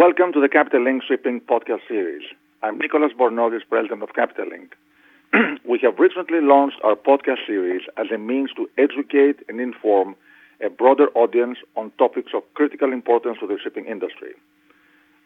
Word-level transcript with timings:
Welcome 0.00 0.32
to 0.32 0.40
the 0.40 0.48
Capital 0.48 0.82
Link 0.82 1.02
Shipping 1.06 1.42
podcast 1.42 1.86
series. 1.86 2.22
I'm 2.62 2.78
Nicolas 2.78 3.12
Bornozis, 3.12 3.68
president 3.68 4.02
of 4.02 4.14
Capital 4.14 4.46
Link. 4.48 4.72
we 5.68 5.78
have 5.82 5.98
recently 5.98 6.40
launched 6.40 6.78
our 6.82 6.96
podcast 6.96 7.46
series 7.46 7.82
as 7.98 8.06
a 8.10 8.16
means 8.16 8.48
to 8.56 8.66
educate 8.78 9.44
and 9.46 9.60
inform 9.60 10.16
a 10.64 10.70
broader 10.70 11.08
audience 11.14 11.58
on 11.76 11.92
topics 11.98 12.32
of 12.34 12.42
critical 12.54 12.94
importance 12.94 13.36
to 13.40 13.46
the 13.46 13.58
shipping 13.62 13.84
industry. 13.84 14.32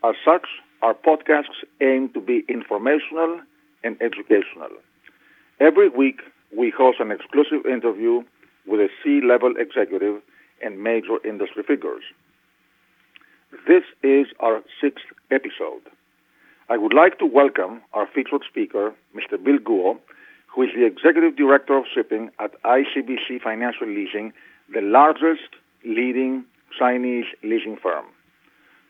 As 0.02 0.16
such, 0.24 0.48
our 0.82 0.94
podcasts 0.94 1.62
aim 1.80 2.08
to 2.12 2.20
be 2.20 2.42
informational 2.48 3.42
and 3.84 3.96
educational. 4.02 4.74
Every 5.60 5.88
week, 5.88 6.18
we 6.50 6.70
host 6.76 6.98
an 6.98 7.12
exclusive 7.12 7.64
interview 7.64 8.24
with 8.66 8.80
a 8.80 8.88
C-level 9.04 9.54
executive 9.56 10.20
and 10.64 10.82
major 10.82 11.24
industry 11.24 11.62
figures. 11.62 12.02
This 13.68 13.84
is 14.02 14.26
our 14.40 14.62
sixth 14.80 15.06
episode. 15.30 15.80
I 16.68 16.76
would 16.76 16.92
like 16.92 17.18
to 17.20 17.24
welcome 17.24 17.80
our 17.94 18.06
featured 18.06 18.42
speaker, 18.46 18.92
Mr. 19.14 19.42
Bill 19.42 19.58
Guo, 19.58 19.98
who 20.48 20.62
is 20.62 20.70
the 20.74 20.84
Executive 20.84 21.36
Director 21.36 21.78
of 21.78 21.84
Shipping 21.94 22.30
at 22.40 22.60
ICBC 22.62 23.40
Financial 23.42 23.86
Leasing, 23.86 24.32
the 24.74 24.82
largest 24.82 25.48
leading 25.86 26.44
Chinese 26.76 27.26
leasing 27.42 27.76
firm. 27.76 28.04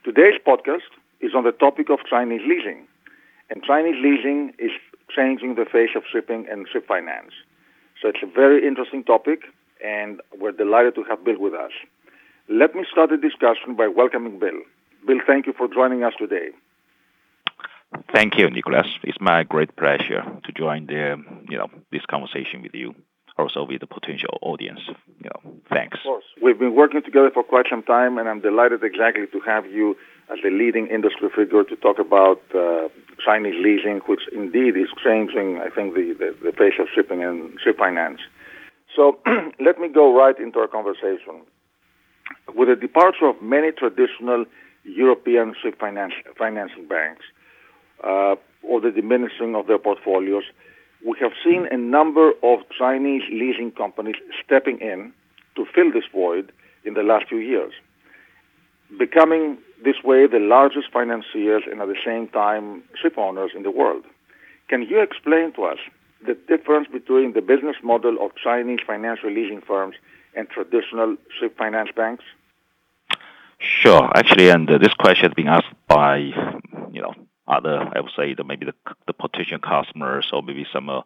Today's 0.02 0.40
podcast 0.44 0.90
is 1.20 1.34
on 1.36 1.44
the 1.44 1.52
topic 1.52 1.90
of 1.90 2.00
Chinese 2.08 2.42
leasing, 2.46 2.86
and 3.50 3.62
Chinese 3.62 4.02
leasing 4.02 4.54
is 4.58 4.72
changing 5.14 5.54
the 5.54 5.66
face 5.66 5.90
of 5.94 6.02
shipping 6.10 6.46
and 6.50 6.66
ship 6.72 6.88
finance. 6.88 7.32
So 8.00 8.08
it's 8.08 8.22
a 8.22 8.26
very 8.26 8.66
interesting 8.66 9.04
topic, 9.04 9.42
and 9.84 10.20
we're 10.40 10.52
delighted 10.52 10.96
to 10.96 11.04
have 11.04 11.22
Bill 11.22 11.38
with 11.38 11.54
us. 11.54 11.72
Let 12.48 12.74
me 12.74 12.84
start 12.90 13.10
the 13.10 13.16
discussion 13.16 13.74
by 13.74 13.88
welcoming 13.88 14.38
Bill. 14.38 14.60
Bill, 15.06 15.18
thank 15.26 15.46
you 15.46 15.54
for 15.56 15.66
joining 15.66 16.04
us 16.04 16.12
today. 16.18 16.48
Thank 18.12 18.36
you, 18.36 18.50
Nicolas. 18.50 18.86
It's 19.02 19.20
my 19.20 19.44
great 19.44 19.74
pleasure 19.76 20.22
to 20.44 20.52
join 20.52 20.86
the, 20.86 21.16
you 21.48 21.56
know, 21.56 21.68
this 21.90 22.04
conversation 22.04 22.60
with 22.60 22.74
you, 22.74 22.94
also 23.38 23.64
with 23.64 23.80
the 23.80 23.86
potential 23.86 24.38
audience. 24.42 24.80
You 25.22 25.30
know, 25.30 25.54
thanks. 25.70 25.98
Of 25.98 26.04
course. 26.04 26.24
We've 26.42 26.58
been 26.58 26.74
working 26.74 27.02
together 27.02 27.30
for 27.32 27.42
quite 27.42 27.66
some 27.70 27.82
time, 27.82 28.18
and 28.18 28.28
I'm 28.28 28.40
delighted 28.40 28.82
exactly 28.82 29.26
to 29.26 29.40
have 29.46 29.64
you 29.66 29.96
as 30.30 30.38
the 30.42 30.50
leading 30.50 30.88
industry 30.88 31.28
figure 31.34 31.64
to 31.64 31.76
talk 31.76 31.98
about 31.98 32.42
uh, 32.54 32.88
Chinese 33.24 33.54
leasing, 33.58 34.00
which 34.06 34.22
indeed 34.34 34.76
is 34.76 34.88
changing, 35.02 35.60
I 35.60 35.70
think, 35.70 35.94
the, 35.94 36.12
the, 36.18 36.50
the 36.50 36.52
face 36.52 36.74
of 36.78 36.88
shipping 36.94 37.22
and 37.22 37.58
ship 37.62 37.78
finance. 37.78 38.20
So 38.94 39.18
let 39.60 39.78
me 39.78 39.88
go 39.88 40.14
right 40.14 40.38
into 40.38 40.58
our 40.58 40.68
conversation. 40.68 41.42
With 42.54 42.68
the 42.68 42.76
departure 42.76 43.26
of 43.26 43.40
many 43.42 43.72
traditional 43.72 44.44
European 44.84 45.54
ship 45.60 45.78
finance, 45.78 46.14
financing 46.38 46.86
banks, 46.86 47.24
uh, 48.02 48.36
or 48.62 48.80
the 48.80 48.90
diminishing 48.90 49.54
of 49.54 49.66
their 49.66 49.78
portfolios, 49.78 50.44
we 51.06 51.16
have 51.20 51.32
seen 51.44 51.66
a 51.70 51.76
number 51.76 52.32
of 52.42 52.60
Chinese 52.76 53.22
leasing 53.30 53.70
companies 53.72 54.16
stepping 54.44 54.80
in 54.80 55.12
to 55.56 55.66
fill 55.74 55.92
this 55.92 56.04
void 56.12 56.50
in 56.84 56.94
the 56.94 57.02
last 57.02 57.28
few 57.28 57.38
years, 57.38 57.72
becoming 58.98 59.58
this 59.84 59.96
way 60.02 60.26
the 60.26 60.38
largest 60.38 60.90
financiers 60.92 61.62
and 61.70 61.80
at 61.80 61.88
the 61.88 61.98
same 62.04 62.28
time 62.28 62.82
ship 63.00 63.18
owners 63.18 63.50
in 63.54 63.62
the 63.62 63.70
world. 63.70 64.04
Can 64.68 64.82
you 64.82 65.00
explain 65.00 65.52
to 65.52 65.64
us 65.64 65.78
the 66.26 66.34
difference 66.48 66.88
between 66.90 67.34
the 67.34 67.42
business 67.42 67.76
model 67.82 68.16
of 68.24 68.30
Chinese 68.42 68.80
financial 68.86 69.30
leasing 69.30 69.60
firms 69.60 69.96
and 70.36 70.48
traditional 70.48 71.16
ship 71.38 71.56
finance 71.56 71.90
banks? 71.96 72.24
Sure. 73.58 74.10
Actually, 74.14 74.50
and 74.50 74.70
uh, 74.70 74.78
this 74.78 74.94
question 74.94 75.24
has 75.24 75.34
been 75.34 75.48
asked 75.48 75.74
by, 75.88 76.16
you 76.92 77.00
know, 77.00 77.14
other, 77.46 77.90
I 77.94 78.00
would 78.00 78.12
say, 78.16 78.34
the, 78.34 78.44
maybe 78.44 78.66
the, 78.66 78.74
the 79.06 79.12
potential 79.12 79.58
customers 79.58 80.28
or 80.32 80.42
maybe 80.42 80.66
some, 80.72 80.88
uh, 80.90 81.02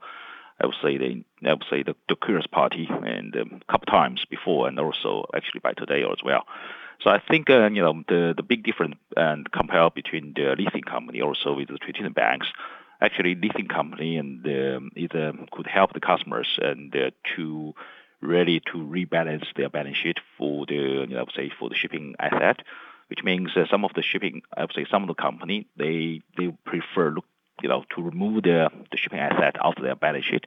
I 0.60 0.66
would 0.66 0.76
say, 0.82 0.98
the, 0.98 1.24
I 1.46 1.52
would 1.52 1.64
say 1.70 1.82
the, 1.82 1.94
the 2.08 2.16
curious 2.16 2.46
party 2.46 2.88
and 2.90 3.36
um, 3.36 3.61
a 3.68 3.72
couple 3.72 3.86
times 3.86 4.24
before 4.28 4.68
and 4.68 4.78
also 4.78 5.27
actually 5.34 5.61
by 5.61 5.72
today 5.72 6.02
as 6.02 6.18
well. 6.24 6.44
So 7.00 7.11
I 7.11 7.20
think, 7.20 7.48
uh, 7.48 7.68
you 7.70 7.83
know, 7.83 8.02
the, 8.08 8.34
the 8.36 8.42
big 8.42 8.64
difference 8.64 8.96
and 9.17 9.50
compare 9.52 9.88
between 9.90 10.33
the 10.34 10.56
leasing 10.58 10.83
company 10.83 11.20
also 11.22 11.55
with 11.55 11.68
the 11.68 11.78
traditional 11.78 12.12
banks, 12.12 12.48
actually 13.00 13.36
leasing 13.36 13.68
company 13.68 14.17
and 14.17 14.44
um, 14.46 14.90
either 14.96 15.33
could 15.52 15.67
help 15.68 15.92
the 15.92 16.00
customers 16.00 16.58
and 16.61 16.94
uh, 16.96 17.11
to 17.36 17.72
really 18.20 18.61
to 18.61 18.79
rebalance 18.79 19.46
their 19.56 19.68
balance 19.68 19.96
sheet 19.96 20.18
for 20.36 20.67
the, 20.67 21.06
you 21.08 21.14
know, 21.14 21.27
say, 21.34 21.51
for 21.58 21.68
the 21.68 21.74
shipping 21.74 22.14
asset, 22.18 22.62
which 23.08 23.23
means 23.23 23.51
uh, 23.56 23.64
some 23.70 23.84
of 23.84 23.92
the 23.95 24.02
shipping, 24.02 24.42
I 24.56 24.62
would 24.62 24.73
say 24.74 24.86
some 24.90 25.02
of 25.02 25.08
the 25.08 25.14
company, 25.14 25.67
they 25.77 26.23
they 26.36 26.48
prefer 26.64 27.11
look, 27.11 27.24
you 27.62 27.68
know, 27.68 27.84
to 27.95 28.02
remove 28.02 28.42
the 28.42 28.70
the 28.90 28.96
shipping 28.96 29.18
asset 29.18 29.56
out 29.64 29.79
of 29.79 29.84
their 29.84 29.96
balance 29.96 30.24
sheet, 30.24 30.45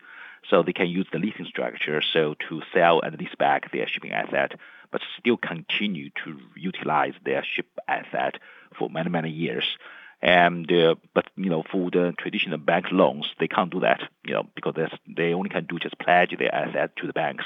so 0.50 0.64
they 0.64 0.74
can 0.74 0.88
use 0.88 1.08
the 1.12 1.20
leasing 1.20 1.46
structure 1.46 2.02
so 2.02 2.36
to 2.50 2.62
sell 2.74 3.02
and 3.02 3.18
lease 3.20 3.36
back 3.38 3.72
their 3.72 3.88
shipping 3.88 4.12
asset, 4.12 4.54
but 4.92 5.02
still 5.20 5.38
continue 5.38 6.10
to 6.24 6.40
utilize 6.56 7.14
their 7.24 7.44
ship 7.44 7.68
asset 7.88 8.36
for 8.78 8.90
many 8.90 9.10
many 9.10 9.30
years. 9.30 9.78
And 10.22 10.72
uh, 10.72 10.96
but 11.14 11.26
you 11.36 11.50
know 11.50 11.64
for 11.72 11.90
the 11.90 12.14
traditional 12.18 12.60
bank 12.60 12.88
loans, 12.92 13.28
they 13.40 13.48
can't 13.48 13.72
do 13.72 13.80
that, 13.80 14.02
you 14.24 14.34
know, 14.34 14.48
because 14.56 14.76
they 15.08 15.34
only 15.34 15.50
can 15.50 15.66
do 15.66 15.80
just 15.80 15.98
pledge 15.98 16.38
their 16.38 16.54
asset 16.54 16.96
to 16.98 17.08
the 17.08 17.14
banks, 17.14 17.44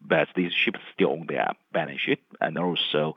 but 0.00 0.28
these 0.34 0.52
ships 0.52 0.80
still 0.94 1.10
own 1.10 1.26
their 1.28 1.52
balance 1.72 2.00
sheet, 2.00 2.20
and 2.40 2.56
also 2.56 3.14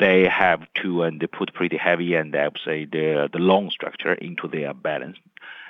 they 0.00 0.26
have 0.26 0.60
to 0.82 1.02
and 1.02 1.20
they 1.20 1.26
put 1.26 1.52
pretty 1.52 1.76
heavy 1.76 2.14
and 2.14 2.34
I 2.34 2.44
would 2.44 2.58
say 2.64 2.86
the 2.86 3.28
the 3.30 3.38
loan 3.38 3.70
structure 3.70 4.14
into 4.14 4.48
their 4.48 4.72
balance 4.72 5.18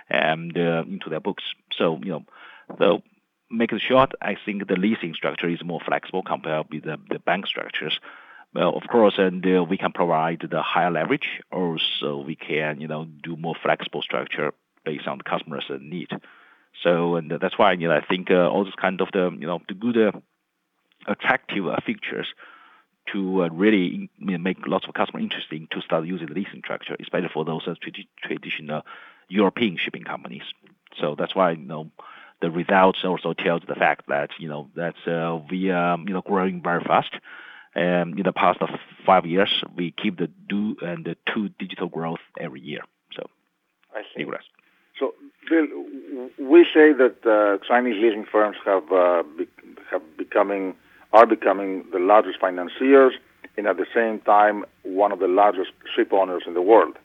and 0.09 0.57
uh, 0.57 0.85
into 0.87 1.11
their 1.11 1.21
books. 1.21 1.43
So 1.77 1.99
you 2.03 2.13
know, 2.13 2.25
so 2.79 3.03
make 3.51 3.73
it 3.73 3.81
short, 3.81 4.13
I 4.21 4.37
think 4.45 4.67
the 4.67 4.77
leasing 4.77 5.15
structure 5.15 5.49
is 5.49 5.65
more 5.65 5.81
flexible 5.81 6.23
compared 6.23 6.67
with 6.71 6.85
the, 6.85 6.99
the 7.11 7.19
bank 7.19 7.47
structures. 7.47 7.99
Well, 8.55 8.75
of 8.75 8.89
course, 8.89 9.15
and 9.19 9.45
uh, 9.47 9.65
we 9.65 9.77
can 9.77 9.93
provide 9.93 10.47
the 10.51 10.63
higher 10.63 10.91
leverage. 10.91 11.41
Also, 11.53 12.17
we 12.19 12.37
can, 12.37 12.81
you 12.81 12.89
know, 12.89 13.05
do 13.23 13.37
more 13.37 13.55
flexible 13.63 14.01
structure 14.01 14.55
based 14.85 15.07
on 15.07 15.19
the 15.19 15.25
customer's 15.25 15.71
need. 15.81 16.09
So, 16.83 17.17
and 17.17 17.31
that's 17.31 17.59
why, 17.59 17.73
you 17.73 17.89
know, 17.89 17.97
I 17.97 18.05
think 18.05 18.31
uh, 18.31 18.49
all 18.49 18.65
this 18.65 18.75
kind 18.75 19.01
of 19.01 19.09
the, 19.13 19.31
you 19.39 19.47
know, 19.47 19.61
the 19.69 19.75
good, 19.75 19.99
uh, 19.99 20.13
attractive 21.07 21.67
uh, 21.67 21.77
features 21.85 22.29
to 23.13 23.45
uh, 23.45 23.49
really 23.51 24.11
make 24.19 24.67
lots 24.67 24.87
of 24.87 24.95
customers 24.95 25.23
interesting 25.23 25.69
to 25.71 25.81
start 25.81 26.07
using 26.07 26.27
the 26.27 26.35
leasing 26.35 26.61
structure, 26.65 26.97
especially 27.01 27.29
for 27.33 27.45
those 27.45 27.63
uh, 27.67 27.75
traditional 28.23 28.83
European 29.29 29.77
shipping 29.77 30.03
companies. 30.03 30.43
So 31.01 31.15
that's 31.19 31.35
why, 31.35 31.53
you 31.53 31.67
know, 31.67 31.91
the 32.41 32.51
results 32.51 33.05
also 33.05 33.33
tells 33.33 33.63
the 33.69 33.75
fact 33.75 34.09
that, 34.09 34.31
you 34.39 34.49
know, 34.49 34.69
that 34.77 34.97
uh, 35.07 35.41
we 35.51 35.71
are, 35.71 35.99
you 35.99 36.13
know, 36.13 36.23
growing 36.23 36.63
very 36.63 36.83
fast 36.85 37.15
um, 37.77 38.15
in 38.17 38.23
the 38.25 38.33
past 38.33 38.61
of 38.63 38.71
five 39.05 39.27
years, 39.27 39.51
we 39.77 39.93
keep 39.93 40.19
the 40.19 40.29
do 40.49 40.77
and 40.83 41.05
the 41.05 41.17
two 41.33 41.51
digital 41.59 41.89
growth 41.89 42.21
every 42.41 42.61
year. 42.61 42.81
So, 43.15 43.29
I 43.95 44.03
see. 44.15 44.25
So, 44.99 45.13
Bill, 45.49 45.67
we 46.39 46.65
say 46.65 46.93
that 46.95 47.17
uh, 47.27 47.63
Chinese 47.67 48.03
leasing 48.03 48.25
firms 48.31 48.57
have 48.65 48.91
uh, 48.91 49.23
be- 49.37 49.49
have 49.91 50.03
becoming 50.17 50.75
are 51.13 51.27
becoming 51.27 51.85
the 51.93 51.99
largest 51.99 52.41
financiers 52.41 53.13
and 53.57 53.67
at 53.67 53.77
the 53.77 53.87
same 53.95 54.21
time 54.21 54.65
one 54.83 55.13
of 55.13 55.19
the 55.19 55.29
largest 55.29 55.71
ship 55.95 56.13
owners 56.13 56.43
in 56.47 56.55
the 56.55 56.63
world. 56.63 56.97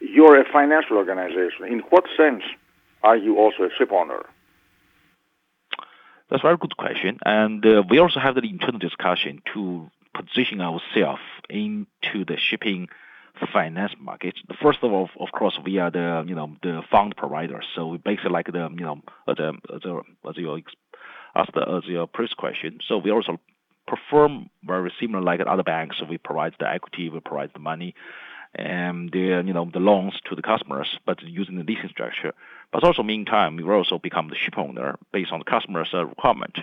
You're 0.00 0.38
a 0.40 0.44
financial 0.52 0.96
organization. 0.96 1.64
In 1.66 1.80
what 1.90 2.04
sense 2.16 2.42
are 3.02 3.16
you 3.16 3.38
also 3.38 3.64
a 3.64 3.70
ship 3.76 3.90
owner? 3.92 4.26
That's 6.28 6.42
a 6.42 6.46
very 6.46 6.56
good 6.56 6.76
question. 6.76 7.18
And 7.24 7.64
uh, 7.64 7.82
we 7.88 7.98
also 7.98 8.20
have 8.20 8.34
the 8.34 8.42
internal 8.42 8.78
discussion 8.78 9.42
to 9.54 9.90
position 10.14 10.60
ourselves 10.60 11.20
into 11.48 12.24
the 12.26 12.36
shipping 12.36 12.88
finance 13.52 13.92
market. 14.00 14.34
First 14.62 14.78
of 14.82 14.92
all, 14.92 15.10
of 15.20 15.30
course, 15.32 15.58
we 15.64 15.78
are 15.78 15.90
the 15.90 16.24
you 16.26 16.34
know 16.34 16.56
the 16.62 16.82
fund 16.90 17.16
provider. 17.16 17.62
So 17.74 17.88
we 17.88 17.98
basically 17.98 18.30
like 18.30 18.46
the 18.46 18.68
you 18.70 18.84
know 18.84 19.02
as 19.28 19.38
a, 19.38 19.52
as, 19.74 19.84
a, 19.84 20.00
as 20.28 20.36
your 20.36 20.58
asked 21.34 21.56
as 21.56 21.84
your 21.84 22.06
previous 22.06 22.34
question. 22.34 22.78
So 22.88 22.98
we 22.98 23.10
also 23.10 23.38
perform 23.86 24.50
very 24.64 24.92
similar 24.98 25.22
like 25.22 25.40
other 25.46 25.62
banks. 25.62 25.96
So 25.98 26.06
we 26.06 26.18
provide 26.18 26.54
the 26.58 26.68
equity, 26.68 27.08
we 27.08 27.20
provide 27.20 27.50
the 27.52 27.60
money, 27.60 27.94
and 28.54 29.10
the 29.12 29.42
you 29.44 29.52
know 29.52 29.68
the 29.70 29.80
loans 29.80 30.14
to 30.28 30.34
the 30.34 30.42
customers, 30.42 30.88
but 31.04 31.22
using 31.22 31.56
the 31.56 31.64
leasing 31.64 31.90
structure. 31.90 32.32
But 32.72 32.84
also, 32.84 33.02
meantime, 33.02 33.56
we 33.56 33.62
will 33.62 33.76
also 33.76 33.98
become 33.98 34.28
the 34.28 34.36
ship 34.36 34.58
owner 34.58 34.98
based 35.12 35.32
on 35.32 35.38
the 35.38 35.44
customer's 35.44 35.90
uh, 35.94 36.04
requirement. 36.04 36.58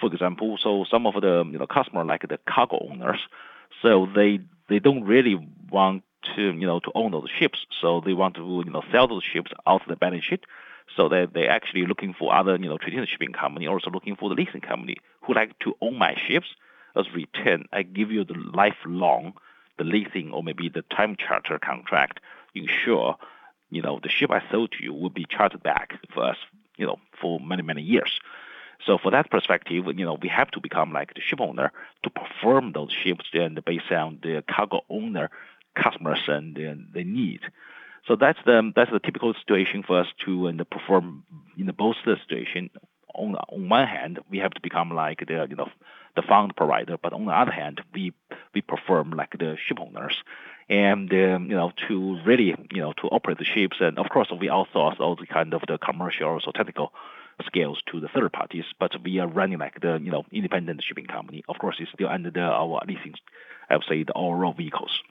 For 0.00 0.12
example, 0.12 0.58
so 0.62 0.84
some 0.88 1.06
of 1.06 1.14
the 1.14 1.44
you 1.50 1.58
know 1.58 1.66
customer 1.66 2.04
like 2.04 2.28
the 2.28 2.38
cargo 2.48 2.86
owners, 2.90 3.20
so 3.82 4.06
they 4.14 4.40
they 4.68 4.78
don't 4.78 5.02
really 5.04 5.36
want 5.70 6.04
to 6.36 6.42
you 6.42 6.66
know 6.66 6.78
to 6.80 6.92
own 6.94 7.12
those 7.12 7.30
ships, 7.36 7.66
so 7.80 8.00
they 8.04 8.12
want 8.12 8.36
to 8.36 8.62
you 8.64 8.70
know 8.70 8.82
sell 8.92 9.08
those 9.08 9.24
ships 9.24 9.50
out 9.66 9.82
of 9.82 9.88
the 9.88 9.96
balance 9.96 10.24
sheet. 10.24 10.44
So 10.94 11.08
they 11.08 11.26
they 11.26 11.48
actually 11.48 11.86
looking 11.86 12.14
for 12.14 12.32
other 12.32 12.56
you 12.56 12.68
know 12.68 12.78
traditional 12.78 13.06
shipping 13.06 13.32
company, 13.32 13.66
also 13.66 13.90
looking 13.90 14.14
for 14.14 14.28
the 14.28 14.36
leasing 14.36 14.60
company 14.60 14.96
who 15.22 15.34
like 15.34 15.58
to 15.60 15.74
own 15.80 15.98
my 15.98 16.14
ships 16.28 16.48
as 16.94 17.12
return. 17.12 17.64
I 17.72 17.82
give 17.82 18.12
you 18.12 18.24
the 18.24 18.34
lifelong 18.54 19.34
the 19.78 19.84
leasing 19.84 20.30
or 20.32 20.42
maybe 20.42 20.68
the 20.68 20.82
time 20.94 21.16
charter 21.16 21.58
contract 21.58 22.20
ensure, 22.54 23.16
you 23.70 23.82
know, 23.82 24.00
the 24.02 24.08
ship 24.08 24.30
I 24.30 24.42
sold 24.50 24.72
to 24.72 24.82
you 24.82 24.92
will 24.92 25.10
be 25.10 25.26
chartered 25.28 25.62
back 25.62 25.94
for 26.12 26.24
us, 26.24 26.36
you 26.76 26.86
know, 26.86 26.98
for 27.20 27.38
many, 27.40 27.62
many 27.62 27.82
years. 27.82 28.20
So 28.86 28.98
for 28.98 29.10
that 29.10 29.30
perspective, 29.30 29.84
you 29.86 30.04
know, 30.04 30.18
we 30.20 30.28
have 30.28 30.50
to 30.52 30.60
become 30.60 30.92
like 30.92 31.14
the 31.14 31.20
ship 31.20 31.40
owner 31.40 31.72
to 32.04 32.10
perform 32.10 32.72
those 32.72 32.92
ships 32.92 33.26
and 33.32 33.62
based 33.64 33.90
on 33.90 34.20
the 34.22 34.42
cargo 34.48 34.82
owner 34.88 35.30
customers 35.74 36.22
and 36.28 36.56
the 36.56 37.04
need. 37.04 37.40
So 38.06 38.16
that's 38.16 38.38
the 38.46 38.72
that's 38.74 38.90
the 38.90 39.00
typical 39.00 39.34
situation 39.34 39.82
for 39.82 40.00
us 40.00 40.06
to 40.24 40.46
and 40.46 40.68
perform 40.70 41.24
in 41.58 41.66
the 41.66 41.72
both 41.72 41.96
the 42.04 42.16
situation. 42.16 42.70
On 43.14 43.34
on 43.34 43.68
one 43.68 43.86
hand, 43.86 44.20
we 44.30 44.38
have 44.38 44.52
to 44.52 44.60
become 44.60 44.90
like 44.90 45.26
the 45.26 45.46
you 45.50 45.56
know 45.56 45.68
the 46.16 46.22
fund 46.22 46.56
provider, 46.56 46.96
but 47.02 47.12
on 47.12 47.26
the 47.26 47.32
other 47.32 47.50
hand, 47.50 47.82
we 47.92 48.12
we 48.54 48.62
perform 48.62 49.10
like 49.10 49.38
the 49.38 49.56
ship 49.66 49.78
owners, 49.80 50.22
and 50.68 51.12
um, 51.12 51.46
you 51.50 51.56
know 51.56 51.72
to 51.88 52.20
really 52.24 52.54
you 52.72 52.80
know 52.80 52.92
to 52.94 53.08
operate 53.08 53.38
the 53.38 53.44
ships, 53.44 53.78
and 53.80 53.98
of 53.98 54.08
course 54.10 54.28
we 54.38 54.48
outsource 54.48 55.00
all 55.00 55.16
the 55.16 55.26
kind 55.26 55.54
of 55.54 55.62
the 55.66 55.78
commercial 55.78 56.28
also 56.28 56.52
technical 56.52 56.92
skills 57.46 57.80
to 57.90 58.00
the 58.00 58.08
third 58.08 58.32
parties, 58.32 58.64
but 58.78 58.92
we 59.02 59.18
are 59.18 59.26
running 59.26 59.58
like 59.58 59.80
the 59.80 59.98
you 60.02 60.10
know 60.10 60.24
independent 60.32 60.82
shipping 60.82 61.06
company. 61.06 61.44
Of 61.48 61.58
course, 61.58 61.76
it's 61.80 61.90
still 61.92 62.08
under 62.08 62.30
the, 62.30 62.40
our 62.40 62.80
leasing, 62.86 63.14
I 63.70 63.76
would 63.76 63.84
say 63.88 64.02
the 64.02 64.12
overall 64.14 64.52
vehicles. 64.52 65.02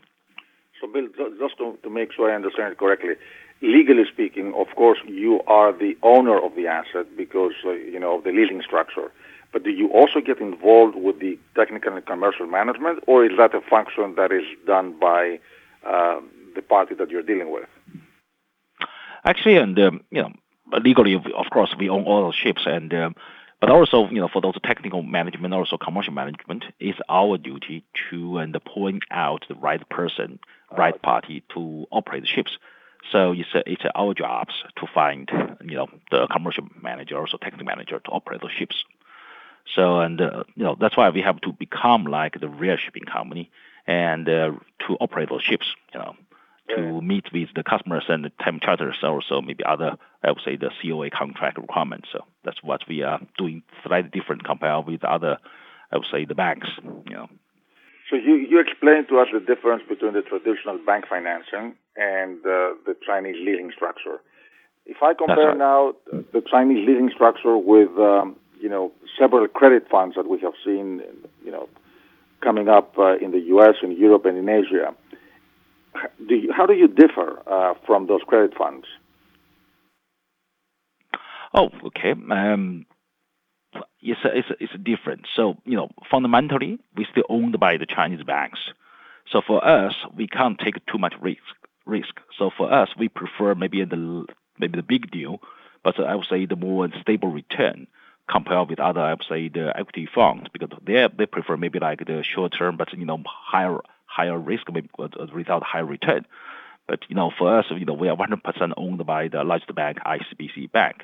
So, 0.80 0.88
Bill, 0.88 1.07
just 1.39 1.57
to, 1.57 1.77
to 1.81 1.89
make 1.89 2.13
sure 2.13 2.31
I 2.31 2.36
understand 2.36 2.74
it 2.74 2.77
correctly, 2.77 3.15
legally 3.62 4.03
speaking, 4.12 4.53
of 4.56 4.68
course, 4.75 5.00
you 5.07 5.42
are 5.48 5.71
the 5.74 5.98
owner 6.03 6.38
of 6.38 6.56
the 6.56 6.68
asset 6.68 7.18
because 7.18 7.53
uh, 7.65 7.71
you 7.71 8.00
know 8.00 8.18
of 8.18 8.24
the 8.24 8.31
leasing 8.31 8.62
structure. 8.62 9.12
But 9.54 9.64
do 9.64 9.70
you 9.70 9.90
also 9.90 10.20
get 10.20 10.40
involved 10.40 10.96
with 10.96 11.20
the 11.20 11.40
technical 11.56 11.94
and 11.94 12.06
commercial 12.06 12.48
management, 12.48 13.04
or 13.08 13.26
is 13.26 13.32
that 13.38 13.56
a 13.56 13.62
function 13.62 14.16
that 14.16 14.32
is 14.32 14.44
done 14.66 14.96
by 15.00 15.40
uh, 15.86 16.20
the 16.56 16.62
party 16.62 16.96
that 16.96 17.10
you're 17.10 17.24
dealing 17.24 17.52
with? 17.52 17.68
Actually, 19.24 19.58
and 19.58 19.78
um, 19.80 20.02
you 20.12 20.22
know, 20.22 20.32
legally, 20.84 21.16
of 21.16 21.50
course, 21.52 21.74
we 21.80 21.90
own 21.90 22.04
all 22.04 22.28
the 22.28 22.34
ships, 22.34 22.64
and 22.66 22.94
um, 22.94 23.16
but 23.60 23.70
also, 23.70 24.08
you 24.10 24.22
know, 24.22 24.28
for 24.32 24.42
those 24.42 24.56
technical 24.64 25.02
management, 25.02 25.54
also 25.54 25.78
commercial 25.78 26.14
management, 26.14 26.66
it's 26.80 27.00
our 27.10 27.38
duty 27.38 27.84
to 28.10 28.38
and 28.38 28.56
point 28.66 29.04
out 29.10 29.46
the 29.48 29.56
right 29.56 29.88
person, 29.90 30.40
right 30.78 31.02
party 31.02 31.44
to 31.54 31.88
operate 31.92 32.22
the 32.22 32.28
ships. 32.28 32.58
So 33.12 33.32
it's 33.32 33.50
it's 33.66 33.84
our 33.96 34.14
jobs 34.14 34.54
to 34.76 34.86
find, 34.94 35.30
you 35.64 35.76
know, 35.76 35.88
the 36.12 36.28
commercial 36.28 36.68
manager, 36.82 37.18
also 37.18 37.38
technical 37.38 37.66
manager 37.66 38.00
to 38.00 38.12
operate 38.12 38.42
the 38.42 38.50
ships. 38.50 38.84
So 39.75 40.00
and 40.00 40.19
uh, 40.22 40.44
you 40.56 40.64
know 40.64 40.75
that's 40.80 40.98
why 40.98 41.10
we 41.10 41.22
have 41.22 41.42
to 41.42 41.52
become 41.54 42.06
like 42.06 42.40
the 42.40 42.50
real 42.50 42.78
shipping 42.78 43.04
company 43.04 43.52
and 43.86 44.28
uh, 44.28 44.52
to 44.88 44.94
operate 45.00 45.30
those 45.30 45.44
ships. 45.44 45.66
You 45.94 46.00
know, 46.00 46.16
to 46.75 47.02
meet 47.02 47.31
with 47.31 47.50
the 47.56 47.64
customers 47.64 48.06
and 48.10 48.25
the 48.25 48.31
time 48.44 48.60
charters, 48.62 48.98
also 49.02 49.42
maybe 49.42 49.64
other, 49.64 49.98
I 50.24 50.31
would 50.31 50.42
say, 50.44 50.58
the 50.58 50.69
COA 50.81 51.10
contract 51.10 51.58
requirements. 51.58 52.10
So 52.12 52.25
that's 52.44 52.62
what 52.62 52.81
we 52.88 53.04
are 53.04 53.22
doing 53.38 53.64
slightly 53.86 54.10
different 54.10 54.44
compared 54.44 54.86
with 54.86 55.04
other, 55.04 55.38
I 55.92 55.98
would 55.98 56.08
say, 56.12 56.25
the 56.25 56.36
banks. 56.36 56.68
You 56.84 57.13
know. 57.13 57.30
So 58.10 58.16
you, 58.16 58.36
you 58.36 58.60
explained 58.60 59.08
to 59.10 59.20
us 59.20 59.28
the 59.34 59.40
difference 59.40 59.84
between 59.88 60.13
the 60.13 60.22
traditional 60.22 60.78
bank 60.86 61.06
financing 61.10 61.75
and 61.98 62.40
uh, 62.40 62.75
the 62.86 62.96
Chinese 63.06 63.36
leasing 63.40 63.72
structure. 63.75 64.20
If 64.86 65.04
I 65.04 65.13
compare 65.13 65.50
right. 65.50 65.58
now 65.58 65.94
the 66.12 66.42
Chinese 66.50 66.88
leasing 66.88 67.12
structure 67.13 67.58
with, 67.58 67.90
um, 67.98 68.38
you 68.59 68.69
know, 68.69 68.92
several 69.19 69.48
credit 69.48 69.88
funds 69.89 70.15
that 70.15 70.27
we 70.27 70.39
have 70.39 70.54
seen, 70.65 71.01
you 71.44 71.51
know, 71.51 71.69
coming 72.42 72.69
up 72.69 72.98
uh, 72.98 73.18
in 73.18 73.31
the 73.31 73.39
U.S., 73.39 73.75
in 73.81 73.92
Europe, 73.92 74.25
and 74.25 74.38
in 74.38 74.50
Asia, 74.50 74.94
do 76.27 76.36
you, 76.36 76.54
how 76.54 76.65
do 76.65 76.74
you 76.74 76.88
differ 76.88 77.42
uh, 77.48 77.74
from 77.86 78.07
those 78.07 78.21
credit 78.27 78.54
funds? 78.57 78.86
Oh, 81.54 81.69
okay. 81.86 82.12
Um, 82.12 82.86
it's 84.01 84.19
a, 84.24 84.38
it's 84.38 84.50
a, 84.50 84.63
it's 84.63 84.74
different. 84.83 85.27
So 85.36 85.56
you 85.65 85.75
know, 85.75 85.89
fundamentally, 86.10 86.80
we're 86.95 87.07
still 87.12 87.24
owned 87.30 87.60
by 87.60 87.77
the 87.77 87.86
Chinese 87.86 88.24
banks. 88.24 88.60
So 89.31 89.42
for 89.45 89.65
us, 89.65 89.94
we 90.15 90.27
can't 90.27 90.60
take 90.60 90.75
too 90.86 90.98
much 90.98 91.13
risk. 91.21 91.42
Risk. 91.86 92.19
So 92.38 92.51
for 92.56 92.71
us, 92.71 92.89
we 92.98 93.10
prefer 93.10 93.56
maybe 93.56 93.83
the 93.83 94.25
maybe 94.60 94.77
the 94.77 94.83
big 94.83 95.10
deal, 95.12 95.39
but 95.83 96.00
I 96.00 96.15
would 96.15 96.27
say 96.30 96.45
the 96.45 96.56
more 96.56 96.88
stable 97.01 97.30
return 97.30 97.88
compared 98.29 98.69
with 98.69 98.79
other 98.79 99.01
I 99.01 99.13
would 99.13 99.25
say 99.27 99.50
the 99.50 99.74
equity 99.75 100.07
funds 100.13 100.50
because 100.51 100.69
they 100.85 101.07
they 101.18 101.25
prefer 101.25 101.57
maybe 101.57 101.79
like 101.79 102.06
the 102.06 102.24
short 102.24 102.53
term, 102.57 102.77
but 102.77 102.94
you 102.94 103.06
know 103.06 103.24
higher 103.25 103.79
higher 104.06 104.38
risk, 104.38 104.71
maybe 104.71 104.89
uh, 105.00 105.07
without 105.33 105.63
higher 105.63 105.85
return. 105.85 106.25
But 106.88 107.00
you 107.09 107.15
know, 107.15 107.31
for 107.38 107.59
us, 107.59 107.65
you 107.69 107.85
know, 107.85 107.94
we 107.94 108.07
are 108.07 108.15
100% 108.15 108.74
owned 108.77 109.06
by 109.06 109.27
the 109.27 109.44
largest 109.44 109.74
bank, 109.75 109.97
ICBC 110.06 110.71
Bank. 110.71 111.03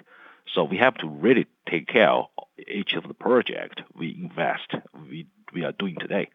So 0.54 0.64
we 0.64 0.78
have 0.78 0.96
to 0.96 1.08
really 1.08 1.48
take 1.70 1.88
care 1.88 2.10
of 2.10 2.28
each 2.68 2.94
of 2.94 3.08
the 3.08 3.14
project 3.14 3.82
we 3.96 4.16
invest, 4.20 4.74
we 5.10 5.28
we 5.54 5.64
are 5.64 5.72
doing 5.72 5.96
today. 6.00 6.30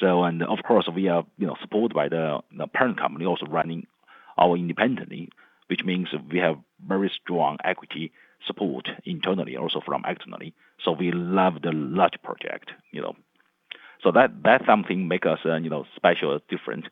So 0.00 0.24
and 0.24 0.42
of 0.42 0.58
course 0.66 0.88
we 0.94 1.08
are 1.08 1.24
you 1.38 1.46
know 1.46 1.56
supported 1.60 1.94
by 1.94 2.08
the, 2.08 2.40
the 2.56 2.66
parent 2.66 2.98
company 2.98 3.24
also 3.24 3.46
running 3.46 3.86
our 4.36 4.56
independently, 4.56 5.30
which 5.68 5.84
means 5.84 6.08
we 6.30 6.38
have 6.38 6.58
very 6.86 7.10
strong 7.22 7.58
equity 7.64 8.12
support 8.46 8.88
internally, 9.04 9.56
also 9.56 9.80
from 9.84 10.04
externally. 10.06 10.54
So 10.84 10.92
we 10.92 11.10
love 11.12 11.62
the 11.62 11.72
large 11.72 12.22
project, 12.22 12.70
you 12.92 13.02
know, 13.02 13.14
so 14.02 14.12
that 14.12 14.30
that's 14.42 14.66
something 14.66 15.08
make 15.08 15.26
us 15.26 15.40
uh, 15.44 15.56
you 15.56 15.70
know 15.70 15.84
special, 15.96 16.38
different. 16.48 16.86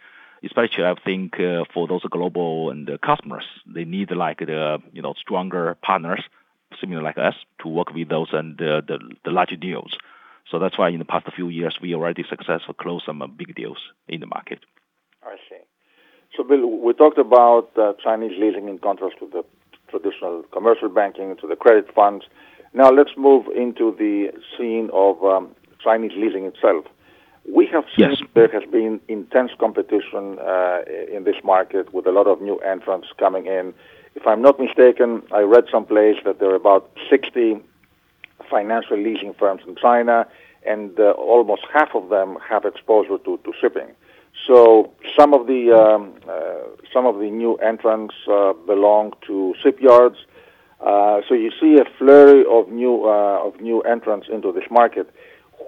Especially, 0.44 0.84
I 0.84 0.94
think 1.04 1.40
uh, 1.40 1.64
for 1.72 1.88
those 1.88 2.02
global 2.10 2.70
and 2.70 2.88
uh, 2.88 2.98
customers, 2.98 3.44
they 3.66 3.84
need 3.84 4.10
like 4.10 4.38
the 4.38 4.78
you 4.92 5.02
know 5.02 5.14
stronger 5.18 5.76
partners, 5.82 6.22
similar 6.80 7.02
like 7.02 7.18
us, 7.18 7.34
to 7.62 7.68
work 7.68 7.92
with 7.94 8.08
those 8.08 8.28
and 8.32 8.60
uh, 8.60 8.82
the 8.86 8.98
the 9.24 9.30
larger 9.30 9.56
deals. 9.56 9.96
So 10.50 10.58
that's 10.58 10.78
why 10.78 10.90
in 10.90 10.98
the 10.98 11.04
past 11.04 11.26
few 11.34 11.48
years 11.48 11.78
we 11.80 11.94
already 11.94 12.24
successfully 12.28 12.76
closed 12.80 13.04
some 13.06 13.22
uh, 13.22 13.26
big 13.26 13.54
deals 13.54 13.78
in 14.08 14.20
the 14.20 14.26
market. 14.26 14.60
I 15.22 15.36
see. 15.48 15.56
So, 16.36 16.44
Bill, 16.44 16.68
we 16.68 16.92
talked 16.92 17.18
about 17.18 17.70
Chinese 18.02 18.32
leasing 18.38 18.68
in 18.68 18.78
contrast 18.78 19.16
to 19.20 19.28
the 19.32 19.42
traditional 19.88 20.42
commercial 20.52 20.88
banking, 20.88 21.36
to 21.36 21.46
the 21.46 21.56
credit 21.56 21.92
funds. 21.94 22.24
Now 22.72 22.90
let's 22.90 23.16
move 23.16 23.46
into 23.54 23.94
the 23.96 24.32
scene 24.56 24.90
of 24.92 25.22
um, 25.24 25.54
Chinese 25.82 26.12
leasing 26.16 26.44
itself. 26.44 26.84
We 27.48 27.66
have 27.68 27.84
seen 27.96 28.10
yes. 28.10 28.22
there 28.34 28.48
has 28.48 28.64
been 28.70 29.00
intense 29.08 29.52
competition 29.58 30.38
uh, 30.40 30.80
in 31.10 31.24
this 31.24 31.36
market 31.44 31.94
with 31.94 32.06
a 32.06 32.10
lot 32.10 32.26
of 32.26 32.40
new 32.40 32.58
entrants 32.58 33.08
coming 33.18 33.46
in. 33.46 33.72
If 34.16 34.26
I'm 34.26 34.42
not 34.42 34.58
mistaken, 34.58 35.22
I 35.32 35.40
read 35.42 35.64
someplace 35.70 36.16
that 36.24 36.40
there 36.40 36.50
are 36.50 36.56
about 36.56 36.90
60 37.08 37.60
financial 38.50 38.96
leasing 38.96 39.34
firms 39.34 39.62
in 39.66 39.76
China, 39.76 40.26
and 40.66 40.98
uh, 40.98 41.10
almost 41.12 41.62
half 41.72 41.94
of 41.94 42.08
them 42.08 42.38
have 42.48 42.64
exposure 42.64 43.18
to, 43.18 43.38
to 43.44 43.52
shipping. 43.60 43.88
So 44.44 44.92
some 45.18 45.32
of 45.32 45.46
the 45.46 45.72
um, 45.72 46.14
uh, 46.28 46.68
some 46.92 47.06
of 47.06 47.18
the 47.18 47.30
new 47.30 47.56
entrants 47.56 48.14
uh, 48.30 48.52
belong 48.66 49.12
to 49.26 49.54
shipyards. 49.62 50.16
Uh, 50.80 51.20
so 51.26 51.34
you 51.34 51.50
see 51.60 51.78
a 51.78 51.84
flurry 51.98 52.44
of 52.50 52.68
new 52.68 53.04
uh, 53.04 53.46
of 53.46 53.60
new 53.60 53.80
entrants 53.82 54.28
into 54.30 54.52
this 54.52 54.64
market. 54.70 55.12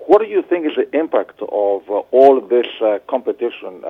What 0.06 0.20
do 0.20 0.26
you 0.26 0.42
think 0.42 0.66
is 0.66 0.72
the 0.76 0.88
impact 0.96 1.40
of 1.40 1.82
uh, 1.88 2.00
all 2.12 2.40
this 2.40 2.66
uh, 2.82 2.98
competition? 3.08 3.82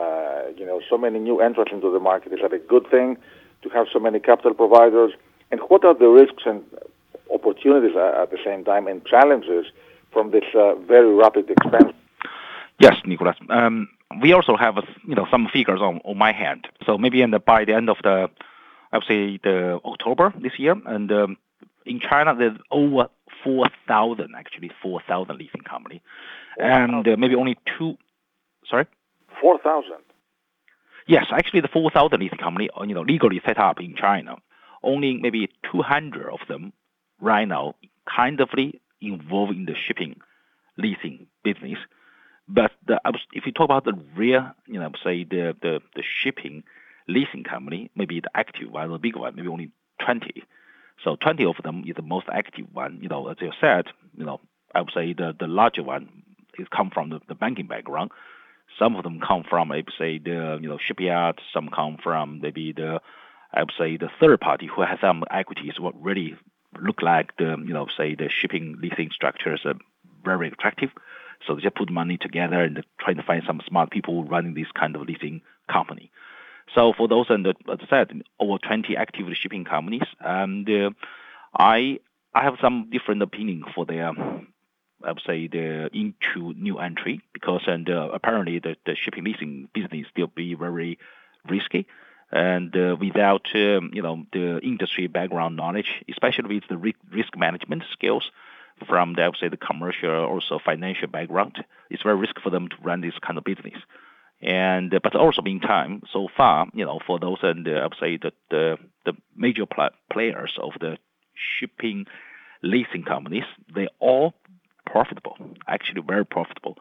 You 0.56 0.66
know, 0.66 0.80
so 0.88 0.96
many 0.96 1.18
new 1.18 1.40
entrants 1.40 1.72
into 1.72 1.92
the 1.92 2.00
market. 2.00 2.32
Is 2.32 2.40
that 2.42 2.52
a 2.52 2.58
good 2.58 2.88
thing 2.90 3.16
to 3.62 3.68
have 3.70 3.86
so 3.92 3.98
many 3.98 4.20
capital 4.20 4.54
providers? 4.54 5.12
And 5.50 5.60
what 5.68 5.84
are 5.84 5.94
the 5.94 6.08
risks 6.08 6.44
and 6.46 6.62
opportunities 7.32 7.96
at 7.96 8.30
the 8.30 8.38
same 8.44 8.64
time 8.64 8.86
and 8.86 9.04
challenges 9.04 9.66
from 10.12 10.30
this 10.30 10.44
very 10.86 11.14
rapid 11.14 11.50
expansion? 11.50 11.94
Yes, 12.80 12.96
Nicolas. 13.04 13.36
Um, 13.50 13.88
we 14.22 14.32
also 14.32 14.56
have 14.56 14.76
you 15.06 15.14
know 15.14 15.26
some 15.30 15.48
figures 15.52 15.80
on, 15.80 16.00
on 16.04 16.16
my 16.16 16.32
hand. 16.32 16.66
So 16.86 16.98
maybe 16.98 17.22
in 17.22 17.30
the, 17.30 17.38
by 17.38 17.64
the 17.64 17.74
end 17.74 17.90
of 17.90 17.98
the, 18.02 18.28
I 18.92 18.96
would 18.96 19.04
say 19.06 19.38
the 19.42 19.80
October 19.84 20.32
this 20.40 20.58
year, 20.58 20.76
and 20.86 21.10
um, 21.12 21.36
in 21.84 22.00
China 22.00 22.34
there's 22.36 22.58
over 22.70 23.08
4,000, 23.44 24.34
actually, 24.36 24.70
4,000 24.82 25.36
leasing 25.36 25.60
company. 25.62 26.02
And 26.58 27.06
uh, 27.06 27.16
maybe 27.16 27.34
only 27.34 27.56
two, 27.78 27.96
sorry? 28.68 28.86
4,000? 29.40 29.92
Yes, 31.06 31.26
actually 31.32 31.60
the 31.60 31.68
4,000 31.68 32.20
leasing 32.20 32.38
company, 32.38 32.68
uh, 32.78 32.82
you 32.84 32.94
know, 32.94 33.02
legally 33.02 33.40
set 33.46 33.58
up 33.58 33.80
in 33.80 33.94
China. 33.96 34.36
Only 34.82 35.16
maybe 35.16 35.48
200 35.72 36.28
of 36.30 36.40
them 36.48 36.72
right 37.20 37.46
now 37.46 37.74
kind 38.16 38.40
of 38.40 38.50
involved 39.00 39.56
in 39.56 39.64
the 39.64 39.74
shipping 39.86 40.20
leasing 40.76 41.26
business. 41.42 41.78
But 42.48 42.72
the, 42.86 43.00
if 43.32 43.44
you 43.46 43.52
talk 43.52 43.66
about 43.66 43.84
the 43.84 43.92
real, 44.16 44.50
you 44.66 44.80
know, 44.80 44.90
say 45.04 45.24
the, 45.24 45.54
the, 45.60 45.80
the 45.94 46.02
shipping 46.02 46.64
leasing 47.06 47.44
company, 47.44 47.90
maybe 47.94 48.20
the 48.20 48.30
active 48.34 48.70
one, 48.70 48.90
the 48.90 48.98
big 48.98 49.16
one, 49.16 49.36
maybe 49.36 49.48
only 49.48 49.70
20. 50.04 50.42
So 51.04 51.16
20 51.16 51.44
of 51.44 51.56
them 51.62 51.84
is 51.86 51.96
the 51.96 52.02
most 52.02 52.26
active 52.32 52.66
one. 52.72 52.98
You 53.02 53.08
know, 53.08 53.28
as 53.28 53.36
you 53.40 53.52
said, 53.60 53.86
you 54.16 54.24
know, 54.24 54.40
I 54.74 54.80
would 54.80 54.92
say 54.92 55.12
the, 55.12 55.34
the 55.38 55.46
larger 55.46 55.82
one 55.82 56.08
is 56.58 56.66
come 56.74 56.90
from 56.90 57.10
the, 57.10 57.20
the 57.28 57.34
banking 57.34 57.66
background. 57.66 58.10
Some 58.78 58.96
of 58.96 59.04
them 59.04 59.20
come 59.20 59.44
from, 59.48 59.72
I 59.72 59.76
would 59.76 59.92
say, 59.98 60.18
the 60.18 60.58
you 60.60 60.68
know 60.68 60.78
shipyard. 60.78 61.40
Some 61.52 61.68
come 61.68 61.96
from 62.02 62.40
maybe 62.40 62.72
the, 62.72 63.00
I 63.52 63.60
would 63.60 63.72
say, 63.78 63.96
the 63.96 64.10
third 64.20 64.40
party 64.40 64.66
who 64.66 64.82
has 64.82 65.00
some 65.00 65.24
equities. 65.30 65.80
What 65.80 66.00
really 66.00 66.36
look 66.80 67.00
like 67.00 67.36
the 67.38 67.56
you 67.66 67.72
know 67.72 67.86
say 67.96 68.14
the 68.14 68.28
shipping 68.28 68.76
leasing 68.80 69.10
structures 69.12 69.62
are 69.64 69.70
uh, 69.70 69.74
very 70.24 70.48
attractive. 70.48 70.90
So 71.46 71.54
they 71.54 71.62
just 71.62 71.76
put 71.76 71.90
money 71.90 72.18
together 72.18 72.60
and 72.60 72.84
trying 73.00 73.16
to 73.16 73.22
find 73.22 73.42
some 73.46 73.60
smart 73.66 73.90
people 73.90 74.24
running 74.24 74.54
this 74.54 74.70
kind 74.78 74.96
of 74.96 75.02
leasing 75.02 75.42
company. 75.70 76.10
So 76.74 76.92
for 76.96 77.08
those, 77.08 77.26
and 77.30 77.46
as 77.46 77.54
I 77.68 77.86
said, 77.88 78.22
over 78.38 78.58
20 78.58 78.96
active 78.96 79.26
shipping 79.34 79.64
companies, 79.64 80.02
and 80.20 80.68
uh, 80.68 80.90
I 81.58 82.00
I 82.34 82.42
have 82.42 82.56
some 82.60 82.90
different 82.90 83.22
opinion 83.22 83.64
for 83.74 83.86
their 83.86 84.12
I 85.04 85.12
would 85.12 85.22
say 85.26 85.46
the 85.46 85.90
into 85.92 86.54
new 86.54 86.78
entry 86.78 87.22
because 87.32 87.62
and 87.66 87.88
uh, 87.88 88.10
apparently 88.12 88.58
the, 88.58 88.76
the 88.84 88.96
shipping 88.96 89.24
leasing 89.24 89.68
business 89.72 90.06
still 90.10 90.26
be 90.26 90.54
very 90.54 90.98
risky 91.48 91.86
and 92.30 92.76
uh, 92.76 92.96
without 93.00 93.46
um, 93.54 93.90
you 93.92 94.02
know 94.02 94.26
the 94.32 94.58
industry 94.60 95.06
background 95.06 95.56
knowledge, 95.56 96.02
especially 96.10 96.54
with 96.56 96.64
the 96.68 96.76
risk 96.76 97.36
management 97.36 97.84
skills 97.92 98.30
from 98.86 99.14
the 99.14 99.22
I 99.22 99.28
would 99.28 99.36
say 99.38 99.48
the 99.48 99.56
commercial 99.56 100.24
also 100.24 100.58
financial 100.64 101.08
background, 101.08 101.64
it's 101.90 102.02
very 102.02 102.16
risky 102.16 102.40
for 102.42 102.50
them 102.50 102.68
to 102.68 102.76
run 102.82 103.00
this 103.00 103.18
kind 103.20 103.38
of 103.38 103.44
business. 103.44 103.78
And 104.40 104.90
but 104.90 105.16
also 105.16 105.42
meantime, 105.42 106.02
so 106.12 106.28
far 106.36 106.68
you 106.72 106.84
know 106.84 107.00
for 107.06 107.18
those 107.18 107.38
and 107.42 107.66
I 107.68 107.82
would 107.82 107.96
say 107.98 108.18
that 108.18 108.34
the 108.50 108.78
the 109.04 109.14
major 109.36 109.66
pl- 109.66 109.90
players 110.12 110.52
of 110.62 110.72
the 110.80 110.98
shipping 111.34 112.06
leasing 112.62 113.04
companies, 113.04 113.44
they 113.74 113.88
all 113.98 114.34
profitable, 114.86 115.36
actually 115.66 116.02
very 116.02 116.24
profitable. 116.24 116.76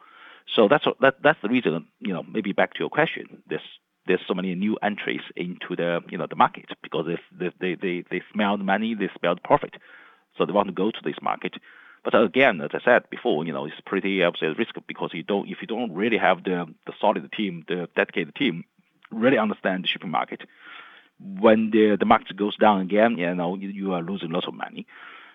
So 0.54 0.68
that's 0.68 0.84
that 1.00 1.16
that's 1.22 1.40
the 1.42 1.48
reason 1.48 1.86
you 2.00 2.12
know 2.12 2.22
maybe 2.22 2.52
back 2.52 2.74
to 2.74 2.80
your 2.80 2.90
question. 2.90 3.42
There's 3.48 3.62
there's 4.06 4.20
so 4.26 4.34
many 4.34 4.54
new 4.54 4.76
entries 4.82 5.20
into 5.36 5.76
the 5.76 6.00
you 6.08 6.18
know 6.18 6.26
the 6.28 6.36
market 6.36 6.66
because 6.82 7.06
they 7.38 7.50
they 7.60 7.74
they, 7.74 8.04
they 8.10 8.22
smell 8.32 8.56
the 8.56 8.64
money, 8.64 8.94
they 8.94 9.10
smell 9.18 9.34
the 9.34 9.40
profit, 9.42 9.74
so 10.36 10.46
they 10.46 10.52
want 10.52 10.68
to 10.68 10.74
go 10.74 10.90
to 10.90 11.00
this 11.04 11.20
market. 11.22 11.54
But 12.10 12.22
again, 12.22 12.62
as 12.62 12.70
I 12.72 12.80
said 12.82 13.10
before, 13.10 13.44
you 13.44 13.52
know 13.52 13.66
it's 13.66 13.78
pretty 13.84 14.24
would 14.24 14.38
say 14.40 14.54
because 14.86 15.10
you 15.12 15.22
don't 15.22 15.46
if 15.46 15.58
you 15.60 15.66
don't 15.66 15.92
really 15.92 16.16
have 16.16 16.42
the 16.42 16.64
the 16.86 16.94
solid 16.98 17.30
team, 17.32 17.66
the 17.68 17.86
dedicated 17.94 18.34
team, 18.34 18.64
really 19.10 19.36
understand 19.36 19.84
the 19.84 19.88
shipping 19.88 20.10
market. 20.10 20.40
When 21.20 21.70
the 21.70 21.98
the 22.00 22.06
market 22.06 22.34
goes 22.38 22.56
down 22.56 22.80
again, 22.80 23.18
you 23.18 23.34
know 23.34 23.56
you, 23.56 23.68
you 23.68 23.92
are 23.92 24.00
losing 24.00 24.30
lots 24.30 24.46
of 24.46 24.54
money. 24.54 24.86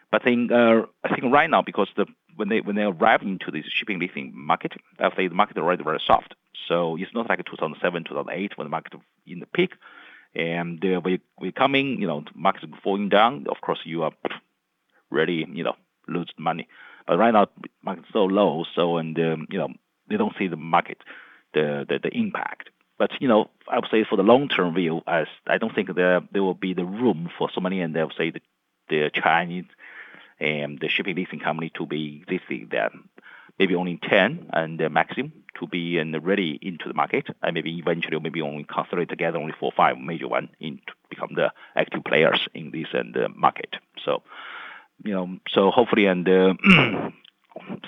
But 0.09 0.21
I 0.21 0.23
think 0.23 0.51
uh, 0.51 0.87
I 1.03 1.09
think 1.09 1.31
right 1.31 1.47
now 1.47 1.61
because 1.61 1.89
the 1.95 2.07
when 2.37 2.49
they 2.49 2.61
when 2.61 2.75
they 2.75 2.81
arrive 2.81 3.21
into 3.21 3.51
this 3.51 3.65
shipping 3.67 3.99
leasing 3.99 4.31
market, 4.33 4.73
I 4.97 5.11
think 5.11 5.29
the 5.29 5.35
market 5.35 5.59
already 5.59 5.83
very 5.83 6.01
soft. 6.07 6.33
So 6.67 6.95
it's 6.97 7.13
not 7.13 7.29
like 7.29 7.37
2007, 7.37 8.05
2008 8.05 8.57
when 8.57 8.65
the 8.65 8.69
market 8.71 8.93
in 9.27 9.41
the 9.41 9.45
peak, 9.45 9.73
and 10.33 10.83
uh, 10.83 11.01
we 11.05 11.21
we 11.39 11.51
coming, 11.51 12.01
you 12.01 12.07
know, 12.07 12.21
the 12.21 12.31
market 12.33 12.67
falling 12.83 13.09
down. 13.09 13.45
Of 13.47 13.61
course, 13.61 13.81
you 13.83 14.01
are 14.01 14.13
really, 15.11 15.45
you 15.53 15.63
know, 15.63 15.75
lose 16.07 16.31
money. 16.37 16.67
But 17.07 17.17
right 17.17 17.33
now, 17.33 17.47
market 17.83 18.05
so 18.13 18.25
low, 18.25 18.65
so 18.75 18.97
and 18.97 19.17
um, 19.19 19.47
you 19.49 19.59
know 19.59 19.69
they 20.09 20.17
don't 20.17 20.35
see 20.37 20.47
the 20.47 20.57
market, 20.57 20.99
the, 21.53 21.85
the 21.87 21.99
the 21.99 22.17
impact. 22.17 22.69
But 22.97 23.11
you 23.19 23.27
know, 23.27 23.49
I 23.67 23.79
would 23.79 23.89
say 23.91 24.05
for 24.07 24.15
the 24.15 24.23
long-term 24.23 24.75
view, 24.75 25.01
as 25.07 25.27
I 25.47 25.57
don't 25.57 25.73
think 25.73 25.93
there 25.95 26.21
there 26.31 26.43
will 26.43 26.53
be 26.53 26.73
the 26.73 26.85
room 26.85 27.29
for 27.37 27.49
so 27.53 27.61
many, 27.61 27.81
and 27.81 27.95
they 27.95 28.01
will 28.01 28.11
say 28.17 28.31
the 28.31 28.41
the 28.89 29.09
Chinese 29.13 29.65
and 30.39 30.79
the 30.79 30.89
shipping 30.89 31.15
leasing 31.15 31.39
company 31.39 31.71
to 31.75 31.85
be 31.85 32.23
existing 32.27 32.67
there. 32.71 32.89
Maybe 33.59 33.75
only 33.75 33.99
10 34.09 34.49
and 34.51 34.79
the 34.79 34.89
maximum 34.89 35.31
to 35.59 35.67
be 35.67 35.97
in 35.99 36.11
ready 36.23 36.57
into 36.61 36.87
the 36.87 36.93
market, 36.93 37.27
and 37.41 37.53
maybe 37.53 37.77
eventually 37.77 38.19
maybe 38.19 38.41
only 38.41 38.63
consolidate 38.63 39.09
together 39.09 39.37
only 39.37 39.53
four 39.59 39.71
or 39.71 39.75
five 39.75 39.97
major 39.97 40.27
one 40.27 40.49
in 40.59 40.77
to 40.87 40.93
become 41.09 41.29
the 41.35 41.51
active 41.75 42.03
players 42.03 42.47
in 42.53 42.71
this 42.71 42.87
and 42.93 43.13
the 43.13 43.29
market. 43.29 43.75
So, 44.03 44.23
you 45.03 45.13
know, 45.13 45.37
so 45.53 45.71
hopefully 45.71 46.05
and 46.05 46.27
uh, 46.27 46.53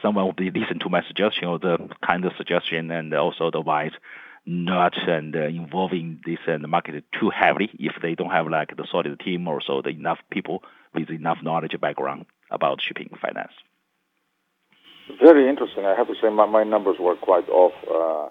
someone 0.02 0.26
will 0.26 0.34
be 0.34 0.52
listen 0.52 0.80
to 0.80 0.90
my 0.90 1.02
suggestion 1.08 1.48
or 1.48 1.60
the 1.60 1.78
kind 2.06 2.26
of 2.26 2.34
suggestion 2.38 2.92
and 2.92 3.14
also 3.14 3.52
the 3.52 3.60
advice 3.60 3.94
not 4.46 4.94
and 5.08 5.36
uh, 5.36 5.46
involving 5.46 6.22
this 6.26 6.38
and 6.46 6.64
the 6.64 6.68
market 6.68 7.04
too 7.20 7.32
heavily 7.32 7.70
if 7.80 7.94
they 8.02 8.14
don't 8.14 8.30
have 8.30 8.48
like 8.48 8.76
the 8.78 8.88
solid 8.92 9.20
team 9.20 9.48
or 9.48 9.60
so 9.60 9.82
the 9.82 9.90
enough 9.90 10.20
people 10.30 10.64
with 10.94 11.10
enough 11.10 11.40
knowledge 11.42 11.76
background 11.82 12.26
about 12.52 12.80
shipping 12.82 13.10
finance. 13.20 13.52
Very 15.22 15.50
interesting. 15.50 15.86
I 15.86 15.96
have 15.96 16.08
to 16.08 16.16
say 16.22 16.30
my, 16.30 16.46
my 16.46 16.64
numbers 16.64 16.98
were 17.00 17.16
quite 17.16 17.48
off. 17.50 17.74
Uh, 17.90 18.30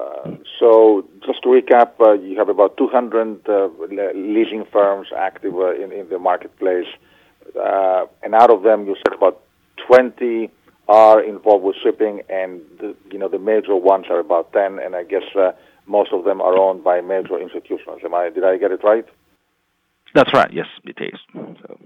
uh, 0.00 0.36
so 0.58 1.06
just 1.24 1.42
to 1.42 1.48
recap, 1.48 1.92
uh, 2.00 2.12
you 2.12 2.38
have 2.38 2.48
about 2.48 2.76
200 2.76 3.48
uh, 3.48 3.68
leasing 4.14 4.64
firms 4.72 5.08
active 5.16 5.54
uh, 5.54 5.74
in, 5.74 5.92
in 5.92 6.08
the 6.08 6.18
marketplace, 6.18 6.86
uh, 7.60 8.06
and 8.22 8.34
out 8.34 8.50
of 8.50 8.62
them, 8.62 8.86
you 8.86 8.96
said 8.96 9.14
about 9.14 9.42
20 9.86 10.50
are 10.88 11.22
involved 11.22 11.64
with 11.64 11.76
shipping, 11.82 12.22
and 12.28 12.60
the, 12.78 12.94
you 13.10 13.18
know 13.18 13.28
the 13.28 13.38
major 13.38 13.76
ones 13.76 14.06
are 14.10 14.18
about 14.18 14.52
10, 14.52 14.78
and 14.78 14.96
I 14.96 15.04
guess 15.04 15.22
most 15.86 16.12
of 16.12 16.24
them 16.24 16.40
are 16.40 16.58
owned 16.58 16.84
by 16.84 17.00
major 17.00 17.38
institutions. 17.40 18.00
Am 18.04 18.14
I? 18.14 18.30
Did 18.30 18.44
I 18.44 18.56
get 18.56 18.72
it 18.72 18.82
right? 18.82 19.06
That's 20.14 20.32
right. 20.32 20.52
Yes, 20.52 20.66
it 20.84 20.98
is. 21.00 21.18
So. 21.34 21.78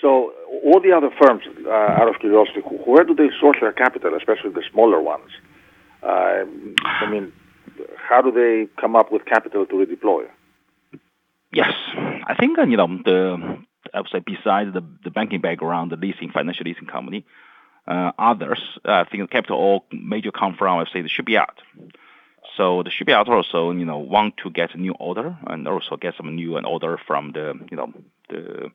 So 0.00 0.32
all 0.64 0.80
the 0.80 0.92
other 0.92 1.08
firms, 1.18 1.44
uh, 1.66 1.70
out 1.70 2.08
of 2.08 2.20
curiosity, 2.20 2.60
where 2.60 3.04
do 3.04 3.14
they 3.14 3.30
source 3.40 3.56
their 3.60 3.72
capital, 3.72 4.14
especially 4.14 4.50
the 4.50 4.62
smaller 4.70 5.00
ones? 5.00 5.30
Uh, 6.02 6.44
I 6.84 7.10
mean, 7.10 7.32
how 7.96 8.20
do 8.20 8.30
they 8.30 8.68
come 8.78 8.96
up 8.96 9.10
with 9.10 9.24
capital 9.24 9.64
to 9.64 9.74
redeploy? 9.74 10.26
Yes, 11.54 11.72
I 11.96 12.34
think 12.38 12.58
uh, 12.58 12.64
you 12.64 12.76
know 12.76 12.88
the 13.02 13.58
I 13.94 14.00
would 14.00 14.10
say 14.10 14.20
besides 14.20 14.72
the 14.72 14.82
the 15.04 15.10
banking 15.10 15.40
background, 15.40 15.92
the 15.92 15.96
leasing 15.96 16.30
financial 16.30 16.64
leasing 16.64 16.86
company, 16.86 17.24
uh, 17.86 18.12
others 18.18 18.60
uh, 18.84 18.92
I 18.92 19.04
think 19.04 19.22
the 19.22 19.28
capital 19.28 19.58
all 19.58 19.86
major 19.92 20.32
come 20.32 20.54
from 20.56 20.76
I 20.76 20.78
would 20.78 20.88
say 20.92 21.02
the 21.02 21.08
shipyard. 21.08 21.56
So 22.56 22.82
the 22.82 22.90
shipyard 22.90 23.28
also 23.28 23.70
you 23.70 23.84
know 23.84 23.98
want 23.98 24.36
to 24.38 24.50
get 24.50 24.74
a 24.74 24.78
new 24.78 24.92
order 24.92 25.36
and 25.46 25.66
also 25.68 25.96
get 25.96 26.14
some 26.16 26.34
new 26.34 26.56
an 26.56 26.64
order 26.64 26.98
from 27.06 27.32
the 27.32 27.54
you 27.70 27.76
know 27.76 27.92
the 28.28 28.70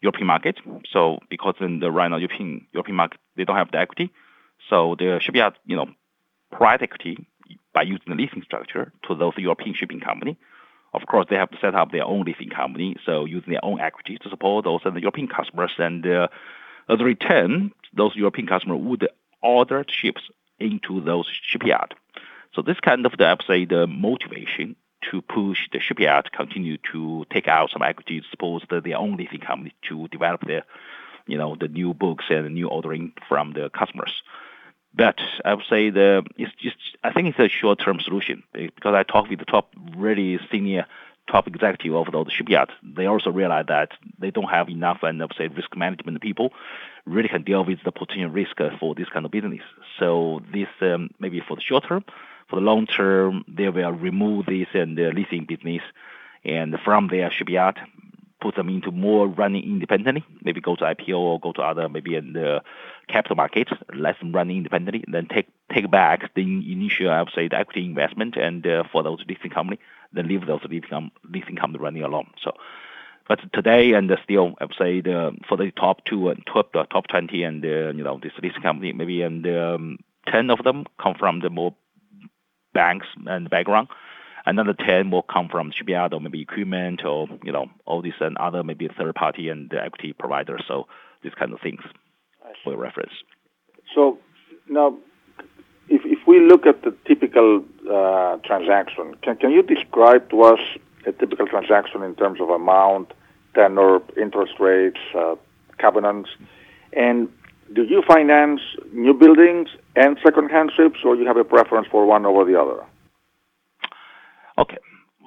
European 0.00 0.26
market. 0.26 0.56
So 0.92 1.18
because 1.28 1.54
in 1.60 1.80
the 1.80 1.90
right 1.90 2.08
now 2.08 2.16
European 2.16 2.66
European 2.72 2.96
market 2.96 3.20
they 3.36 3.44
don't 3.44 3.56
have 3.56 3.70
the 3.70 3.78
equity, 3.78 4.12
so 4.68 4.96
the 4.98 5.18
shipyard 5.20 5.54
you 5.66 5.76
know 5.76 5.86
provide 6.50 6.82
equity 6.82 7.26
by 7.72 7.82
using 7.82 8.08
the 8.08 8.14
leasing 8.14 8.42
structure 8.42 8.92
to 9.06 9.14
those 9.14 9.34
European 9.36 9.74
shipping 9.74 10.00
company. 10.00 10.36
Of 10.94 11.06
course, 11.06 11.26
they 11.28 11.36
have 11.36 11.50
to 11.50 11.58
set 11.60 11.74
up 11.74 11.92
their 11.92 12.04
own 12.04 12.22
leasing 12.22 12.48
company, 12.48 12.96
so 13.04 13.24
using 13.24 13.52
their 13.52 13.64
own 13.64 13.80
equity 13.80 14.18
to 14.22 14.30
support 14.30 14.64
those 14.64 14.80
the 14.84 15.00
European 15.00 15.28
customers. 15.28 15.72
And 15.78 16.06
uh, 16.06 16.28
as 16.88 17.00
a 17.00 17.04
return, 17.04 17.72
those 17.94 18.16
European 18.16 18.46
customers 18.46 18.80
would 18.82 19.08
order 19.42 19.84
ships 19.88 20.22
into 20.58 21.00
those 21.00 21.26
shipyard. 21.42 21.94
So 22.54 22.62
this 22.62 22.80
kind 22.80 23.06
of 23.06 23.12
the 23.18 23.26
I 23.26 23.36
say 23.46 23.64
the 23.64 23.86
motivation 23.86 24.76
to 25.10 25.22
push 25.22 25.68
the 25.72 25.80
shipyard 25.80 26.24
to 26.24 26.30
continue 26.30 26.76
to 26.92 27.24
take 27.30 27.46
out 27.46 27.70
some 27.70 27.82
equity 27.82 28.20
to 28.20 28.26
support 28.30 28.64
their 28.68 28.96
own 28.96 29.16
leasing 29.16 29.40
company 29.40 29.74
to 29.88 30.08
develop 30.08 30.40
their, 30.46 30.64
you 31.26 31.38
know, 31.38 31.54
the 31.54 31.68
new 31.68 31.94
books 31.94 32.24
and 32.30 32.46
the 32.46 32.50
new 32.50 32.68
ordering 32.68 33.12
from 33.28 33.52
the 33.52 33.70
customers. 33.70 34.22
But 34.98 35.18
I 35.44 35.54
would 35.54 35.64
say 35.70 35.90
the 35.90 36.24
it's 36.36 36.52
just 36.60 36.76
I 37.02 37.12
think 37.12 37.28
it's 37.28 37.38
a 37.38 37.48
short-term 37.48 38.00
solution 38.00 38.42
eh, 38.54 38.68
because 38.74 38.94
I 38.94 39.04
talked 39.04 39.30
with 39.30 39.38
the 39.38 39.46
top 39.46 39.72
really 39.96 40.38
senior 40.52 40.84
top 41.30 41.46
executive 41.46 41.94
of 41.94 42.06
the 42.12 42.30
shipyard. 42.30 42.70
They 42.82 43.06
also 43.06 43.30
realize 43.30 43.66
that 43.68 43.90
they 44.18 44.30
don't 44.30 44.50
have 44.50 44.68
enough 44.68 44.98
and 45.02 45.22
I 45.22 45.26
would 45.26 45.36
say 45.36 45.46
risk 45.46 45.76
management 45.76 46.20
people 46.20 46.52
really 47.06 47.28
can 47.28 47.42
deal 47.42 47.64
with 47.64 47.78
the 47.84 47.92
potential 47.92 48.30
risk 48.30 48.60
uh, 48.60 48.70
for 48.80 48.94
this 48.94 49.08
kind 49.08 49.24
of 49.24 49.30
business. 49.30 49.62
So 49.98 50.42
this 50.52 50.68
um, 50.80 51.10
maybe 51.20 51.40
for 51.46 51.54
the 51.54 51.62
short 51.62 51.84
term 51.86 52.04
for 52.48 52.56
the 52.56 52.62
long 52.62 52.86
term, 52.86 53.44
they 53.46 53.68
will 53.68 53.92
remove 53.92 54.46
this 54.46 54.68
and 54.72 54.96
the 54.96 55.10
leasing 55.12 55.44
business, 55.44 55.82
and 56.44 56.76
from 56.84 57.08
their 57.08 57.30
shipyard, 57.30 57.78
put 58.40 58.54
them 58.54 58.68
into 58.68 58.90
more 58.90 59.26
running 59.26 59.64
independently. 59.64 60.24
Maybe 60.42 60.60
go 60.60 60.76
to 60.76 60.84
IPO 60.84 61.18
or 61.18 61.40
go 61.40 61.52
to 61.52 61.62
other 61.62 61.88
maybe 61.88 62.14
in 62.14 62.32
the 62.32 62.62
capital 63.08 63.36
market, 63.36 63.68
let 63.94 64.18
them 64.18 64.32
run 64.32 64.50
independently, 64.50 65.04
then 65.08 65.26
take 65.26 65.48
take 65.74 65.90
back 65.90 66.34
the 66.34 66.42
initial, 66.42 67.10
I 67.10 67.22
would 67.22 67.32
say, 67.34 67.48
the 67.48 67.56
equity 67.58 67.84
investment, 67.84 68.36
and 68.36 68.66
uh, 68.66 68.84
for 68.90 69.02
those 69.02 69.24
leasing 69.28 69.50
company, 69.50 69.78
then 70.12 70.28
leave 70.28 70.46
those 70.46 70.60
leasing 70.64 71.10
leasing 71.28 71.56
company 71.56 71.82
running 71.82 72.02
alone. 72.02 72.30
So. 72.42 72.52
But 73.28 73.40
today, 73.52 73.92
and 73.92 74.10
still, 74.24 74.54
I 74.58 74.64
would 74.64 74.74
say 74.78 75.02
the 75.02 75.36
for 75.46 75.58
the 75.58 75.70
top 75.70 76.02
two 76.06 76.30
and 76.30 76.42
top 76.46 76.72
the 76.72 76.84
top 76.84 77.08
twenty, 77.08 77.42
and 77.42 77.62
uh, 77.62 77.92
you 77.92 78.02
know 78.02 78.18
this 78.22 78.32
leasing 78.42 78.62
company, 78.62 78.94
maybe 78.94 79.20
and 79.20 79.46
um, 79.46 79.98
ten 80.26 80.50
of 80.50 80.64
them 80.64 80.86
come 80.98 81.14
from 81.14 81.40
the 81.40 81.50
more 81.50 81.74
banks 82.72 83.06
and 83.26 83.50
background. 83.50 83.88
Another 84.48 84.72
10 84.72 85.10
will 85.10 85.22
come 85.22 85.50
from 85.50 85.70
shipyard 85.72 86.14
or 86.14 86.20
maybe 86.20 86.40
equipment 86.40 87.04
or, 87.04 87.28
you 87.44 87.52
know, 87.52 87.66
all 87.84 88.00
these 88.00 88.14
and 88.18 88.38
other 88.38 88.64
maybe 88.64 88.88
third 88.88 89.14
party 89.14 89.50
and 89.50 89.70
equity 89.74 90.14
providers. 90.14 90.62
So 90.66 90.86
these 91.22 91.34
kind 91.34 91.52
of 91.52 91.60
things 91.60 91.82
for 92.64 92.74
reference. 92.74 93.12
So 93.94 94.18
now, 94.66 94.96
if, 95.90 96.00
if 96.06 96.26
we 96.26 96.40
look 96.40 96.64
at 96.64 96.82
the 96.82 96.96
typical 97.04 97.62
uh, 97.92 98.38
transaction, 98.38 99.16
can, 99.22 99.36
can 99.36 99.50
you 99.50 99.62
describe 99.62 100.30
to 100.30 100.40
us 100.44 100.60
a 101.04 101.12
typical 101.12 101.46
transaction 101.46 102.02
in 102.02 102.14
terms 102.14 102.40
of 102.40 102.48
amount, 102.48 103.12
tenor, 103.54 104.00
interest 104.16 104.54
rates, 104.58 105.00
uh, 105.14 105.36
covenants, 105.76 106.30
and 106.94 107.28
do 107.74 107.82
you 107.82 108.02
finance 108.06 108.62
new 108.94 109.12
buildings 109.12 109.68
and 109.94 110.18
second-hand 110.24 110.72
ships, 110.74 111.00
or 111.04 111.16
you 111.16 111.26
have 111.26 111.36
a 111.36 111.44
preference 111.44 111.86
for 111.90 112.06
one 112.06 112.24
over 112.24 112.46
the 112.46 112.58
other? 112.58 112.82
Okay, 114.58 114.78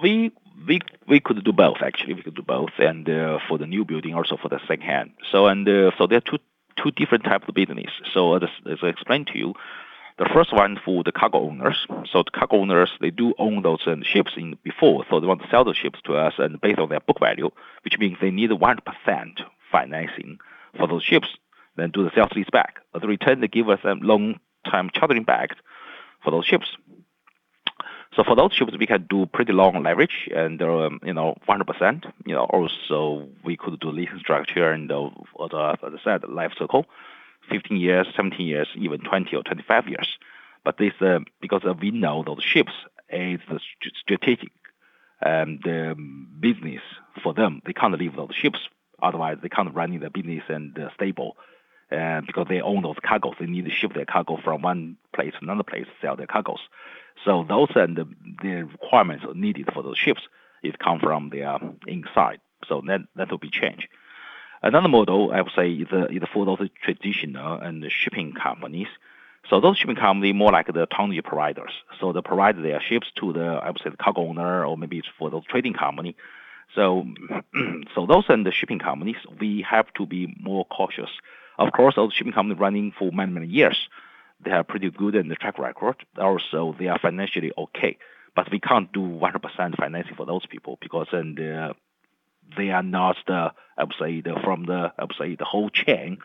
we 0.02 0.32
we 0.68 0.80
we 1.08 1.20
could 1.20 1.44
do 1.44 1.54
both 1.54 1.78
actually. 1.82 2.14
We 2.14 2.24
could 2.24 2.36
do 2.36 2.44
both, 2.44 2.72
and 2.78 3.10
uh, 3.10 3.40
for 3.48 3.58
the 3.58 3.66
new 3.66 3.86
building, 3.86 4.14
also 4.14 4.38
for 4.38 4.50
the 4.50 4.60
second-hand. 4.68 5.12
So 5.32 5.48
and 5.48 5.68
uh, 5.68 5.92
so 5.98 6.08
there 6.08 6.18
are 6.18 6.22
two 6.22 6.40
two 6.82 6.92
different 6.92 7.24
types 7.24 7.46
of 7.48 7.56
business. 7.56 7.92
So 8.14 8.36
as, 8.36 8.44
as 8.70 8.80
I 8.82 8.88
explained 8.88 9.28
to 9.28 9.38
you, 9.38 9.54
the 10.18 10.30
first 10.34 10.54
one 10.54 10.80
for 10.84 11.04
the 11.04 11.12
cargo 11.12 11.40
owners. 11.40 11.88
So 12.12 12.24
the 12.24 12.32
cargo 12.32 12.58
owners 12.58 12.92
they 13.00 13.12
do 13.12 13.34
own 13.40 13.64
those 13.64 13.88
uh, 13.88 13.96
ships 14.04 14.34
in 14.36 14.58
before, 14.64 15.06
so 15.10 15.20
they 15.20 15.28
want 15.28 15.42
to 15.42 15.50
sell 15.50 15.64
the 15.64 15.74
ships 15.74 16.00
to 16.06 16.16
us, 16.16 16.34
and 16.38 16.60
based 16.62 16.80
on 16.80 16.90
their 16.90 17.00
book 17.00 17.20
value, 17.20 17.50
which 17.84 17.98
means 17.98 18.18
they 18.20 18.32
need 18.32 18.52
one 18.52 18.80
financing 19.72 20.38
for 20.78 20.88
those 20.88 21.04
ships 21.04 21.28
then 21.76 21.92
do 21.92 22.04
the 22.04 22.12
sales 22.14 22.32
lease 22.36 22.50
back. 22.52 22.80
The 22.94 23.08
return, 23.08 23.42
they 23.42 23.48
give 23.48 23.70
us 23.70 23.80
a 23.84 23.94
long 23.94 24.40
time 24.70 24.90
chartering 24.94 25.24
back 25.24 25.56
for 26.24 26.32
those 26.32 26.46
ships. 26.46 26.68
So 28.14 28.24
for 28.26 28.36
those 28.36 28.52
ships, 28.54 28.74
we 28.78 28.88
can 28.88 29.08
do 29.10 29.26
pretty 29.26 29.54
long 29.54 29.82
leverage 29.84 30.30
and, 30.36 30.62
um, 30.62 31.00
you 31.04 31.14
know, 31.14 31.38
100%. 31.48 32.12
You 32.26 32.36
know, 32.36 32.44
also 32.44 33.30
we 33.44 33.56
could 33.56 33.80
do 33.80 33.90
leasing 33.90 34.20
structure 34.20 34.72
and, 34.72 34.92
uh, 34.92 35.08
as 35.40 35.50
I 35.54 35.98
said, 36.04 36.28
life 36.28 36.52
cycle, 36.58 36.86
15 37.50 37.78
years, 37.78 38.08
17 38.16 38.46
years, 38.46 38.68
even 38.76 39.00
20 39.00 39.36
or 39.36 39.44
25 39.44 39.88
years. 39.88 40.18
But 40.66 40.78
this, 40.78 40.94
uh, 41.00 41.20
because 41.40 41.62
uh, 41.66 41.74
we 41.74 41.92
know 41.92 42.24
those 42.26 42.44
ships 42.44 42.74
is 43.10 43.40
the 43.50 43.60
strategic 44.00 44.52
um, 45.26 45.60
the 45.64 45.96
business 46.40 46.82
for 47.24 47.34
them. 47.34 47.62
They 47.66 47.74
can't 47.74 47.98
leave 47.98 48.16
those 48.16 48.34
ships. 48.34 48.60
Otherwise, 49.02 49.38
they 49.42 49.50
can't 49.50 49.74
run 49.74 49.98
the 49.98 50.10
business 50.10 50.44
and 50.50 50.78
uh, 50.78 50.90
stable 50.96 51.38
and 51.92 52.26
because 52.26 52.48
they 52.48 52.62
own 52.62 52.82
those 52.84 52.96
cargoes, 53.06 53.36
they 53.40 53.46
need 53.46 53.66
to 53.66 53.72
ship 53.72 53.94
their 53.94 54.06
cargo 54.06 54.38
from 54.42 54.62
one 54.62 54.98
place 55.14 55.34
to 55.34 55.40
another 55.42 55.64
place, 55.64 55.86
sell 56.02 56.16
their 56.16 56.28
cargoes. 56.28 56.62
So 57.26 57.46
those 57.48 57.70
and 57.76 57.98
the, 57.98 58.08
the 58.42 58.64
requirements 58.64 59.26
needed 59.34 59.70
for 59.74 59.84
those 59.84 59.98
ships 59.98 60.22
it 60.64 60.80
come 60.80 61.00
from 61.00 61.30
their 61.30 61.58
inside. 61.88 62.40
So 62.68 62.82
that 62.88 63.02
that 63.16 63.32
will 63.32 63.38
be 63.38 63.50
changed. 63.50 63.88
Another 64.62 64.88
model 64.88 65.32
I 65.32 65.42
would 65.42 65.52
say 65.56 65.72
is, 65.72 65.88
uh, 65.92 66.06
is 66.06 66.22
for 66.32 66.46
those 66.46 66.60
traditional 66.84 67.56
and 67.56 67.82
the 67.82 67.90
shipping 67.90 68.34
companies. 68.34 68.88
So 69.50 69.60
those 69.60 69.78
shipping 69.78 69.96
companies 69.96 70.36
more 70.36 70.52
like 70.52 70.68
the 70.68 70.86
tonnage 70.86 71.24
providers. 71.24 71.72
So 72.00 72.14
they 72.14 72.22
provide 72.22 72.62
their 72.62 72.80
ships 72.80 73.08
to 73.20 73.34
the 73.34 73.46
I 73.64 73.70
would 73.72 73.82
say 73.84 73.90
the 73.90 73.98
cargo 73.98 74.22
owner 74.22 74.66
or 74.66 74.78
maybe 74.78 75.00
it's 75.00 75.08
for 75.18 75.32
those 75.32 75.46
trading 75.46 75.74
company. 75.74 76.16
So 76.76 77.08
so 77.96 78.06
those 78.06 78.26
and 78.30 78.46
the 78.46 78.52
shipping 78.52 78.80
companies 78.80 79.18
we 79.40 79.66
have 79.68 79.92
to 79.96 80.06
be 80.06 80.36
more 80.40 80.66
cautious 80.66 81.10
of 81.62 81.72
course, 81.74 81.96
those 81.96 82.14
shipping 82.14 82.34
companies 82.34 82.60
running 82.60 82.92
for 82.98 83.12
many, 83.12 83.32
many 83.32 83.48
years, 83.48 83.90
they 84.44 84.52
have 84.52 84.68
pretty 84.68 84.90
good 84.90 85.16
in 85.16 85.28
the 85.28 85.36
track 85.36 85.60
record. 85.60 85.96
Also, 86.18 86.76
they 86.78 86.88
are 86.88 87.00
financially 87.00 87.52
okay. 87.58 87.98
But 88.36 88.50
we 88.52 88.60
can't 88.60 88.92
do 88.94 89.02
100% 89.02 89.78
financing 89.78 90.16
for 90.16 90.26
those 90.26 90.46
people 90.46 90.78
because 90.82 91.08
then 91.12 91.36
the, 91.36 91.76
they 92.58 92.70
are 92.70 92.84
not 92.84 93.18
the, 93.28 93.52
I 93.78 93.84
would 93.84 93.96
say, 94.00 94.22
the, 94.22 94.40
from 94.44 94.66
the, 94.66 94.94
I 94.98 95.04
would 95.04 95.16
say, 95.18 95.36
the 95.36 95.46
whole 95.46 95.70
chain. 95.70 96.20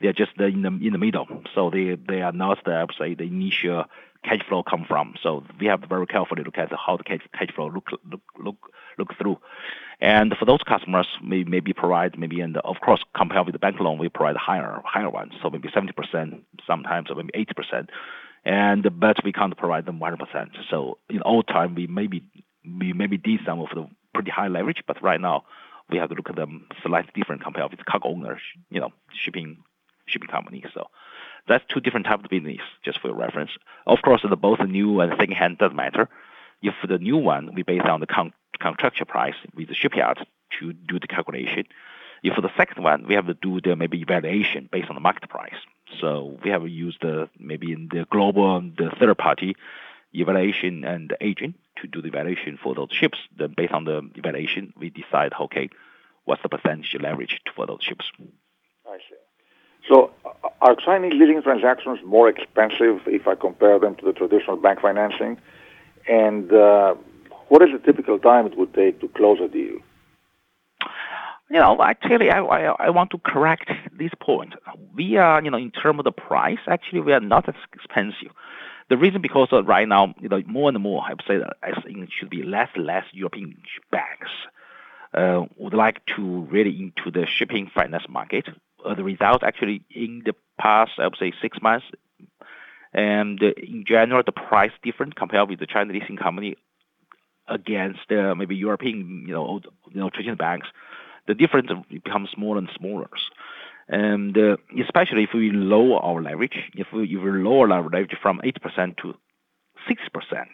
They 0.00 0.08
are 0.08 0.12
just 0.12 0.30
the, 0.36 0.44
in 0.44 0.62
the 0.62 0.68
in 0.68 0.92
the 0.92 0.98
middle. 0.98 1.26
So 1.56 1.70
they 1.70 1.96
they 1.96 2.22
are 2.22 2.30
not 2.30 2.64
the, 2.64 2.70
I 2.70 2.84
would 2.84 2.94
say, 2.96 3.14
the 3.14 3.24
initial 3.24 3.86
cash 4.24 4.40
flow 4.48 4.62
come 4.62 4.84
from. 4.86 5.14
So 5.22 5.44
we 5.60 5.66
have 5.66 5.80
to 5.82 5.86
very 5.86 6.06
carefully 6.06 6.42
look 6.44 6.58
at 6.58 6.70
how 6.72 6.96
the 6.96 7.04
cash, 7.04 7.20
cash 7.32 7.54
flow 7.54 7.68
look 7.68 7.90
look 8.10 8.22
look 8.42 8.56
look 8.98 9.08
through. 9.18 9.38
And 10.00 10.34
for 10.38 10.44
those 10.44 10.62
customers, 10.66 11.06
we 11.28 11.44
maybe 11.44 11.72
provide 11.72 12.18
maybe, 12.18 12.40
and 12.40 12.56
of 12.58 12.76
course, 12.84 13.02
compared 13.16 13.46
with 13.46 13.52
the 13.52 13.58
bank 13.58 13.80
loan, 13.80 13.98
we 13.98 14.08
provide 14.08 14.36
higher 14.36 14.80
higher 14.84 15.10
ones, 15.10 15.32
so 15.42 15.50
maybe 15.50 15.68
70% 15.68 16.40
sometimes, 16.66 17.10
or 17.10 17.16
maybe 17.16 17.32
80%. 17.32 17.88
And 18.44 19.00
but 19.00 19.16
we 19.24 19.32
can't 19.32 19.56
provide 19.56 19.86
them 19.86 19.98
100%. 19.98 20.50
So 20.70 20.98
in 21.10 21.22
old 21.22 21.48
time, 21.48 21.74
we 21.74 21.86
maybe 21.86 22.22
we 22.64 22.92
maybe 22.92 23.18
did 23.18 23.40
some 23.44 23.60
of 23.60 23.68
the 23.74 23.88
pretty 24.14 24.30
high 24.30 24.48
leverage, 24.48 24.82
but 24.86 25.02
right 25.02 25.20
now 25.20 25.44
we 25.90 25.98
have 25.98 26.10
to 26.10 26.14
look 26.14 26.28
at 26.28 26.36
them 26.36 26.66
slightly 26.84 27.12
different 27.14 27.42
compared 27.42 27.70
with 27.70 27.84
cargo 27.86 28.10
owners, 28.10 28.40
you 28.70 28.80
know, 28.80 28.90
shipping 29.24 29.58
shipping 30.06 30.28
companies. 30.28 30.64
So 30.74 30.86
that's 31.48 31.64
two 31.72 31.80
different 31.80 32.06
types 32.06 32.24
of 32.24 32.30
business, 32.30 32.60
just 32.84 33.00
for 33.00 33.08
your 33.08 33.16
reference. 33.16 33.50
Of 33.86 34.02
course, 34.02 34.22
the 34.28 34.36
both 34.36 34.60
new 34.60 35.00
and 35.00 35.12
second 35.12 35.32
hand 35.32 35.58
doesn't 35.58 35.76
matter. 35.76 36.08
If 36.62 36.74
the 36.86 36.98
new 36.98 37.16
one, 37.16 37.54
we 37.54 37.62
base 37.62 37.82
on 37.84 38.00
the 38.00 38.06
con- 38.06 38.32
contractual 38.60 39.06
price 39.06 39.34
with 39.54 39.68
the 39.68 39.74
shipyard 39.74 40.26
to 40.58 40.72
do 40.72 40.98
the 40.98 41.06
calculation. 41.06 41.64
If 42.22 42.34
for 42.34 42.40
the 42.40 42.50
second 42.56 42.82
one, 42.82 43.06
we 43.06 43.14
have 43.14 43.26
to 43.26 43.34
do 43.34 43.60
the 43.60 43.76
maybe 43.76 44.00
evaluation 44.00 44.68
based 44.70 44.88
on 44.88 44.96
the 44.96 45.00
market 45.00 45.28
price. 45.28 45.54
So 46.00 46.38
we 46.42 46.50
have 46.50 46.66
used 46.68 46.98
the, 47.00 47.28
maybe 47.38 47.72
in 47.72 47.88
the 47.90 48.06
global 48.10 48.60
the 48.60 48.90
third 48.98 49.16
party 49.18 49.56
evaluation 50.12 50.84
and 50.84 51.14
agent 51.20 51.54
to 51.80 51.86
do 51.86 52.02
the 52.02 52.08
evaluation 52.08 52.58
for 52.62 52.74
those 52.74 52.88
ships. 52.90 53.18
Then 53.36 53.54
based 53.56 53.72
on 53.72 53.84
the 53.84 54.10
evaluation, 54.16 54.72
we 54.78 54.90
decide 54.90 55.32
okay, 55.40 55.70
what's 56.24 56.42
the 56.42 56.48
percentage 56.48 56.96
leverage 57.00 57.40
for 57.54 57.66
those 57.66 57.82
ships. 57.82 58.10
I 58.86 58.98
see. 58.98 59.16
So 59.88 60.10
are 60.60 60.76
Chinese 60.76 61.14
leasing 61.14 61.42
transactions 61.42 61.98
more 62.04 62.28
expensive 62.28 63.00
if 63.06 63.26
I 63.26 63.34
compare 63.34 63.78
them 63.78 63.94
to 63.96 64.04
the 64.04 64.12
traditional 64.12 64.56
bank 64.56 64.80
financing? 64.80 65.38
And 66.08 66.52
uh, 66.52 66.94
what 67.48 67.62
is 67.62 67.68
the 67.72 67.78
typical 67.78 68.18
time 68.18 68.46
it 68.46 68.56
would 68.56 68.74
take 68.74 69.00
to 69.00 69.08
close 69.08 69.38
a 69.40 69.48
deal? 69.48 69.78
You 71.50 71.60
know, 71.60 71.80
actually, 71.82 72.30
I, 72.30 72.40
I, 72.40 72.86
I 72.86 72.90
want 72.90 73.10
to 73.12 73.18
correct 73.18 73.70
this 73.96 74.10
point. 74.20 74.54
We 74.94 75.16
are, 75.16 75.42
you 75.42 75.50
know, 75.50 75.56
in 75.56 75.70
terms 75.70 75.98
of 75.98 76.04
the 76.04 76.12
price, 76.12 76.58
actually, 76.66 77.00
we 77.00 77.12
are 77.14 77.20
not 77.20 77.48
as 77.48 77.54
expensive. 77.72 78.32
The 78.90 78.98
reason 78.98 79.22
because 79.22 79.48
uh, 79.52 79.62
right 79.64 79.88
now, 79.88 80.14
you 80.20 80.28
know, 80.28 80.42
more 80.46 80.68
and 80.68 80.78
more, 80.78 81.02
I 81.06 81.10
would 81.10 81.22
say 81.26 81.38
that 81.38 81.56
I 81.62 81.80
think 81.80 81.98
it 81.98 82.10
should 82.12 82.30
be 82.30 82.42
less 82.42 82.68
and 82.74 82.84
less 82.84 83.04
European 83.12 83.56
banks 83.90 84.30
uh, 85.14 85.44
would 85.56 85.74
like 85.74 86.04
to 86.16 86.40
really 86.50 86.78
into 86.78 87.10
the 87.10 87.26
shipping 87.26 87.70
finance 87.74 88.04
market. 88.08 88.48
Uh, 88.84 88.94
the 88.94 89.04
result, 89.04 89.42
actually, 89.42 89.82
in 89.90 90.22
the 90.24 90.34
past, 90.58 90.92
I 90.98 91.04
would 91.04 91.16
say 91.18 91.32
six 91.42 91.60
months, 91.60 91.86
and 92.92 93.42
in 93.42 93.84
general, 93.86 94.22
the 94.24 94.32
price 94.32 94.72
different 94.82 95.16
compared 95.16 95.48
with 95.48 95.58
the 95.58 95.66
China 95.66 95.92
leasing 95.92 96.16
company 96.16 96.56
against 97.48 98.10
uh, 98.10 98.34
maybe 98.34 98.56
European, 98.56 99.24
you 99.26 99.34
know, 99.34 99.60
you 99.90 100.00
know, 100.00 100.10
traditional 100.10 100.36
banks, 100.36 100.68
the 101.26 101.34
difference 101.34 101.70
becomes 101.90 102.30
smaller 102.30 102.58
and 102.58 102.70
smaller. 102.76 103.08
And 103.88 104.36
uh, 104.36 104.56
especially 104.82 105.24
if 105.24 105.30
we 105.32 105.50
lower 105.50 105.98
our 106.00 106.22
leverage, 106.22 106.70
if 106.74 106.88
we, 106.92 107.04
if 107.04 107.22
we 107.22 107.30
lower 107.30 107.70
our 107.72 107.82
leverage 107.82 108.14
from 108.20 108.40
8% 108.44 108.96
to 108.98 109.14
6%, 109.88 110.46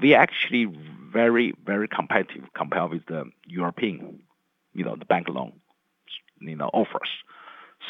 we 0.00 0.14
actually 0.14 0.66
very, 1.12 1.54
very 1.64 1.88
competitive 1.88 2.44
compared 2.54 2.90
with 2.90 3.06
the 3.06 3.24
European, 3.46 4.20
you 4.72 4.84
know, 4.84 4.96
the 4.96 5.04
bank 5.04 5.28
loan, 5.28 5.52
you 6.40 6.56
know, 6.56 6.70
offers. 6.72 7.08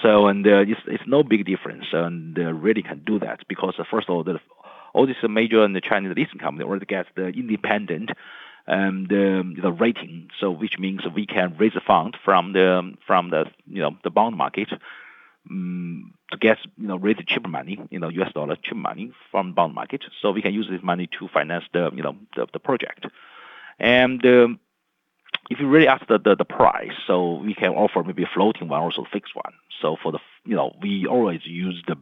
So, 0.02 0.28
and 0.28 0.46
uh, 0.46 0.60
it's, 0.60 0.80
it's 0.86 1.02
no 1.06 1.22
big 1.22 1.46
difference, 1.46 1.86
and 1.92 2.38
uh, 2.38 2.52
really 2.52 2.82
can 2.82 3.02
do 3.04 3.18
that 3.20 3.40
because 3.48 3.74
uh, 3.78 3.84
first 3.90 4.08
of 4.08 4.14
all, 4.14 4.24
the 4.24 4.38
all 4.94 5.06
these 5.06 5.16
major 5.28 5.62
and 5.62 5.74
the 5.74 5.80
Chinese 5.80 6.14
leasing 6.16 6.38
company 6.38 6.64
already 6.64 6.86
get 6.86 7.06
the 7.14 7.28
independent 7.28 8.10
um, 8.68 9.06
the 9.08 9.54
the 9.60 9.72
rating, 9.72 10.28
so 10.38 10.50
which 10.50 10.78
means 10.78 11.00
we 11.14 11.26
can 11.26 11.56
raise 11.58 11.74
a 11.74 11.80
fund 11.80 12.16
from 12.24 12.52
the 12.52 12.92
from 13.06 13.30
the 13.30 13.46
you 13.66 13.80
know 13.80 13.96
the 14.04 14.10
bond 14.10 14.36
market 14.36 14.68
um, 15.50 16.12
to 16.30 16.36
get 16.36 16.58
you 16.76 16.86
know 16.86 16.96
raise 16.96 17.16
cheaper 17.26 17.48
money, 17.48 17.80
you 17.90 17.98
know 17.98 18.08
U.S. 18.10 18.32
dollar 18.34 18.56
cheap 18.56 18.76
money 18.76 19.12
from 19.30 19.54
bond 19.54 19.74
market, 19.74 20.04
so 20.20 20.30
we 20.30 20.42
can 20.42 20.52
use 20.52 20.68
this 20.70 20.82
money 20.82 21.08
to 21.18 21.28
finance 21.28 21.64
the 21.72 21.90
you 21.94 22.02
know 22.02 22.16
the, 22.36 22.46
the 22.52 22.58
project. 22.58 23.06
And 23.78 24.24
um, 24.26 24.60
if 25.50 25.60
you 25.60 25.68
really 25.68 25.88
ask 25.88 26.06
the, 26.08 26.18
the, 26.18 26.36
the 26.36 26.44
price, 26.44 26.92
so 27.06 27.34
we 27.34 27.54
can 27.54 27.70
offer 27.70 28.02
maybe 28.02 28.22
a 28.22 28.30
floating 28.32 28.68
one, 28.68 28.80
or 28.80 28.84
also 28.84 29.04
fixed 29.10 29.34
one. 29.34 29.52
So 29.80 29.96
for 30.02 30.12
the 30.12 30.18
you 30.44 30.56
know 30.56 30.76
we 30.82 31.06
always 31.06 31.40
use 31.44 31.82
the 31.86 31.96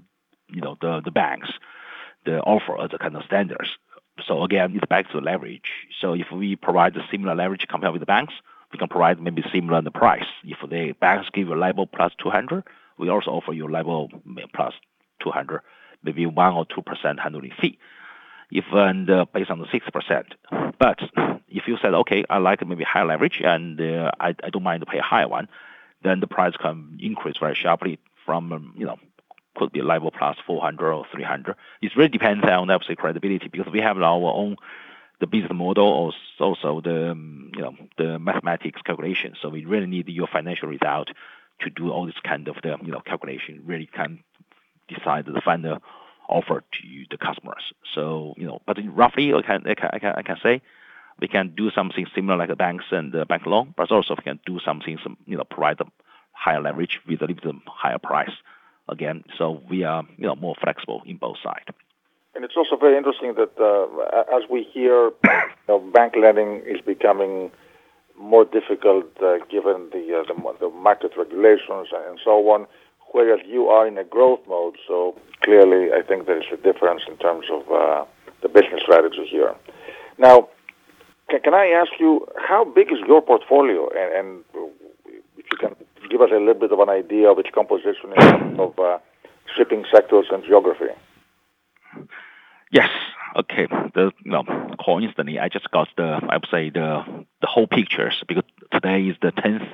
you 0.48 0.60
know 0.60 0.76
the 0.80 1.00
the 1.04 1.10
banks 1.10 1.50
the 2.26 2.40
offer 2.40 2.78
as 2.82 2.90
a 2.92 2.98
kind 2.98 3.16
of 3.16 3.22
standards. 3.24 3.70
So 4.26 4.42
again, 4.42 4.72
it's 4.74 4.84
back 4.86 5.10
to 5.10 5.18
leverage. 5.18 5.70
So 6.00 6.12
if 6.12 6.26
we 6.32 6.56
provide 6.56 6.96
a 6.96 7.06
similar 7.10 7.34
leverage 7.34 7.66
compared 7.68 7.92
with 7.92 8.00
the 8.00 8.06
banks, 8.06 8.34
we 8.72 8.78
can 8.78 8.88
provide 8.88 9.20
maybe 9.20 9.42
similar 9.52 9.78
in 9.78 9.84
the 9.84 9.90
price. 9.90 10.26
If 10.44 10.58
the 10.68 10.92
banks 11.00 11.28
give 11.32 11.48
you 11.48 11.54
LIBOR 11.54 11.86
plus 11.86 12.12
200, 12.22 12.64
we 12.98 13.08
also 13.08 13.30
offer 13.30 13.52
you 13.52 13.68
LIBOR 13.68 14.08
plus 14.54 14.74
200, 15.22 15.60
maybe 16.02 16.26
1 16.26 16.52
or 16.54 16.66
2% 16.66 17.18
handling 17.18 17.52
fee. 17.60 17.78
If 18.50 18.64
and 18.72 19.10
uh, 19.10 19.26
based 19.32 19.50
on 19.50 19.58
the 19.58 19.66
6%. 19.66 20.74
But 20.78 20.98
if 21.48 21.66
you 21.66 21.76
said, 21.82 21.94
okay, 21.94 22.24
I 22.30 22.38
like 22.38 22.66
maybe 22.66 22.84
higher 22.84 23.06
leverage 23.06 23.40
and 23.44 23.80
uh, 23.80 24.12
I, 24.20 24.34
I 24.42 24.50
don't 24.50 24.62
mind 24.62 24.80
to 24.80 24.86
pay 24.86 24.98
a 24.98 25.02
higher 25.02 25.28
one, 25.28 25.48
then 26.02 26.20
the 26.20 26.26
price 26.26 26.54
can 26.56 26.98
increase 27.00 27.36
very 27.38 27.54
sharply 27.54 27.98
from, 28.24 28.52
um, 28.52 28.74
you 28.76 28.86
know, 28.86 28.98
could 29.56 29.72
be 29.72 29.82
LIBOR 29.82 30.10
plus 30.16 30.36
400 30.46 30.92
or 30.92 31.06
300. 31.12 31.56
It 31.82 31.96
really 31.96 32.08
depends 32.08 32.44
on 32.44 32.70
obviously 32.70 32.96
credibility 32.96 33.48
because 33.48 33.72
we 33.72 33.80
have 33.80 33.98
our 33.98 34.32
own 34.32 34.56
the 35.18 35.26
business 35.26 35.52
model 35.52 35.86
or 35.86 36.12
also 36.38 36.80
the 36.82 37.12
um, 37.12 37.50
you 37.54 37.62
know 37.62 37.74
the 37.96 38.18
mathematics 38.18 38.82
calculation. 38.82 39.34
So 39.40 39.48
we 39.48 39.64
really 39.64 39.86
need 39.86 40.08
your 40.08 40.26
financial 40.26 40.68
result 40.68 41.08
to 41.60 41.70
do 41.70 41.90
all 41.90 42.06
this 42.06 42.20
kind 42.22 42.48
of 42.48 42.56
the 42.62 42.76
you 42.82 42.92
know 42.92 43.00
calculation. 43.00 43.62
Really 43.64 43.86
can 43.86 44.22
decide 44.88 45.26
the 45.26 45.40
final 45.42 45.78
offer 46.28 46.60
to 46.60 47.04
the 47.10 47.18
customers. 47.18 47.72
So 47.94 48.34
you 48.36 48.46
know, 48.46 48.60
but 48.66 48.78
roughly 48.88 49.32
I 49.32 49.42
can 49.42 49.66
I 49.66 49.74
can 49.74 49.90
I 49.92 49.98
can, 49.98 50.14
I 50.16 50.22
can 50.22 50.36
say 50.42 50.62
we 51.20 51.28
can 51.28 51.54
do 51.56 51.70
something 51.70 52.06
similar 52.14 52.36
like 52.36 52.48
the 52.48 52.56
banks 52.56 52.84
and 52.90 53.12
the 53.12 53.24
bank 53.24 53.46
loan, 53.46 53.74
but 53.76 53.90
also 53.90 54.14
we 54.16 54.22
can 54.22 54.40
do 54.44 54.58
something 54.64 54.98
some 55.02 55.16
you 55.26 55.36
know 55.36 55.44
provide 55.44 55.78
them 55.78 55.92
higher 56.32 56.60
leverage 56.60 57.00
with 57.08 57.22
a 57.22 57.26
little 57.26 57.52
bit 57.52 57.62
higher 57.66 57.98
price 57.98 58.36
again. 58.88 59.24
So 59.38 59.62
we 59.68 59.84
are 59.84 60.04
you 60.16 60.26
know 60.26 60.36
more 60.36 60.54
flexible 60.60 61.02
in 61.06 61.16
both 61.16 61.36
sides. 61.42 61.66
And 62.34 62.44
it's 62.44 62.54
also 62.54 62.76
very 62.76 62.98
interesting 62.98 63.34
that 63.36 63.52
uh, 63.58 64.36
as 64.36 64.42
we 64.50 64.62
hear, 64.62 65.10
you 65.24 65.68
know, 65.68 65.78
bank 65.78 66.14
lending 66.20 66.60
is 66.66 66.82
becoming 66.84 67.50
more 68.18 68.44
difficult 68.44 69.06
uh, 69.22 69.38
given 69.50 69.88
the, 69.92 70.20
uh, 70.20 70.34
the, 70.34 70.54
the 70.60 70.68
market 70.68 71.12
regulations 71.16 71.88
and 72.08 72.18
so 72.22 72.32
on, 72.50 72.66
whereas 73.16 73.40
you 73.46 73.68
are 73.68 73.86
in 73.86 73.96
a 73.96 74.04
growth 74.04 74.40
mode. 74.46 74.76
So 74.86 75.16
clearly, 75.42 75.90
I 75.98 76.02
think 76.06 76.26
there 76.26 76.38
is 76.38 76.48
a 76.52 76.58
difference 76.58 77.02
in 77.08 77.16
terms 77.16 77.46
of 77.50 77.62
uh, 77.72 78.04
the 78.42 78.48
business 78.48 78.82
strategy 78.82 79.26
here. 79.30 79.54
Now, 80.18 80.48
can, 81.30 81.40
can, 81.40 81.54
I 81.54 81.66
ask 81.68 81.92
you 81.98 82.26
how 82.36 82.66
big 82.66 82.92
is 82.92 82.98
your 83.08 83.22
portfolio, 83.22 83.88
and, 83.88 84.08
and, 84.18 84.28
if 85.38 85.46
you 85.50 85.58
can 85.58 85.74
give 86.10 86.20
us 86.20 86.28
a 86.30 86.36
little 86.36 86.60
bit 86.60 86.72
of 86.72 86.80
an 86.80 86.90
idea 86.90 87.30
of 87.30 87.38
its 87.38 87.48
composition 87.54 88.12
in 88.14 88.20
terms 88.20 88.58
of 88.60 88.78
uh, 88.78 88.98
shipping 89.56 89.84
sectors 89.90 90.26
and 90.30 90.44
geography? 90.44 90.92
Yes. 92.70 92.90
Okay. 93.34 93.66
The 93.94 94.12
know, 94.24 94.44
coincidentally, 94.84 95.38
I 95.38 95.48
just 95.48 95.70
got 95.70 95.88
the 95.96 96.20
I 96.28 96.36
would 96.36 96.48
say 96.50 96.70
the 96.70 97.04
the 97.40 97.46
whole 97.46 97.66
pictures 97.66 98.22
because 98.28 98.44
today 98.72 99.02
is 99.04 99.16
the 99.22 99.30
tenth 99.30 99.68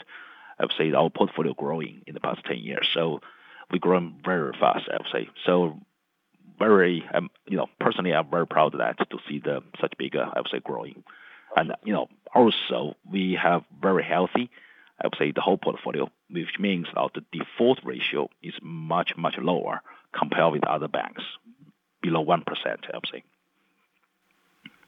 I 0.59 0.65
would 0.65 0.75
say 0.77 0.93
our 0.93 1.11
portfolio 1.11 1.55
growing 1.55 2.03
in 2.07 2.15
the 2.15 2.21
past 2.21 2.45
10 2.45 2.59
years. 2.59 2.89
So 2.93 3.21
we 3.71 3.79
grown 3.79 4.17
very 4.25 4.53
fast. 4.59 4.89
I 4.93 4.97
would 4.99 5.13
say 5.13 5.29
so. 5.47 5.79
Very, 6.59 7.09
um, 7.15 7.31
you 7.49 7.57
know, 7.57 7.69
personally, 7.79 8.13
I'm 8.13 8.29
very 8.31 8.47
proud 8.47 8.75
of 8.75 8.81
that 8.81 8.99
to 9.09 9.19
see 9.27 9.39
the 9.39 9.63
such 9.81 9.95
big, 9.97 10.15
uh, 10.15 10.31
I 10.35 10.41
would 10.41 10.51
say, 10.51 10.61
growing. 10.61 11.03
And, 11.57 11.73
you 11.85 11.95
know, 11.95 12.09
also 12.35 12.97
we 13.11 13.39
have 13.43 13.65
very 13.81 14.05
healthy, 14.05 14.51
I 15.01 15.07
would 15.07 15.17
say, 15.19 15.33
the 15.33 15.41
whole 15.41 15.57
portfolio, 15.57 16.11
which 16.29 16.59
means 16.59 16.87
our 16.95 17.09
default 17.33 17.81
ratio 17.83 18.29
is 18.43 18.53
much, 18.61 19.17
much 19.17 19.39
lower 19.39 19.81
compared 20.17 20.53
with 20.53 20.67
other 20.67 20.89
banks, 20.89 21.23
below 22.03 22.25
1%, 22.25 22.43
I 22.67 22.73
would 22.95 23.05
say. 23.13 23.23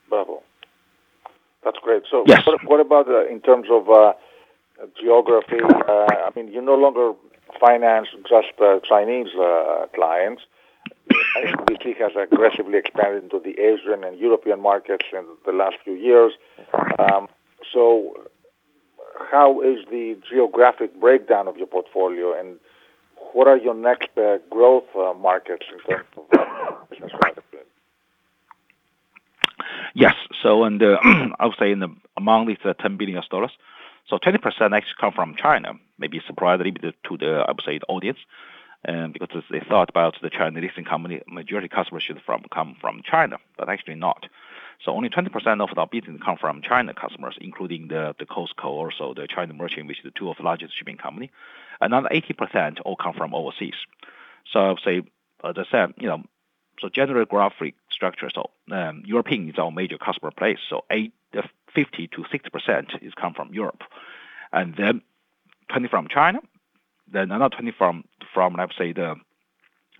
Bravo. 0.09 0.43
That's 1.63 1.77
great. 1.81 2.03
So 2.09 2.23
yes. 2.27 2.45
what, 2.45 2.63
what 2.65 2.79
about 2.79 3.07
uh, 3.07 3.25
in 3.27 3.39
terms 3.39 3.67
of 3.71 3.89
uh, 3.89 4.13
geography? 4.99 5.59
Uh, 5.61 5.89
I 5.89 6.29
mean, 6.35 6.51
you 6.51 6.61
no 6.61 6.75
longer 6.75 7.13
finance 7.59 8.09
just 8.27 8.59
uh, 8.61 8.79
Chinese 8.87 9.27
uh, 9.39 9.85
clients. 9.95 10.43
HSBC 11.37 11.97
has 11.97 12.11
aggressively 12.15 12.77
expanded 12.77 13.23
into 13.23 13.39
the 13.39 13.59
Asian 13.59 14.03
and 14.03 14.19
European 14.19 14.61
markets 14.61 15.05
in 15.11 15.25
the 15.45 15.51
last 15.51 15.75
few 15.83 15.93
years. 15.93 16.33
Um, 16.99 17.27
so, 17.71 18.13
how 19.31 19.61
is 19.61 19.79
the 19.89 20.17
geographic 20.29 20.99
breakdown 20.99 21.47
of 21.47 21.57
your 21.57 21.67
portfolio, 21.67 22.37
and 22.37 22.59
what 23.33 23.47
are 23.47 23.57
your 23.57 23.73
next 23.73 24.09
uh, 24.17 24.37
growth 24.49 24.85
uh, 24.95 25.13
markets 25.13 25.65
in 25.71 25.79
terms 25.89 26.07
of 26.17 26.23
uh, 26.39 26.75
business 26.89 27.11
strategy? 27.15 27.41
Yes. 29.93 30.15
So, 30.41 30.63
and 30.63 30.81
uh, 30.83 30.97
I 31.39 31.45
would 31.45 31.55
say 31.59 31.71
in 31.71 31.79
the, 31.79 31.89
among 32.17 32.47
these 32.47 32.57
uh, 32.63 32.73
10 32.73 32.97
billion 32.97 33.21
dollars, 33.29 33.51
so 34.07 34.17
20% 34.17 34.37
actually 34.47 34.81
come 34.99 35.13
from 35.13 35.35
China. 35.35 35.73
Maybe 35.97 36.19
bit 36.19 36.95
to 37.07 37.17
the 37.17 37.45
I 37.47 37.51
would 37.51 37.63
say 37.65 37.77
the 37.77 37.85
audience 37.87 38.19
um, 38.87 39.13
because 39.13 39.43
they 39.49 39.61
thought 39.61 39.89
about 39.89 40.15
the 40.21 40.29
Chinese 40.29 40.63
leasing 40.63 40.85
company, 40.85 41.21
majority 41.27 41.67
customers 41.67 42.03
should 42.03 42.21
from 42.25 42.43
come 42.53 42.75
from 42.81 43.01
China, 43.09 43.37
but 43.57 43.69
actually 43.69 43.95
not. 43.95 44.25
So 44.83 44.91
only 44.91 45.09
20% 45.09 45.61
of 45.61 45.77
our 45.77 45.87
business 45.87 46.19
come 46.23 46.37
from 46.37 46.61
China 46.61 46.93
customers, 46.93 47.37
including 47.39 47.87
the, 47.87 48.15
the 48.19 48.25
COSCO, 48.25 48.65
also 48.65 49.13
the 49.13 49.27
China 49.27 49.53
Merchant, 49.53 49.87
which 49.87 49.99
is 49.99 50.03
the 50.03 50.11
two 50.11 50.29
of 50.29 50.37
the 50.37 50.43
largest 50.43 50.77
shipping 50.77 50.97
company. 50.97 51.31
Another 51.79 52.09
80% 52.09 52.79
all 52.83 52.97
come 52.97 53.13
from 53.13 53.33
overseas. 53.33 53.75
So 54.51 54.75
say, 54.83 55.03
as 55.43 55.55
I 55.57 55.63
said, 55.71 55.93
you 55.97 56.07
know, 56.07 56.23
so 56.79 56.89
general 56.89 57.25
graphic 57.25 57.75
structure, 57.91 58.29
so 58.33 58.49
um, 58.71 59.03
European 59.05 59.49
is 59.49 59.57
our 59.57 59.71
major 59.71 59.97
customer 59.97 60.31
place. 60.31 60.59
So 60.69 60.83
eight, 60.89 61.13
uh, 61.37 61.43
50 61.73 62.07
to 62.07 62.23
60% 62.23 63.03
is 63.03 63.13
come 63.13 63.33
from 63.33 63.53
Europe. 63.53 63.83
And 64.51 64.75
then 64.75 65.01
20 65.69 65.87
from 65.87 66.07
China, 66.09 66.39
then 67.11 67.31
another 67.31 67.55
20 67.55 67.71
from 67.77 68.03
from 68.33 68.55
let's 68.55 68.75
say 68.77 68.91
the 68.91 69.15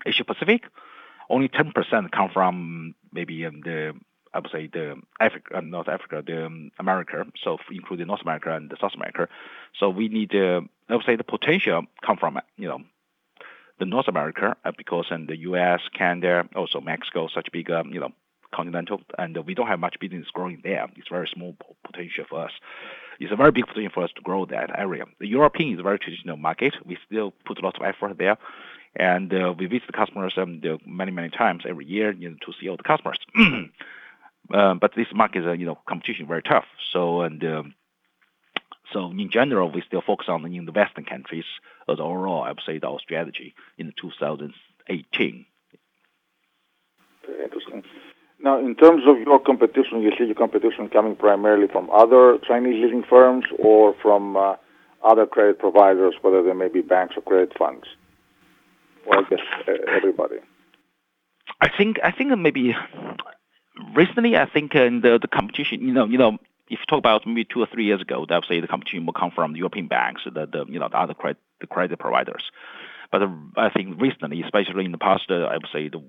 Asia 0.04 0.24
Pacific. 0.24 0.64
Only 1.30 1.48
10% 1.48 2.10
come 2.10 2.30
from 2.32 2.94
maybe 3.12 3.46
um, 3.46 3.60
the 3.64 3.94
I 4.34 4.38
would 4.40 4.50
say 4.50 4.66
the 4.66 5.00
Africa, 5.20 5.56
uh, 5.56 5.60
North 5.60 5.88
Africa, 5.88 6.22
the 6.26 6.46
um, 6.46 6.70
America, 6.78 7.24
so 7.42 7.58
including 7.70 8.08
North 8.08 8.22
America 8.22 8.54
and 8.54 8.72
South 8.80 8.94
America. 8.94 9.28
So 9.78 9.88
we 9.88 10.08
need, 10.08 10.34
I 10.34 10.60
would 10.90 11.04
say, 11.06 11.16
the 11.16 11.24
potential 11.24 11.84
come 12.04 12.16
from 12.16 12.40
you 12.56 12.68
know 12.68 12.82
the 13.78 13.86
North 13.86 14.08
America 14.08 14.56
uh, 14.64 14.72
because 14.76 15.06
in 15.10 15.26
the 15.26 15.36
U.S., 15.38 15.80
Canada, 15.94 16.48
also 16.54 16.80
Mexico, 16.80 17.28
such 17.32 17.50
big 17.52 17.70
um, 17.70 17.92
you 17.92 18.00
know 18.00 18.12
continental, 18.52 19.00
and 19.18 19.36
we 19.46 19.54
don't 19.54 19.66
have 19.66 19.80
much 19.80 19.98
business 20.00 20.28
growing 20.32 20.60
there. 20.62 20.86
It's 20.96 21.08
very 21.08 21.28
small 21.32 21.56
potential 21.84 22.24
for 22.28 22.44
us. 22.44 22.52
It's 23.18 23.32
a 23.32 23.36
very 23.36 23.52
big 23.52 23.66
potential 23.66 23.92
for 23.92 24.04
us 24.04 24.10
to 24.16 24.22
grow 24.22 24.46
that 24.46 24.70
area. 24.76 25.04
The 25.18 25.26
European 25.26 25.74
is 25.74 25.80
a 25.80 25.82
very 25.82 25.98
traditional 25.98 26.36
market. 26.36 26.74
We 26.84 26.98
still 27.06 27.32
put 27.44 27.58
a 27.58 27.62
lot 27.62 27.76
of 27.76 27.82
effort 27.82 28.18
there. 28.18 28.36
And 28.96 29.34
uh, 29.34 29.54
we 29.58 29.66
visit 29.66 29.88
the 29.88 29.92
customers 29.92 30.34
um, 30.36 30.60
many, 30.86 31.10
many 31.10 31.28
times 31.28 31.64
every 31.68 31.84
year 31.84 32.12
you 32.12 32.30
know, 32.30 32.36
to 32.46 32.52
see 32.60 32.68
all 32.68 32.76
the 32.76 32.84
customers. 32.84 33.18
uh, 34.52 34.74
but 34.74 34.92
this 34.94 35.06
market 35.14 35.40
is, 35.40 35.46
uh, 35.46 35.52
you 35.52 35.66
know, 35.66 35.78
competition 35.86 36.26
very 36.26 36.42
tough. 36.42 36.66
So, 36.92 37.22
and 37.22 37.42
um, 37.44 37.74
so 38.92 39.10
in 39.10 39.30
general, 39.30 39.70
we 39.70 39.82
still 39.86 40.02
focus 40.02 40.26
on 40.28 40.44
in 40.52 40.64
the 40.66 40.72
Western 40.72 41.04
countries 41.04 41.44
as 41.88 41.98
overall, 42.00 42.42
I 42.42 42.50
would 42.50 42.62
say, 42.66 42.80
our 42.82 42.98
strategy 43.00 43.54
in 43.78 43.92
2018. 44.00 45.46
Very 47.26 47.44
interesting. 47.44 47.82
Now, 48.40 48.58
in 48.58 48.74
terms 48.74 49.04
of 49.06 49.18
your 49.20 49.38
competition, 49.38 50.02
you 50.02 50.12
see 50.18 50.24
your 50.24 50.34
competition 50.34 50.88
coming 50.88 51.16
primarily 51.16 51.66
from 51.66 51.88
other 51.90 52.38
Chinese 52.46 52.82
leasing 52.84 53.02
firms 53.08 53.44
or 53.58 53.94
from 54.02 54.36
uh, 54.36 54.56
other 55.02 55.26
credit 55.26 55.58
providers, 55.58 56.14
whether 56.20 56.42
they 56.42 56.52
may 56.52 56.68
be 56.68 56.82
banks 56.82 57.14
or 57.16 57.22
credit 57.22 57.56
funds, 57.56 57.86
or 59.06 59.18
I 59.18 59.22
guess 59.28 59.38
uh, 59.66 59.72
everybody. 59.96 60.36
I 61.60 61.68
think 61.76 61.98
I 62.02 62.10
think 62.10 62.36
maybe 62.38 62.74
recently 63.94 64.36
I 64.36 64.46
think 64.46 64.74
in 64.74 65.00
the 65.00 65.20
competition, 65.32 65.82
you 65.82 65.92
know, 65.92 66.06
you 66.06 66.18
know, 66.18 66.38
if 66.68 66.80
you 66.80 66.86
talk 66.88 66.98
about 66.98 67.26
maybe 67.26 67.44
two 67.44 67.60
or 67.60 67.66
three 67.66 67.84
years 67.84 68.00
ago, 68.00 68.26
I 68.28 68.34
would 68.34 68.46
say 68.48 68.60
the 68.60 68.66
competition 68.66 69.04
will 69.06 69.12
come 69.12 69.30
from 69.30 69.52
the 69.52 69.58
European 69.58 69.86
banks, 69.86 70.22
the, 70.24 70.46
the 70.46 70.64
you 70.68 70.78
know 70.78 70.88
the 70.88 70.98
other 70.98 71.14
credit 71.14 71.38
the 71.60 71.66
credit 71.66 71.98
providers. 71.98 72.44
But 73.12 73.22
uh, 73.22 73.28
I 73.56 73.70
think 73.70 74.00
recently, 74.00 74.42
especially 74.42 74.84
in 74.84 74.92
the 74.92 74.98
past, 74.98 75.30
uh, 75.30 75.44
I 75.44 75.54
would 75.54 75.68
say 75.72 75.88
the 75.88 76.02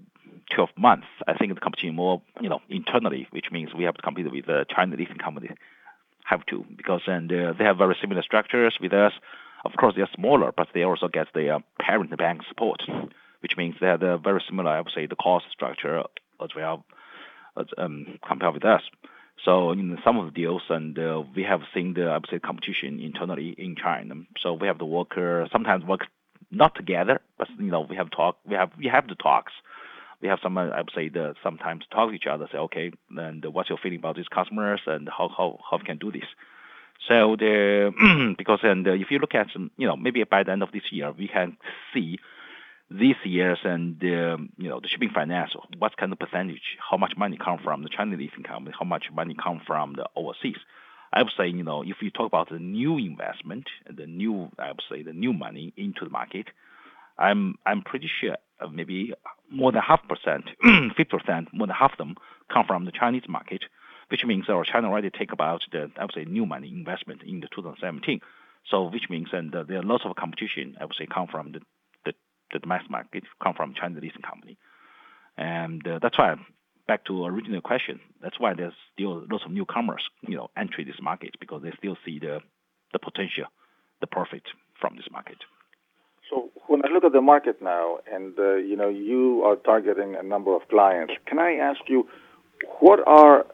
12 0.56 0.69
months, 0.78 1.08
I 1.28 1.34
think 1.34 1.54
the 1.54 1.60
competition 1.60 1.95
more, 1.95 2.21
you 2.41 2.49
know, 2.49 2.62
internally, 2.69 3.28
which 3.32 3.51
means 3.51 3.73
we 3.73 3.84
have 3.84 3.95
to 3.95 4.01
compete 4.01 4.32
with 4.32 4.45
the 4.45 4.65
China 4.73 4.95
leasing 4.95 5.17
company. 5.17 5.49
Have 6.23 6.45
to 6.47 6.65
because 6.75 7.01
uh, 7.08 7.19
they 7.28 7.63
have 7.63 7.78
very 7.78 7.95
similar 8.01 8.23
structures 8.23 8.78
with 8.82 8.93
us. 8.93 9.13
Of 9.63 9.73
course, 9.78 9.95
they 9.95 10.01
are 10.01 10.10
smaller, 10.15 10.51
but 10.56 10.67
they 10.73 10.84
also 10.84 11.08
get 11.08 11.28
their 11.34 11.60
parent 11.80 12.15
bank 12.17 12.41
support, 12.47 12.82
which 13.41 13.58
means 13.58 13.75
they 13.80 13.88
have 13.88 14.01
a 14.01 14.17
very 14.17 14.43
similar, 14.47 14.71
I 14.71 14.82
would 14.82 14.91
say, 14.93 15.06
the 15.06 15.15
cost 15.15 15.45
structure 15.51 15.99
as 16.41 16.49
well 16.56 16.86
um, 17.78 18.20
compared 18.28 18.54
with 18.54 18.65
us. 18.65 18.82
So 19.44 19.72
in 19.72 19.98
some 20.04 20.18
of 20.18 20.26
the 20.26 20.32
deals, 20.32 20.63
and 20.70 20.98
uh, 20.98 21.24
we 21.36 21.44
have 21.44 21.62
seen 21.74 21.94
the 21.94 22.06
I 22.06 22.18
would 22.18 22.28
say 22.30 22.39
competition 22.39 23.00
internally 23.00 23.50
in 23.58 23.76
China. 23.76 24.15
So 24.41 24.54
we 24.54 24.68
have 24.68 24.80
to 24.80 24.86
work 24.86 25.18
uh, 25.18 25.48
sometimes 25.52 25.84
work 25.84 26.08
not 26.52 26.76
together, 26.76 27.20
but 27.38 27.48
you 27.60 27.72
know 27.72 27.82
we 27.82 27.96
have 27.96 28.10
talk. 28.12 28.38
We 28.48 28.56
have 28.56 28.72
we 28.78 28.88
have 28.88 29.08
the 29.08 29.15
talks. 29.15 29.54
We 30.22 30.30
have 30.30 30.39
some 30.41 30.58
I 30.58 30.78
would 30.78 30.91
say 30.96 31.10
the 31.10 31.36
sometimes 31.44 31.84
talk 31.91 32.10
to 32.10 32.15
each 32.15 32.28
other. 32.28 32.48
Say 32.52 32.58
okay, 32.58 32.91
and 33.18 33.44
what's 33.46 33.70
your 33.70 33.78
feeling 33.78 34.00
about 34.00 34.15
these 34.15 34.28
customers 34.28 34.82
and 34.88 35.10
how 35.10 35.28
how 35.28 35.60
how 35.70 35.78
we 35.78 35.84
can 35.84 35.98
do 35.98 36.12
this. 36.12 36.28
So 37.08 37.36
the 37.36 38.36
because 38.38 38.60
and 38.63 38.88
uh, 38.88 38.94
if 38.94 39.12
you 39.12 39.20
look 39.20 39.36
at 39.36 39.48
some, 39.52 39.70
you 39.78 39.88
know 39.88 39.98
maybe 39.98 40.24
by 40.24 40.44
the 40.44 40.52
end 40.52 40.63
of 40.63 40.72
this 40.72 40.91
year 40.91 41.12
we 41.12 41.28
can 41.28 41.58
see 41.94 42.20
this 42.89 43.15
year's 43.24 43.60
and 43.63 43.98
you 44.02 44.69
know 44.69 44.80
the 44.80 44.88
shipping 44.88 45.10
finance, 45.13 45.52
what 45.80 45.98
kind 45.98 46.12
of 46.12 46.19
percentage, 46.19 46.78
how 46.89 46.98
much 46.98 47.13
money 47.17 47.38
come 47.43 47.60
from 47.63 47.84
the 47.84 47.89
Chinese 47.89 48.30
company, 48.48 48.76
how 48.78 48.86
much 48.86 49.06
money 49.13 49.36
come 49.41 49.62
from 49.65 49.93
the 49.93 50.06
overseas. 50.15 50.58
I 51.12 51.24
would 51.24 51.32
say, 51.38 51.48
you 51.48 51.63
know, 51.63 51.82
if 51.82 51.98
you 52.02 52.12
talk 52.12 52.28
about 52.28 52.50
the 52.50 52.60
new 52.60 52.98
investment, 52.98 53.67
the 53.89 54.06
new, 54.06 54.50
I 54.60 54.67
would 54.67 54.82
say, 54.89 55.02
the 55.02 55.13
new 55.13 55.32
money 55.32 55.74
into 55.78 56.04
the 56.04 56.10
market, 56.10 56.48
I'm 57.17 57.56
I'm 57.65 57.82
pretty 57.82 58.10
sure 58.21 58.38
uh, 58.60 58.67
maybe 58.67 59.13
more 59.50 59.71
than 59.71 59.82
half 59.82 60.02
percent, 60.08 60.45
50 60.98 61.04
percent, 61.06 61.48
more 61.54 61.67
than 61.67 61.76
half 61.76 61.93
of 61.93 61.98
them 61.98 62.15
come 62.54 62.65
from 62.67 62.86
the 62.86 62.91
Chinese 62.91 63.24
market, 63.28 63.63
which 64.10 64.26
means 64.26 64.50
our 64.50 64.63
China 64.63 64.89
already 64.89 65.10
take 65.10 65.32
about 65.32 65.62
the 65.71 65.89
I 65.98 66.04
would 66.04 66.13
say 66.13 66.26
new 66.26 66.45
money 66.45 66.69
investment 66.69 67.24
in 67.24 67.39
the 67.39 67.48
2017. 67.56 68.19
So 68.69 68.89
which 68.89 69.10
means 69.10 69.30
and 69.32 69.56
uh, 69.56 69.63
there 69.63 69.80
are 69.80 69.84
lots 69.84 70.04
of 70.06 70.15
competition 70.15 70.76
I 70.80 70.86
would 70.86 70.95
say 70.98 71.08
come 71.12 71.28
from 71.28 71.54
the 71.54 71.62
the 72.51 72.65
mass 72.65 72.84
market 72.89 73.23
come 73.41 73.53
from 73.53 73.73
China 73.73 73.99
leasing 73.99 74.21
company. 74.21 74.58
And 75.38 75.86
uh, 75.88 75.99
that's 76.01 76.17
why, 76.17 76.36
back 76.88 77.05
to 77.05 77.25
original 77.25 77.62
question, 77.62 77.99
that's 78.21 78.39
why 78.39 78.53
there's 78.53 78.73
still 78.93 79.25
lots 79.29 79.43
of 79.45 79.51
newcomers, 79.51 80.03
you 80.27 80.36
know, 80.36 80.49
entry 80.58 80.84
this 80.84 81.01
market 81.01 81.36
because 81.39 81.63
they 81.63 81.71
still 81.77 81.97
see 82.05 82.19
the, 82.19 82.39
the 82.93 82.99
potential, 82.99 83.45
the 84.01 84.08
profit 84.08 84.43
from 84.79 84.95
this 84.95 85.08
market. 85.12 85.38
So 86.29 86.49
when 86.67 86.84
I 86.84 86.91
look 86.91 87.03
at 87.03 87.12
the 87.12 87.21
market 87.21 87.62
now, 87.62 87.99
and 88.12 88.38
uh, 88.39 88.55
you 88.55 88.75
know, 88.75 88.89
you 88.89 89.43
are 89.45 89.55
targeting 89.58 90.15
a 90.15 90.23
number 90.23 90.55
of 90.55 90.67
clients, 90.69 91.13
can 91.27 91.38
I 91.38 91.53
ask 91.55 91.81
you, 91.88 92.08
what 92.79 93.05
are 93.08 93.45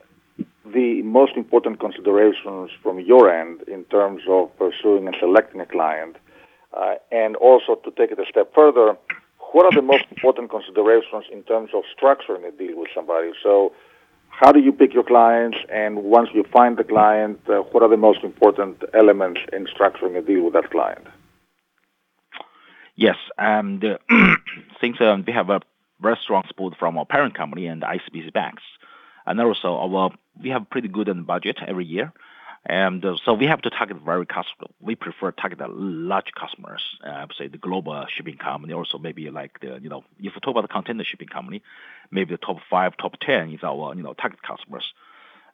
the 0.66 1.02
most 1.02 1.34
important 1.36 1.80
considerations 1.80 2.70
from 2.82 3.00
your 3.00 3.30
end 3.30 3.62
in 3.68 3.84
terms 3.86 4.22
of 4.30 4.56
pursuing 4.58 5.08
and 5.08 5.16
selecting 5.20 5.60
a 5.60 5.66
client? 5.66 6.16
Uh, 6.74 6.96
and 7.12 7.36
also 7.36 7.76
to 7.76 7.92
take 7.92 8.12
it 8.12 8.20
a 8.20 8.26
step 8.30 8.54
further, 8.56 8.98
what 9.52 9.66
are 9.66 9.76
the 9.76 9.82
most 9.82 10.06
important 10.10 10.50
considerations 10.50 11.26
in 11.32 11.44
terms 11.44 11.72
of 11.74 11.84
structuring 11.96 12.48
a 12.48 12.52
deal 12.52 12.78
with 12.80 12.90
somebody? 12.96 13.32
So, 13.44 13.74
how 14.30 14.52
do 14.54 14.60
you 14.60 14.72
pick 14.72 14.94
your 14.94 15.04
clients? 15.04 15.58
And 15.70 16.04
once 16.04 16.30
you 16.34 16.44
find 16.54 16.78
the 16.78 16.86
client, 16.86 17.40
uh, 17.50 17.60
what 17.72 17.84
are 17.84 17.90
the 17.90 17.98
most 17.98 18.24
important 18.24 18.82
elements 18.94 19.42
in 19.52 19.68
structuring 19.68 20.18
a 20.18 20.22
deal 20.22 20.44
with 20.44 20.54
that 20.54 20.72
client? 20.72 21.06
Yes, 22.96 23.18
and 23.38 23.84
uh, 23.84 23.98
since 24.82 25.02
uh, 25.02 25.18
we 25.26 25.34
have 25.34 25.50
a 25.50 25.60
very 26.00 26.18
strong 26.24 26.44
support 26.48 26.76
from 26.80 26.98
our 26.98 27.06
parent 27.06 27.36
company 27.36 27.68
and 27.68 27.82
ICBC 27.82 28.32
banks, 28.34 28.64
and 29.26 29.40
also 29.40 29.76
our 29.76 30.12
we 30.42 30.50
have 30.50 30.70
pretty 30.70 30.88
good 30.88 31.10
budget 31.28 31.58
every 31.68 31.86
year. 31.86 32.14
And 32.66 33.04
uh, 33.04 33.16
so 33.26 33.34
we 33.34 33.48
have 33.48 33.62
to 33.64 33.72
target 33.72 33.98
very 34.06 34.26
customer. 34.26 34.70
We 34.80 34.96
prefer 34.96 35.32
target 35.32 35.60
large 35.70 36.32
customers. 36.40 36.82
Uh, 37.04 37.26
say 37.38 37.48
the 37.48 37.58
global 37.58 38.06
shipping 38.16 38.38
company, 38.38 38.74
also 38.74 39.00
maybe 39.00 39.30
like 39.32 39.60
the 39.62 39.80
you 39.82 39.90
know 39.90 40.04
if 40.20 40.36
we 40.36 40.40
talk 40.42 40.52
about 40.52 40.62
the 40.62 40.68
container 40.68 41.04
shipping 41.04 41.28
company, 41.28 41.64
maybe 42.12 42.36
the 42.36 42.38
top 42.38 42.58
five, 42.70 42.96
top 42.98 43.16
ten 43.20 43.52
is 43.52 43.64
our 43.64 43.96
you 43.96 44.04
know 44.04 44.14
target 44.14 44.44
customers. 44.44 44.94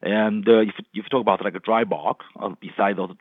And 0.01 0.47
uh, 0.47 0.59
if 0.59 0.75
if 0.77 0.85
you 0.93 1.03
talk 1.03 1.21
about 1.21 1.43
like 1.43 1.55
a 1.55 1.59
dry 1.59 1.85
bulk, 1.85 2.23
uh, 2.39 2.49
besides 2.59 2.97
those 2.97 3.15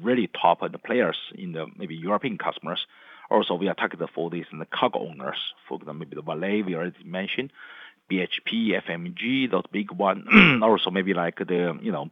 really 0.00 0.30
top 0.40 0.62
and 0.62 0.72
the 0.72 0.78
players 0.78 1.16
in 1.34 1.52
the 1.52 1.66
maybe 1.76 1.96
European 1.96 2.38
customers, 2.38 2.86
also 3.28 3.54
we 3.54 3.68
are 3.68 3.74
targeted 3.74 4.08
for 4.14 4.30
this 4.30 4.46
and 4.52 4.60
the 4.60 4.66
cargo 4.66 5.00
owners. 5.00 5.38
For 5.68 5.74
example, 5.74 5.94
maybe 5.94 6.14
the 6.14 6.22
Vale 6.22 6.64
we 6.64 6.76
already 6.76 6.94
mentioned, 7.04 7.52
BHP, 8.10 8.80
FMG, 8.86 9.50
those 9.50 9.64
big 9.72 9.90
one. 9.90 10.60
also 10.62 10.90
maybe 10.90 11.12
like 11.12 11.38
the 11.38 11.76
you 11.82 11.90
know 11.90 12.08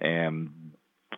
and 0.00 0.50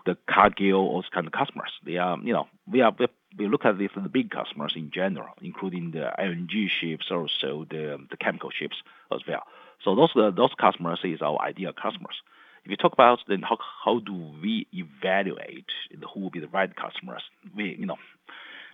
the 0.05 0.17
Cargill, 0.29 0.95
those 0.95 1.09
kind 1.13 1.27
of 1.27 1.33
customers. 1.33 1.71
They 1.85 1.97
are, 1.97 2.19
you 2.23 2.33
know, 2.33 2.49
we 2.71 2.81
are 2.81 2.95
we 3.39 3.47
look 3.47 3.65
at 3.65 3.79
these 3.79 3.91
the 3.95 4.09
big 4.09 4.31
customers 4.31 4.75
in 4.77 4.91
general, 4.91 5.35
including 5.41 5.93
the 5.93 6.13
LNG 6.19 6.69
ships, 6.69 7.07
also 7.11 7.67
the 7.71 7.99
the 8.11 8.17
chemical 8.17 8.51
ships 8.51 8.77
as 9.13 9.21
well. 9.27 9.43
So 9.85 9.95
those 9.95 10.11
uh, 10.17 10.31
those 10.31 10.55
customers 10.59 11.01
is 11.05 11.23
our 11.23 11.41
ideal 11.41 11.73
customers. 11.73 12.17
If 12.65 12.71
you 12.71 12.77
talk 12.77 12.93
about 12.93 13.21
then 13.27 13.43
how 13.43 13.59
how 13.85 14.01
do 14.01 14.15
we 14.43 14.67
evaluate 14.73 15.67
who 16.13 16.21
will 16.21 16.31
be 16.31 16.41
the 16.41 16.49
right 16.49 16.75
customers? 16.75 17.23
We 17.55 17.77
you 17.79 17.87
know 17.87 17.99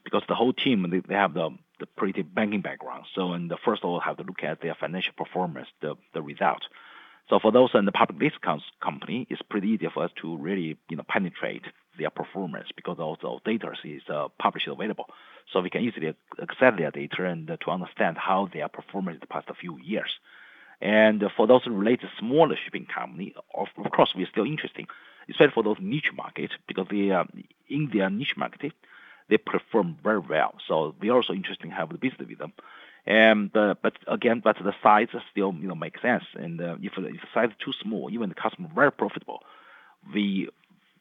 because 0.04 0.22
the 0.28 0.34
whole 0.34 0.52
team 0.52 0.88
they, 0.90 1.00
they 1.00 1.14
have 1.14 1.34
the 1.34 1.50
the 1.80 1.86
pretty 1.86 2.22
banking 2.22 2.60
background. 2.60 3.04
So 3.14 3.32
and 3.32 3.50
the 3.50 3.58
first 3.64 3.84
of 3.84 3.90
all 3.90 4.00
have 4.00 4.16
to 4.18 4.24
look 4.24 4.42
at 4.42 4.60
their 4.60 4.74
financial 4.74 5.12
performance, 5.16 5.68
the 5.80 5.96
the 6.14 6.22
result. 6.22 6.62
So 7.28 7.38
for 7.38 7.52
those 7.52 7.70
in 7.74 7.84
the 7.84 7.92
public 7.92 8.18
discounts 8.18 8.64
company, 8.82 9.26
it's 9.28 9.42
pretty 9.42 9.68
easy 9.68 9.88
for 9.92 10.04
us 10.04 10.10
to 10.22 10.36
really, 10.38 10.78
you 10.88 10.96
know, 10.96 11.04
penetrate 11.08 11.64
their 11.98 12.10
performance 12.10 12.68
because 12.74 12.98
all 12.98 13.18
those 13.20 13.40
data 13.44 13.72
is 13.84 14.02
uh, 14.08 14.28
published 14.38 14.68
available. 14.68 15.06
So 15.52 15.60
we 15.60 15.70
can 15.70 15.82
easily 15.82 16.14
access 16.40 16.74
their 16.78 16.90
data 16.90 17.24
and 17.24 17.46
to 17.46 17.70
understand 17.70 18.16
how 18.16 18.48
their 18.52 18.68
performance 18.68 19.16
in 19.16 19.20
the 19.20 19.26
past 19.26 19.48
few 19.60 19.78
years. 19.78 20.10
And 20.80 21.24
for 21.36 21.46
those 21.46 21.66
related 21.66 22.08
smaller 22.18 22.56
shipping 22.56 22.86
company, 22.86 23.34
of, 23.54 23.68
course, 23.92 24.14
we're 24.14 24.26
still 24.26 24.44
interesting, 24.44 24.86
especially 25.28 25.52
for 25.52 25.64
those 25.64 25.78
niche 25.80 26.12
markets 26.16 26.54
because 26.66 26.86
they, 26.90 27.10
uh, 27.10 27.24
in 27.68 27.90
their 27.92 28.08
niche 28.08 28.36
market, 28.36 28.72
they 29.28 29.38
perform 29.38 29.98
very 30.02 30.20
well. 30.20 30.54
So 30.66 30.94
we're 31.00 31.12
also 31.12 31.32
interested 31.32 31.66
in 31.66 31.72
having 31.72 31.96
business 31.98 32.28
with 32.28 32.38
them. 32.38 32.52
And 33.08 33.56
uh, 33.56 33.74
but 33.82 33.94
again, 34.06 34.42
but 34.44 34.56
the 34.62 34.74
size 34.82 35.08
still 35.32 35.54
you 35.54 35.66
know 35.66 35.74
makes 35.74 36.02
sense. 36.02 36.24
And 36.34 36.60
uh, 36.60 36.76
if, 36.82 36.92
if 36.98 37.20
the 37.22 37.28
size 37.32 37.48
is 37.48 37.56
too 37.64 37.72
small, 37.82 38.10
even 38.10 38.28
the 38.28 38.34
customer 38.34 38.68
very 38.74 38.92
profitable, 38.92 39.42
we 40.12 40.50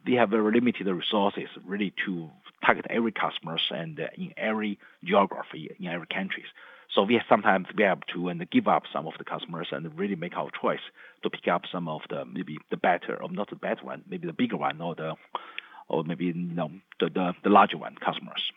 we 0.05 0.13
have 0.13 0.29
very 0.29 0.53
limited 0.53 0.87
resources 0.87 1.49
really 1.65 1.93
to 2.05 2.29
target 2.65 2.85
every 2.89 3.11
customers 3.11 3.61
and 3.71 3.99
uh, 3.99 4.07
in 4.15 4.33
every 4.37 4.79
geography 5.03 5.69
in 5.77 5.87
every 5.87 6.07
countries. 6.07 6.45
So 6.95 7.03
we 7.03 7.19
sometimes 7.27 7.67
we 7.75 7.83
have 7.83 7.99
to 8.13 8.29
and 8.29 8.49
give 8.49 8.69
up 8.69 8.83
some 8.93 9.05
of 9.05 9.15
the 9.17 9.25
customers 9.25 9.67
and 9.73 9.99
really 9.99 10.15
make 10.15 10.37
our 10.37 10.49
choice 10.61 10.79
to 11.23 11.29
pick 11.29 11.49
up 11.49 11.63
some 11.69 11.89
of 11.89 12.03
the 12.09 12.23
maybe 12.23 12.57
the 12.69 12.77
better 12.77 13.21
or 13.21 13.29
not 13.29 13.49
the 13.49 13.57
better 13.57 13.83
one, 13.83 14.03
maybe 14.07 14.27
the 14.27 14.33
bigger 14.33 14.55
one 14.55 14.79
or 14.79 14.95
the 14.95 15.15
or 15.89 16.05
maybe 16.05 16.27
you 16.27 16.33
know 16.33 16.71
the 17.01 17.09
the, 17.09 17.33
the 17.43 17.49
larger 17.49 17.77
one 17.77 17.95
customers. 17.95 18.53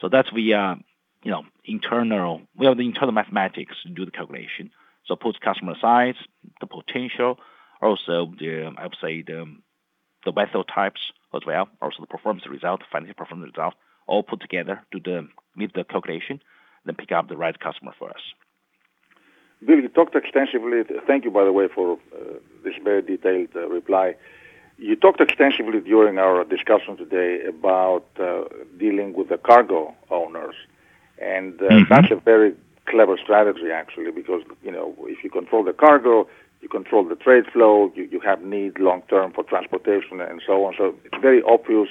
So 0.00 0.08
that's 0.08 0.32
we 0.32 0.54
uh, 0.54 0.76
you 1.22 1.30
know, 1.30 1.42
internal, 1.64 2.42
we 2.56 2.66
have 2.66 2.76
the 2.76 2.86
internal 2.86 3.12
mathematics 3.12 3.74
to 3.82 3.90
do 3.90 4.04
the 4.04 4.10
calculation. 4.10 4.70
So 5.06 5.16
put 5.16 5.40
customer 5.40 5.74
size, 5.80 6.14
the 6.60 6.66
potential, 6.66 7.38
also 7.80 8.32
the, 8.38 8.72
I 8.76 8.84
would 8.84 8.96
say 9.00 9.22
the, 9.22 9.46
the 10.24 10.32
vessel 10.32 10.64
types 10.64 11.00
as 11.34 11.42
well, 11.46 11.68
also 11.80 11.96
the 12.00 12.06
performance 12.06 12.46
result, 12.48 12.82
financial 12.90 13.14
performance 13.14 13.52
result, 13.56 13.74
all 14.06 14.22
put 14.22 14.40
together 14.40 14.82
to 14.92 15.00
the, 15.00 15.28
meet 15.56 15.74
the 15.74 15.84
calculation, 15.84 16.40
then 16.84 16.94
pick 16.94 17.12
up 17.12 17.28
the 17.28 17.36
right 17.36 17.58
customer 17.58 17.92
for 17.98 18.10
us. 18.10 18.22
Bill, 19.64 19.80
you 19.80 19.88
talked 19.88 20.14
extensively. 20.14 20.82
Thank 21.06 21.24
you, 21.24 21.30
by 21.30 21.44
the 21.44 21.52
way, 21.52 21.68
for 21.74 21.98
uh, 22.14 22.34
this 22.62 22.74
very 22.82 23.02
detailed 23.02 23.48
uh, 23.56 23.68
reply. 23.68 24.14
You 24.76 24.94
talked 24.94 25.20
extensively 25.20 25.80
during 25.80 26.18
our 26.18 26.44
discussion 26.44 26.96
today 26.96 27.44
about 27.48 28.06
uh, 28.20 28.44
dealing 28.78 29.14
with 29.14 29.28
the 29.28 29.38
cargo 29.38 29.94
owners 30.10 30.54
and 31.20 31.60
uh, 31.60 31.64
mm-hmm. 31.64 31.92
that's 31.92 32.10
a 32.10 32.16
very 32.16 32.54
clever 32.86 33.16
strategy, 33.22 33.70
actually, 33.72 34.10
because, 34.10 34.42
you 34.62 34.72
know, 34.72 34.94
if 35.02 35.22
you 35.22 35.30
control 35.30 35.64
the 35.64 35.72
cargo, 35.72 36.28
you 36.60 36.68
control 36.68 37.04
the 37.04 37.16
trade 37.16 37.44
flow, 37.52 37.92
you, 37.94 38.04
you 38.10 38.20
have 38.20 38.42
need 38.42 38.78
long 38.78 39.02
term 39.08 39.32
for 39.32 39.44
transportation 39.44 40.20
and 40.20 40.42
so 40.46 40.64
on. 40.64 40.74
So 40.76 40.94
it's 41.04 41.22
very 41.22 41.42
obvious 41.42 41.88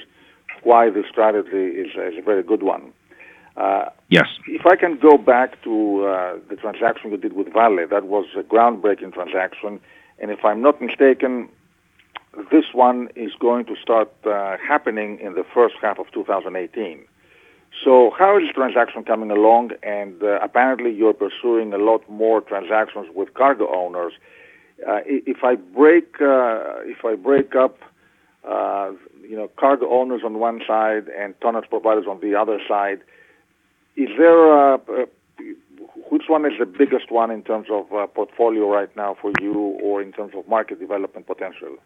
why 0.62 0.90
this 0.90 1.04
strategy 1.10 1.78
is, 1.78 1.90
is 1.92 2.18
a 2.18 2.22
very 2.22 2.42
good 2.42 2.62
one. 2.62 2.92
Uh, 3.56 3.86
yes. 4.08 4.26
If 4.46 4.66
I 4.66 4.76
can 4.76 4.98
go 4.98 5.18
back 5.18 5.62
to 5.64 6.04
uh, 6.06 6.38
the 6.48 6.56
transaction 6.56 7.10
we 7.10 7.16
did 7.16 7.32
with 7.32 7.52
Vale, 7.52 7.86
that 7.90 8.04
was 8.04 8.26
a 8.38 8.42
groundbreaking 8.42 9.14
transaction. 9.14 9.80
And 10.20 10.30
if 10.30 10.44
I'm 10.44 10.62
not 10.62 10.80
mistaken, 10.80 11.48
this 12.52 12.66
one 12.72 13.08
is 13.16 13.32
going 13.40 13.64
to 13.66 13.74
start 13.82 14.12
uh, 14.24 14.56
happening 14.58 15.18
in 15.20 15.34
the 15.34 15.44
first 15.54 15.74
half 15.82 15.98
of 15.98 16.06
2018. 16.12 17.04
So 17.84 18.12
how 18.18 18.38
is 18.38 18.44
transaction 18.54 19.04
coming 19.04 19.30
along? 19.30 19.70
And 19.82 20.22
uh, 20.22 20.38
apparently 20.42 20.92
you're 20.92 21.14
pursuing 21.14 21.72
a 21.72 21.78
lot 21.78 22.08
more 22.08 22.40
transactions 22.40 23.06
with 23.14 23.34
cargo 23.34 23.68
owners. 23.74 24.12
Uh, 24.86 25.00
if 25.04 25.38
I 25.42 25.56
break 25.56 26.16
uh, 26.20 26.82
if 26.84 27.04
I 27.04 27.14
break 27.16 27.54
up, 27.54 27.78
uh, 28.48 28.92
you 29.22 29.36
know, 29.36 29.50
cargo 29.58 29.90
owners 29.90 30.22
on 30.24 30.38
one 30.38 30.60
side 30.66 31.08
and 31.08 31.34
tonnage 31.40 31.68
providers 31.68 32.04
on 32.08 32.20
the 32.20 32.34
other 32.34 32.60
side, 32.68 33.00
is 33.96 34.08
there 34.16 34.74
a, 34.74 34.78
which 36.10 36.24
one 36.28 36.44
is 36.46 36.52
the 36.58 36.66
biggest 36.66 37.10
one 37.10 37.30
in 37.30 37.42
terms 37.42 37.66
of 37.70 37.92
uh, 37.92 38.06
portfolio 38.06 38.70
right 38.70 38.94
now 38.96 39.16
for 39.20 39.32
you 39.40 39.54
or 39.54 40.00
in 40.00 40.12
terms 40.12 40.32
of 40.36 40.46
market 40.48 40.78
development 40.78 41.26
potential? 41.26 41.76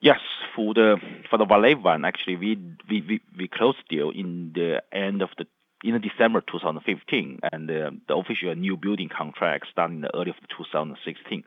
Yes. 0.00 0.20
For 0.54 0.74
the 0.74 0.96
for 1.30 1.38
the 1.38 1.44
one, 1.82 2.04
actually, 2.04 2.36
we 2.36 2.58
we 2.88 3.02
we 3.02 3.20
we 3.36 3.48
closed 3.48 3.78
deal 3.88 4.10
in 4.10 4.52
the 4.54 4.82
end 4.92 5.22
of 5.22 5.30
the 5.38 5.46
in 5.84 6.00
December 6.00 6.40
2015, 6.40 7.40
and 7.52 7.70
uh, 7.70 7.90
the 8.08 8.16
official 8.16 8.54
new 8.54 8.76
building 8.76 9.08
contract 9.08 9.66
starting 9.70 9.96
in 9.96 10.02
the 10.02 10.14
early 10.14 10.30
of 10.30 10.36
2016. 10.56 11.44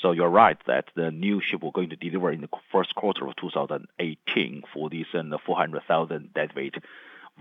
So 0.00 0.12
you're 0.12 0.28
right 0.28 0.58
that 0.66 0.86
the 0.94 1.10
new 1.10 1.40
ship 1.40 1.62
we're 1.62 1.70
going 1.72 1.90
to 1.90 1.96
deliver 1.96 2.30
in 2.30 2.40
the 2.40 2.48
first 2.72 2.94
quarter 2.94 3.26
of 3.26 3.36
2018 3.36 4.62
for 4.72 4.88
these 4.88 5.06
the 5.30 5.38
400,000 5.38 6.32
deadweight 6.32 6.76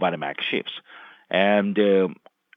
Valemax 0.01 0.41
ships. 0.41 0.71
And 1.29 1.77
uh, 1.77 2.07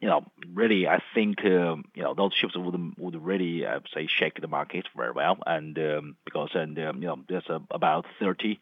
you 0.03 0.09
know, 0.09 0.25
really, 0.53 0.89
I 0.89 1.01
think 1.15 1.45
um, 1.45 1.85
you 1.95 2.03
know 2.03 2.13
those 2.13 2.35
ships 2.35 2.57
would 2.57 2.99
would 2.99 3.25
really 3.25 3.65
uh, 3.65 3.79
say 3.95 4.09
shake 4.09 4.41
the 4.41 4.49
market 4.49 4.89
very 4.97 5.13
well, 5.13 5.39
and 5.47 5.79
um, 5.79 6.17
because 6.25 6.51
and 6.55 6.77
um, 6.81 7.01
you 7.01 7.07
know 7.07 7.21
there's 7.29 7.47
about 7.71 8.07
30 8.19 8.59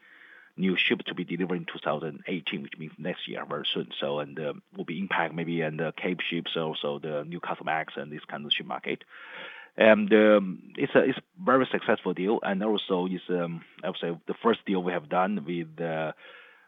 new 0.58 0.76
ships 0.76 1.06
to 1.06 1.14
be 1.14 1.24
delivered 1.24 1.56
in 1.56 1.64
2018, 1.64 2.62
which 2.62 2.76
means 2.78 2.92
next 2.98 3.26
year 3.26 3.42
very 3.48 3.66
soon. 3.72 3.88
So 3.98 4.18
and 4.18 4.38
um, 4.38 4.62
will 4.76 4.84
be 4.84 4.98
impact 4.98 5.34
maybe 5.34 5.62
and 5.62 5.80
the 5.80 5.94
Cape 5.96 6.20
ships 6.20 6.58
also 6.58 6.98
the 6.98 7.24
new 7.24 7.40
Newcastlemax 7.40 7.96
and 7.96 8.12
this 8.12 8.24
kind 8.28 8.44
of 8.44 8.52
ship 8.52 8.66
market. 8.66 9.02
And 9.78 10.12
um, 10.12 10.62
it's 10.76 10.94
a 10.94 11.04
it's 11.04 11.18
very 11.42 11.66
successful 11.72 12.12
deal, 12.12 12.40
and 12.42 12.62
also 12.62 13.06
is 13.06 13.22
um, 13.30 13.62
I 13.82 13.88
would 13.88 13.98
say 13.98 14.14
the 14.26 14.34
first 14.42 14.66
deal 14.66 14.82
we 14.82 14.92
have 14.92 15.08
done 15.08 15.42
with. 15.46 15.80
Uh, 15.80 16.12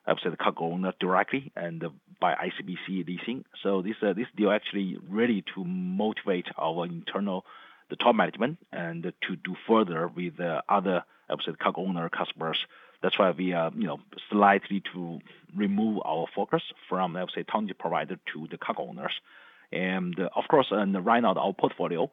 I 0.07 0.13
would 0.13 0.21
say 0.23 0.31
the 0.31 0.37
cargo 0.37 0.65
owner 0.65 0.93
directly 0.99 1.53
and 1.55 1.83
uh, 1.85 1.91
by 2.21 2.35
ICBC 2.35 3.07
leasing. 3.07 3.45
So 3.63 3.83
this 3.83 3.97
uh, 4.03 4.13
this 4.13 4.27
deal 4.37 4.51
actually 4.51 4.99
really 5.09 5.45
to 5.55 5.65
motivate 5.65 6.47
our 6.59 6.87
internal 6.87 7.45
the 7.91 7.97
top 7.97 8.15
management 8.15 8.59
and 8.73 9.03
to 9.03 9.37
do 9.37 9.55
further 9.67 10.09
with 10.09 10.41
uh, 10.41 10.63
other 10.69 11.05
I 11.29 11.35
would 11.35 11.43
say 11.45 11.53
cargo 11.53 11.83
owner 11.83 12.09
customers. 12.09 12.59
That's 13.03 13.19
why 13.19 13.31
we 13.31 13.53
are 13.53 13.71
you 13.77 13.87
know 13.87 14.01
slightly 14.31 14.83
to 14.93 15.21
remove 15.55 16.01
our 16.05 16.27
focus 16.35 16.63
from 16.89 17.17
I 17.17 17.23
would 17.23 17.33
say 17.33 17.43
technology 17.43 17.75
provider 17.75 18.17
to 18.33 18.49
the 18.51 18.59
cargo 18.59 18.89
owners. 18.89 19.13
And 19.71 20.19
uh, 20.19 20.29
of 20.35 20.45
course, 20.49 20.69
and 20.71 21.05
right 21.05 21.21
now 21.21 21.35
our 21.35 21.53
portfolio 21.53 22.11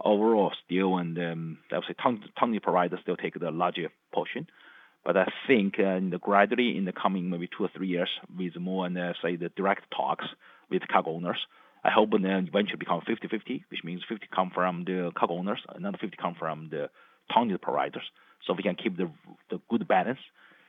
overall 0.00 0.52
still 0.64 0.98
and 0.98 1.18
um, 1.18 1.58
I 1.70 1.76
would 1.76 1.84
say 1.86 1.94
technology 1.94 2.60
provider 2.60 2.98
still 3.02 3.16
take 3.16 3.38
the 3.38 3.50
larger 3.50 3.90
portion. 4.12 4.46
But 5.04 5.16
I 5.16 5.30
think 5.46 5.78
uh, 5.78 6.00
gradually 6.18 6.76
in 6.76 6.86
the 6.86 6.92
coming 6.92 7.28
maybe 7.28 7.48
two 7.48 7.64
or 7.64 7.70
three 7.76 7.88
years, 7.88 8.08
with 8.36 8.56
more 8.56 8.86
and 8.86 8.96
uh, 8.96 9.12
say 9.22 9.36
the 9.36 9.50
direct 9.50 9.90
talks 9.94 10.24
with 10.70 10.88
cargo 10.88 11.10
owners, 11.10 11.46
I 11.84 11.90
hope 11.90 12.10
then 12.12 12.48
eventually 12.48 12.78
become 12.78 13.02
50-50, 13.02 13.64
which 13.70 13.84
means 13.84 14.02
50 14.08 14.26
come 14.34 14.50
from 14.50 14.84
the 14.84 15.12
cargo 15.14 15.34
owners, 15.34 15.60
another 15.68 15.98
50 15.98 16.16
come 16.16 16.34
from 16.34 16.70
the 16.70 16.88
technology 17.28 17.58
providers. 17.58 18.04
So 18.46 18.54
we 18.54 18.62
can 18.62 18.76
keep 18.76 18.96
the 18.96 19.10
the 19.50 19.60
good 19.70 19.86
balance 19.88 20.20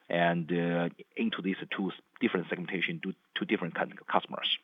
and 0.10 0.52
uh, 0.52 0.90
into 1.18 1.42
these 1.42 1.58
two 1.76 1.92
different 2.22 2.48
segmentation, 2.50 3.00
two, 3.02 3.14
two 3.38 3.46
different 3.46 3.76
kind 3.76 3.92
of 3.92 4.08
customers. 4.08 4.58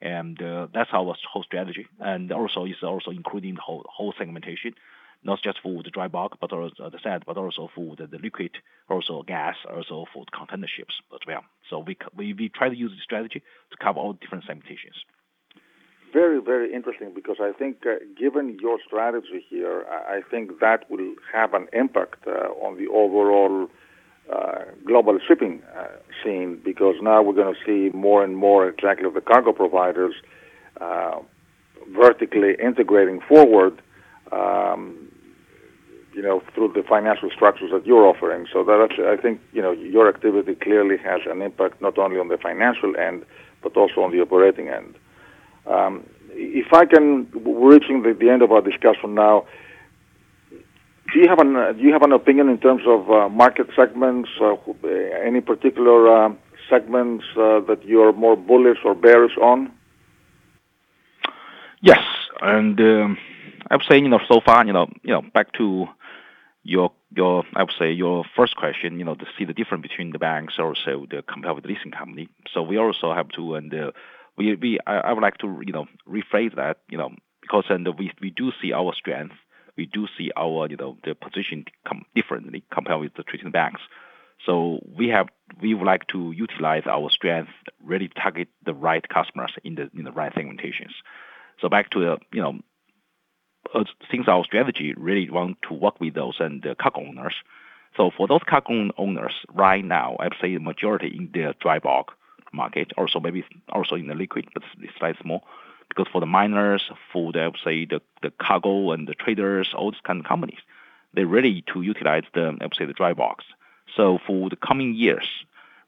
And 0.00 0.40
uh, 0.40 0.68
that's 0.72 0.90
our 0.92 1.14
whole 1.30 1.42
strategy. 1.42 1.86
And 1.98 2.30
also 2.30 2.64
is 2.64 2.82
also 2.82 3.10
including 3.10 3.54
the 3.56 3.60
whole, 3.60 3.84
whole 3.88 4.14
segmentation 4.16 4.74
not 5.22 5.42
just 5.42 5.58
for 5.62 5.82
the 5.82 5.90
dry 5.90 6.08
bulk, 6.08 6.38
but 6.40 6.52
also, 6.52 6.74
I 6.80 7.02
said, 7.02 7.24
but 7.26 7.36
also 7.36 7.68
for 7.74 7.96
the, 7.96 8.06
the 8.06 8.18
liquid, 8.18 8.52
also 8.88 9.22
gas, 9.26 9.56
also 9.68 10.06
for 10.12 10.24
the 10.24 10.36
container 10.36 10.68
ships 10.68 10.94
as 11.12 11.20
well. 11.26 11.44
So 11.68 11.80
we, 11.80 11.96
we, 12.32 12.48
try 12.48 12.68
to 12.68 12.76
use 12.76 12.92
the 12.92 13.02
strategy 13.02 13.42
to 13.70 13.76
cover 13.82 13.98
all 13.98 14.12
different 14.12 14.44
segmentations. 14.44 14.98
Very, 16.12 16.40
very 16.40 16.72
interesting 16.72 17.12
because 17.14 17.36
I 17.40 17.52
think, 17.52 17.84
uh, 17.84 17.96
given 18.18 18.58
your 18.60 18.78
strategy 18.86 19.44
here, 19.48 19.84
I 19.90 20.20
think 20.30 20.60
that 20.60 20.90
will 20.90 21.14
have 21.32 21.52
an 21.52 21.66
impact 21.72 22.26
uh, 22.26 22.48
on 22.64 22.78
the 22.78 22.88
overall 22.88 23.68
uh, 24.32 24.64
global 24.86 25.18
shipping 25.26 25.62
uh, 25.76 25.86
scene 26.22 26.60
because 26.64 26.94
now 27.02 27.22
we're 27.22 27.34
going 27.34 27.54
to 27.54 27.60
see 27.66 27.94
more 27.96 28.24
and 28.24 28.36
more 28.36 28.68
exactly 28.68 29.06
of 29.06 29.14
the 29.14 29.20
cargo 29.20 29.52
providers 29.52 30.14
vertically 31.96 32.54
integrating 32.62 33.20
forward 33.26 33.80
um, 34.32 35.08
you 36.18 36.22
know, 36.22 36.42
through 36.52 36.72
the 36.74 36.82
financial 36.82 37.30
structures 37.30 37.70
that 37.72 37.86
you're 37.86 38.04
offering. 38.04 38.46
So 38.52 38.64
that 38.64 38.88
I 39.06 39.20
think, 39.22 39.40
you 39.52 39.62
know, 39.62 39.70
your 39.70 40.08
activity 40.08 40.56
clearly 40.56 40.96
has 40.98 41.20
an 41.30 41.42
impact 41.42 41.80
not 41.80 41.96
only 41.96 42.18
on 42.18 42.26
the 42.26 42.36
financial 42.38 42.96
end, 42.96 43.24
but 43.62 43.76
also 43.76 44.00
on 44.00 44.10
the 44.10 44.20
operating 44.20 44.68
end. 44.68 44.96
Um, 45.66 46.04
if 46.30 46.72
I 46.72 46.86
can, 46.86 47.28
we're 47.34 47.74
reaching 47.74 48.02
the, 48.02 48.14
the, 48.18 48.30
end 48.30 48.42
of 48.42 48.50
our 48.50 48.60
discussion 48.60 49.14
now. 49.14 49.46
Do 50.50 51.20
you 51.20 51.28
have 51.28 51.38
an 51.38 51.54
uh, 51.56 51.72
Do 51.72 51.80
you 51.80 51.92
have 51.92 52.02
an 52.02 52.12
opinion 52.12 52.48
in 52.48 52.58
terms 52.58 52.82
of 52.86 53.10
uh, 53.10 53.28
market 53.28 53.68
segments? 53.76 54.28
Uh, 54.40 54.56
any 55.24 55.40
particular 55.40 55.98
uh, 56.26 56.34
segments 56.68 57.24
uh, 57.36 57.60
that 57.60 57.80
you're 57.84 58.12
more 58.12 58.36
bullish 58.36 58.78
or 58.84 58.94
bearish 58.94 59.36
on? 59.40 59.72
Yes, 61.80 62.02
and. 62.42 62.80
Um 62.80 63.18
I 63.70 63.76
would 63.76 63.84
say, 63.88 63.98
you 63.98 64.08
know, 64.08 64.20
so 64.28 64.40
far, 64.40 64.64
you 64.66 64.72
know, 64.72 64.88
you 65.02 65.12
know, 65.12 65.22
back 65.22 65.52
to 65.54 65.88
your 66.62 66.92
your 67.14 67.44
I 67.54 67.62
would 67.62 67.74
say 67.78 67.92
your 67.92 68.24
first 68.36 68.56
question, 68.56 68.98
you 68.98 69.04
know, 69.04 69.14
to 69.14 69.26
see 69.36 69.44
the 69.44 69.54
difference 69.54 69.82
between 69.82 70.12
the 70.12 70.18
banks 70.18 70.54
also 70.58 71.06
the 71.10 71.22
compared 71.22 71.54
with 71.54 71.64
the 71.64 71.70
leasing 71.72 71.92
company. 71.92 72.28
So 72.52 72.62
we 72.62 72.78
also 72.78 73.12
have 73.12 73.28
to 73.30 73.54
and 73.54 73.72
uh, 73.72 73.92
we 74.36 74.54
we 74.54 74.78
I, 74.86 74.98
I 74.98 75.12
would 75.12 75.22
like 75.22 75.38
to 75.38 75.62
you 75.66 75.72
know 75.72 75.86
rephrase 76.08 76.54
that, 76.56 76.78
you 76.88 76.98
know, 76.98 77.10
because 77.40 77.64
and 77.68 77.86
we 77.98 78.12
we 78.20 78.30
do 78.30 78.52
see 78.60 78.72
our 78.72 78.92
strength, 78.94 79.34
we 79.76 79.86
do 79.86 80.06
see 80.16 80.30
our 80.36 80.68
you 80.68 80.76
know 80.76 80.96
the 81.04 81.14
position 81.14 81.64
come 81.86 82.04
differently 82.14 82.62
compared 82.70 83.00
with 83.00 83.14
the 83.14 83.22
traditional 83.22 83.52
banks. 83.52 83.80
So 84.44 84.80
we 84.96 85.08
have 85.08 85.28
we 85.60 85.74
would 85.74 85.86
like 85.86 86.06
to 86.08 86.32
utilize 86.32 86.84
our 86.86 87.10
strength, 87.10 87.50
really 87.84 88.08
target 88.08 88.48
the 88.64 88.74
right 88.74 89.06
customers 89.08 89.52
in 89.64 89.74
the 89.74 89.90
in 89.96 90.04
the 90.04 90.12
right 90.12 90.34
segmentations. 90.34 90.94
So 91.60 91.68
back 91.68 91.90
to 91.90 92.18
you 92.32 92.42
know 92.42 92.60
uh, 93.74 93.84
since 94.10 94.28
our 94.28 94.44
strategy 94.44 94.94
really 94.96 95.28
want 95.30 95.60
to 95.62 95.74
work 95.74 96.00
with 96.00 96.14
those 96.14 96.36
and 96.40 96.62
the 96.62 96.74
cargo 96.74 97.00
owners. 97.00 97.34
So 97.96 98.10
for 98.16 98.26
those 98.26 98.42
cargo 98.46 98.90
owners 98.96 99.34
right 99.52 99.84
now, 99.84 100.16
I'd 100.20 100.34
say 100.40 100.54
the 100.54 100.60
majority 100.60 101.08
in 101.08 101.30
the 101.32 101.54
dry 101.60 101.78
bulk 101.78 102.12
market, 102.52 102.92
also 102.96 103.20
maybe 103.20 103.44
also 103.70 103.94
in 103.96 104.06
the 104.06 104.14
liquid, 104.14 104.48
but 104.54 104.62
it's 104.80 104.96
slightly 104.98 105.18
small. 105.22 105.44
Because 105.88 106.06
for 106.12 106.20
the 106.20 106.26
miners, 106.26 106.90
for 107.12 107.32
the 107.32 107.52
say 107.64 107.86
the, 107.86 108.00
the 108.22 108.30
cargo 108.30 108.92
and 108.92 109.08
the 109.08 109.14
traders, 109.14 109.72
all 109.74 109.90
these 109.90 110.00
kind 110.04 110.20
of 110.20 110.26
companies, 110.26 110.60
they're 111.14 111.26
ready 111.26 111.62
to 111.72 111.82
utilize 111.82 112.24
the 112.34 112.56
I 112.60 112.64
would 112.64 112.74
say 112.74 112.84
the 112.84 112.92
dry 112.92 113.14
bulks. 113.14 113.44
So 113.96 114.18
for 114.26 114.50
the 114.50 114.56
coming 114.56 114.94
years, 114.94 115.26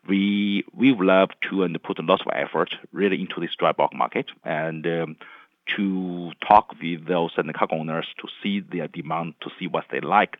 we 0.08 0.64
we 0.74 0.92
would 0.92 1.06
love 1.06 1.30
to 1.48 1.62
and 1.62 1.82
put 1.82 1.98
a 1.98 2.02
lot 2.02 2.22
of 2.22 2.32
effort 2.32 2.74
really 2.92 3.20
into 3.20 3.40
this 3.40 3.54
dry 3.58 3.72
bulk 3.72 3.94
market 3.94 4.26
and 4.44 4.86
um, 4.86 5.16
to 5.76 6.32
talk 6.46 6.74
with 6.80 7.06
those 7.06 7.32
and 7.36 7.48
the 7.48 7.52
cargo 7.52 7.76
owners 7.76 8.06
to 8.20 8.28
see 8.42 8.60
their 8.60 8.88
demand, 8.88 9.34
to 9.40 9.50
see 9.58 9.66
what 9.66 9.84
they 9.90 10.00
like. 10.00 10.38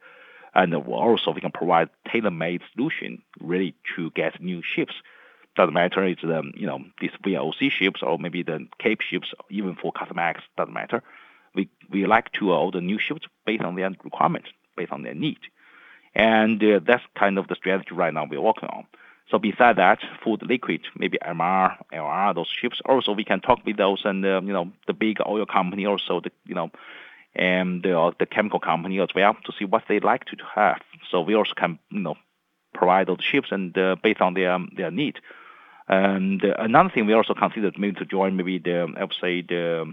And 0.55 0.75
also 0.75 1.31
we 1.31 1.41
can 1.41 1.53
provide 1.53 1.91
tailor-made 2.11 2.63
solution 2.75 3.23
really 3.41 3.75
to 3.95 4.11
get 4.11 4.41
new 4.41 4.63
ships. 4.63 4.95
Doesn't 5.57 5.75
matter 5.75 6.05
it's 6.05 6.23
the 6.23 6.51
you 6.55 6.67
know 6.67 6.81
these 7.01 7.11
VLOC 7.25 7.71
ships 7.71 8.03
or 8.03 8.19
maybe 8.19 8.43
the 8.43 8.67
Cape 8.79 9.01
ships, 9.01 9.33
even 9.49 9.77
for 9.77 9.93
Kamsarmax 9.93 10.41
doesn't 10.57 10.75
matter. 10.75 11.03
We 11.55 11.69
we 11.89 12.07
like 12.07 12.33
to 12.33 12.53
order 12.53 12.81
new 12.81 12.99
ships 12.99 13.27
based 13.45 13.63
on 13.63 13.75
their 13.75 13.91
requirements, 14.05 14.49
based 14.77 14.93
on 14.93 15.03
their 15.03 15.15
need, 15.15 15.39
and 16.15 16.63
uh, 16.63 16.81
that's 16.85 17.03
kind 17.17 17.37
of 17.39 17.49
the 17.49 17.57
strategy 17.57 17.95
right 17.95 18.15
now 18.15 18.27
we're 18.31 18.41
working 18.41 18.69
on. 18.69 18.87
So 19.31 19.39
beside 19.39 19.77
that, 19.77 20.01
food 20.25 20.43
liquid, 20.43 20.81
maybe 20.97 21.19
MR, 21.19 21.77
LR, 21.93 22.35
those 22.35 22.49
ships. 22.49 22.81
Also, 22.85 23.13
we 23.13 23.25
can 23.25 23.41
talk 23.41 23.65
with 23.65 23.77
those 23.77 24.03
and 24.05 24.25
uh, 24.25 24.41
you 24.43 24.53
know 24.53 24.73
the 24.87 24.93
big 24.93 25.19
oil 25.25 25.47
company, 25.47 25.87
also 25.87 26.21
the 26.21 26.33
you 26.45 26.55
know, 26.55 26.71
and 27.35 27.83
the, 27.83 28.13
the 28.19 28.27
chemical 28.27 28.59
company 28.59 29.01
as 29.01 29.09
well 29.15 29.35
to 29.45 29.53
see 29.59 29.65
what 29.65 29.85
they 29.89 30.01
like 30.01 30.25
to 30.27 30.37
have. 30.55 30.81
So 31.11 31.21
we 31.21 31.35
also 31.35 31.53
can 31.55 31.79
you 31.91 32.01
know 32.01 32.17
provide 32.75 33.07
those 33.07 33.23
ships 33.23 33.49
and 33.53 33.77
uh, 33.79 33.97
based 34.03 34.21
on 34.21 34.35
their 34.35 34.59
their 34.77 34.91
need. 34.91 35.19
And 35.89 36.45
uh, 36.45 36.55
another 36.59 36.91
thing 36.91 37.07
we 37.07 37.15
also 37.15 37.35
considered 37.35 37.79
maybe 37.79 37.99
to 37.99 38.05
join 38.05 38.37
maybe 38.37 38.59
the 38.59 38.93
I 38.97 39.05
would 39.05 39.15
say 39.21 39.43
the 39.43 39.93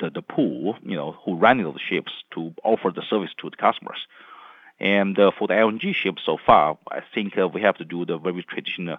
the, 0.00 0.10
the 0.10 0.22
pool, 0.22 0.76
you 0.82 0.96
know, 0.96 1.16
who 1.24 1.36
running 1.36 1.64
those 1.64 1.80
ships 1.80 2.12
to 2.34 2.52
offer 2.64 2.90
the 2.94 3.02
service 3.08 3.30
to 3.40 3.50
the 3.50 3.56
customers. 3.56 3.98
And 4.80 5.18
uh, 5.18 5.30
for 5.38 5.48
the 5.48 5.54
LNG 5.54 5.94
ships 5.94 6.22
so 6.24 6.38
far, 6.44 6.78
I 6.90 7.00
think 7.14 7.38
uh, 7.38 7.48
we 7.48 7.62
have 7.62 7.76
to 7.76 7.84
do 7.84 8.04
the 8.04 8.18
very 8.18 8.42
traditional 8.42 8.98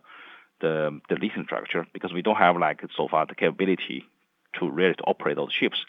the 0.62 1.02
the 1.10 1.16
leasing 1.16 1.44
structure 1.44 1.86
because 1.94 2.14
we 2.14 2.22
don't 2.22 2.38
have 2.38 2.56
like 2.58 2.82
so 2.96 3.08
far 3.08 3.26
the 3.26 3.36
capability 3.36 4.06
to 4.60 4.70
really 4.70 4.94
to 4.96 5.04
operate 5.04 5.36
those 5.36 5.52
ships. 5.52 5.86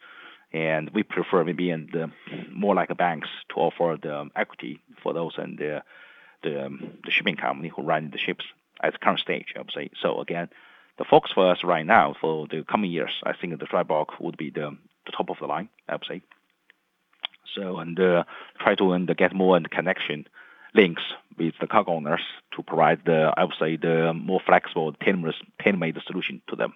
And 0.52 0.90
we 0.90 1.02
prefer 1.02 1.44
maybe 1.44 1.70
and 1.70 2.12
more 2.50 2.74
like 2.74 2.96
banks 2.96 3.28
to 3.50 3.56
offer 3.56 3.98
the 4.00 4.30
equity 4.36 4.80
for 5.02 5.12
those 5.12 5.34
and 5.36 5.58
the 5.58 5.82
the, 6.44 6.68
the 7.04 7.10
shipping 7.10 7.36
company 7.36 7.68
who 7.74 7.82
run 7.82 8.10
the 8.10 8.18
ships 8.18 8.44
at 8.82 8.92
the 8.92 8.98
current 8.98 9.18
stage, 9.18 9.54
I 9.56 9.60
would 9.60 9.72
say. 9.72 9.90
So 10.00 10.20
again, 10.20 10.48
the 10.98 11.04
focus 11.04 11.32
for 11.32 11.50
us 11.50 11.64
right 11.64 11.86
now 11.86 12.14
for 12.20 12.46
the 12.46 12.64
coming 12.64 12.90
years, 12.90 13.10
I 13.24 13.32
think 13.32 13.58
the 13.58 13.66
dry 13.66 13.82
bulk 13.82 14.20
would 14.20 14.36
be 14.36 14.50
the, 14.50 14.76
the 15.06 15.12
top 15.12 15.30
of 15.30 15.38
the 15.40 15.46
line, 15.46 15.68
I 15.88 15.94
would 15.94 16.04
say. 16.06 16.22
So 17.54 17.78
and 17.78 17.98
uh, 17.98 18.24
try 18.60 18.74
to 18.76 18.92
and 18.92 19.16
get 19.16 19.34
more 19.34 19.56
and 19.56 19.70
connection 19.70 20.26
links 20.74 21.02
with 21.38 21.54
the 21.60 21.66
cargo 21.66 21.92
owners 21.92 22.22
to 22.56 22.62
provide 22.62 23.00
the 23.04 23.32
I 23.36 23.44
would 23.44 23.54
say 23.58 23.76
the 23.76 24.12
more 24.14 24.40
flexible 24.44 24.92
tailor-made 24.94 25.96
solution 26.06 26.42
to 26.48 26.56
them. 26.56 26.74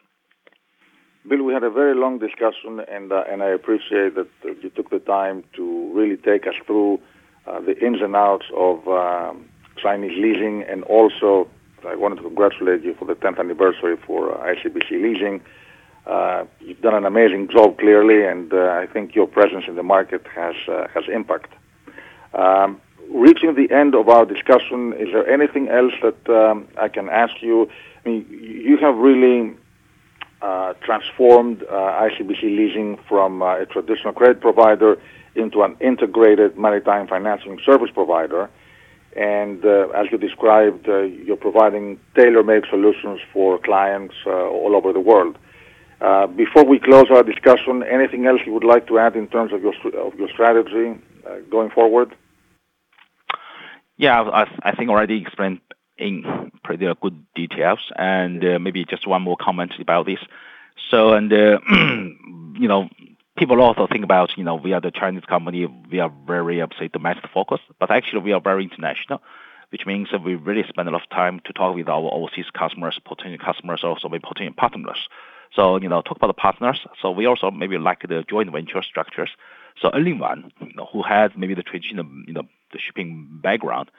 Bill, 1.28 1.42
we 1.42 1.52
had 1.52 1.64
a 1.64 1.70
very 1.70 1.94
long 1.94 2.18
discussion, 2.18 2.80
and 2.90 3.12
uh, 3.12 3.24
and 3.28 3.42
I 3.42 3.48
appreciate 3.48 4.14
that 4.14 4.28
you 4.44 4.70
took 4.70 4.90
the 4.90 5.00
time 5.00 5.44
to 5.56 5.92
really 5.92 6.16
take 6.16 6.46
us 6.46 6.54
through 6.64 7.00
uh, 7.46 7.60
the 7.60 7.76
ins 7.84 8.00
and 8.00 8.16
outs 8.16 8.46
of 8.56 8.86
um, 8.88 9.48
Chinese 9.76 10.16
leasing, 10.16 10.62
and 10.62 10.84
also 10.84 11.48
I 11.86 11.96
wanted 11.96 12.16
to 12.16 12.22
congratulate 12.22 12.82
you 12.82 12.94
for 12.94 13.04
the 13.04 13.14
10th 13.14 13.38
anniversary 13.38 13.96
for 14.06 14.32
uh, 14.32 14.54
ICBC 14.54 14.90
leasing. 14.90 15.40
Uh, 16.08 16.46
you've 16.60 16.80
done 16.80 16.94
an 16.94 17.04
amazing 17.04 17.48
job, 17.48 17.78
clearly, 17.78 18.24
and 18.24 18.50
uh, 18.52 18.80
I 18.82 18.86
think 18.86 19.14
your 19.14 19.26
presence 19.26 19.64
in 19.68 19.76
the 19.76 19.82
market 19.82 20.26
has 20.34 20.54
uh, 20.66 20.86
has 20.94 21.04
impact. 21.12 21.52
Um, 22.32 22.80
reaching 23.10 23.54
the 23.54 23.70
end 23.70 23.94
of 23.94 24.08
our 24.08 24.24
discussion, 24.24 24.94
is 24.94 25.08
there 25.12 25.28
anything 25.28 25.68
else 25.68 25.92
that 26.02 26.30
um, 26.30 26.66
I 26.78 26.88
can 26.88 27.10
ask 27.10 27.34
you? 27.42 27.68
I 28.04 28.08
mean, 28.08 28.26
you 28.30 28.78
have 28.78 28.96
really 28.96 29.54
uh, 30.40 30.72
transformed 30.82 31.62
uh, 31.64 31.74
ICBC 32.08 32.42
Leasing 32.42 32.98
from 33.06 33.42
uh, 33.42 33.58
a 33.58 33.66
traditional 33.66 34.14
credit 34.14 34.40
provider 34.40 34.98
into 35.34 35.62
an 35.62 35.76
integrated 35.78 36.56
maritime 36.56 37.06
financing 37.06 37.60
service 37.66 37.90
provider. 37.92 38.48
And 39.14 39.62
uh, 39.64 39.88
as 39.88 40.06
you 40.10 40.16
described, 40.16 40.86
you're 40.86 41.36
providing 41.36 41.98
tailor-made 42.14 42.64
solutions 42.70 43.20
for 43.32 43.58
clients 43.58 44.14
all 44.26 44.74
over 44.74 44.92
the 44.92 45.00
world. 45.00 45.36
Uh, 46.00 46.26
before 46.28 46.64
we 46.64 46.78
close 46.78 47.06
our 47.10 47.22
discussion, 47.22 47.82
anything 47.82 48.26
else 48.26 48.40
you 48.46 48.52
would 48.52 48.64
like 48.64 48.86
to 48.86 48.98
add 48.98 49.16
in 49.16 49.26
terms 49.28 49.52
of 49.52 49.62
your 49.62 49.74
of 49.96 50.14
your 50.14 50.28
strategy 50.28 51.00
uh, 51.26 51.36
going 51.50 51.70
forward? 51.70 52.14
Yeah, 53.96 54.22
I, 54.22 54.46
I 54.62 54.76
think 54.76 54.90
already 54.90 55.20
explained 55.20 55.60
in 55.96 56.52
pretty 56.62 56.86
good 57.00 57.24
details, 57.34 57.80
and 57.96 58.44
uh, 58.44 58.58
maybe 58.60 58.84
just 58.84 59.08
one 59.08 59.22
more 59.22 59.36
comment 59.36 59.72
about 59.80 60.06
this. 60.06 60.20
So, 60.88 61.14
and 61.14 61.32
you 62.60 62.68
know, 62.68 62.88
people 63.36 63.60
also 63.60 63.88
think 63.88 64.04
about 64.04 64.38
you 64.38 64.44
know 64.44 64.54
we 64.54 64.74
are 64.74 64.80
the 64.80 64.92
Chinese 64.92 65.24
company, 65.24 65.66
we 65.66 65.98
are 65.98 66.12
very 66.26 66.62
say 66.78 66.86
domestic 66.86 67.28
focused, 67.34 67.64
but 67.80 67.90
actually 67.90 68.20
we 68.20 68.32
are 68.32 68.40
very 68.40 68.62
international 68.62 69.20
which 69.70 69.84
means 69.84 70.08
that 70.10 70.24
we 70.24 70.34
really 70.34 70.64
spend 70.68 70.88
a 70.88 70.90
lot 70.90 71.02
of 71.02 71.08
time 71.10 71.40
to 71.44 71.52
talk 71.52 71.74
with 71.74 71.88
our 71.88 72.10
overseas 72.12 72.46
customers, 72.54 72.98
potential 73.04 73.44
customers, 73.44 73.84
also 73.84 74.08
with 74.08 74.22
potential 74.22 74.54
partners. 74.56 75.08
So, 75.54 75.78
you 75.80 75.88
know, 75.88 76.02
talk 76.02 76.16
about 76.16 76.28
the 76.28 76.34
partners. 76.34 76.80
So 77.00 77.10
we 77.10 77.26
also 77.26 77.50
maybe 77.50 77.78
like 77.78 78.02
the 78.02 78.24
joint 78.28 78.50
venture 78.52 78.82
structures. 78.82 79.30
So 79.80 79.90
anyone 79.90 80.52
you 80.60 80.74
know, 80.74 80.88
who 80.92 81.02
has 81.02 81.30
maybe 81.36 81.54
the 81.54 81.62
traditional, 81.62 82.06
you 82.26 82.32
know, 82.32 82.42
the 82.72 82.78
shipping 82.78 83.28
background 83.42 83.90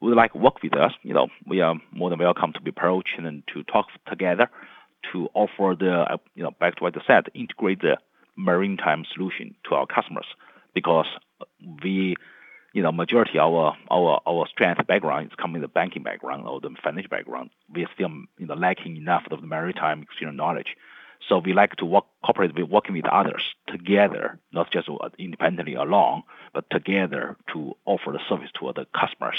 would 0.00 0.16
like 0.16 0.34
work 0.34 0.62
with 0.62 0.76
us. 0.76 0.92
You 1.02 1.14
know, 1.14 1.28
we 1.46 1.60
are 1.60 1.74
more 1.92 2.10
than 2.10 2.18
welcome 2.18 2.52
to 2.54 2.60
be 2.60 2.70
approached 2.70 3.18
and 3.18 3.42
to 3.54 3.62
talk 3.64 3.86
together 4.08 4.48
to 5.12 5.28
offer 5.34 5.76
the, 5.78 6.18
you 6.34 6.42
know, 6.42 6.50
back 6.58 6.76
to 6.76 6.82
what 6.82 6.96
I 6.96 7.00
said, 7.06 7.26
integrate 7.34 7.80
the 7.80 7.98
maritime 8.36 9.04
solution 9.12 9.54
to 9.68 9.74
our 9.74 9.86
customers 9.86 10.26
because 10.74 11.06
we, 11.82 12.16
you 12.72 12.82
know, 12.82 12.92
majority 12.92 13.38
of 13.38 13.52
our 13.52 13.76
our 13.90 14.20
our 14.26 14.46
strength 14.48 14.86
background 14.86 15.26
is 15.26 15.36
coming 15.36 15.62
the 15.62 15.68
banking 15.68 16.02
background 16.02 16.46
or 16.46 16.60
the 16.60 16.70
financial 16.82 17.10
background. 17.10 17.50
We 17.72 17.84
are 17.84 17.90
still, 17.94 18.10
you 18.38 18.46
know, 18.46 18.54
lacking 18.54 18.96
enough 18.96 19.24
of 19.30 19.40
the 19.40 19.46
maritime 19.46 20.02
experience 20.02 20.36
knowledge. 20.36 20.76
So 21.26 21.38
we 21.38 21.52
like 21.52 21.76
to 21.76 21.84
work 21.84 22.04
cooperate 22.24 22.54
with 22.54 22.68
working 22.68 22.94
with 22.94 23.06
others 23.06 23.42
together, 23.66 24.38
not 24.52 24.70
just 24.70 24.88
independently 25.18 25.74
alone, 25.74 26.22
but 26.54 26.68
together 26.70 27.36
to 27.52 27.74
offer 27.84 28.12
the 28.12 28.20
service 28.28 28.50
to 28.58 28.68
other 28.68 28.86
customers. 28.94 29.38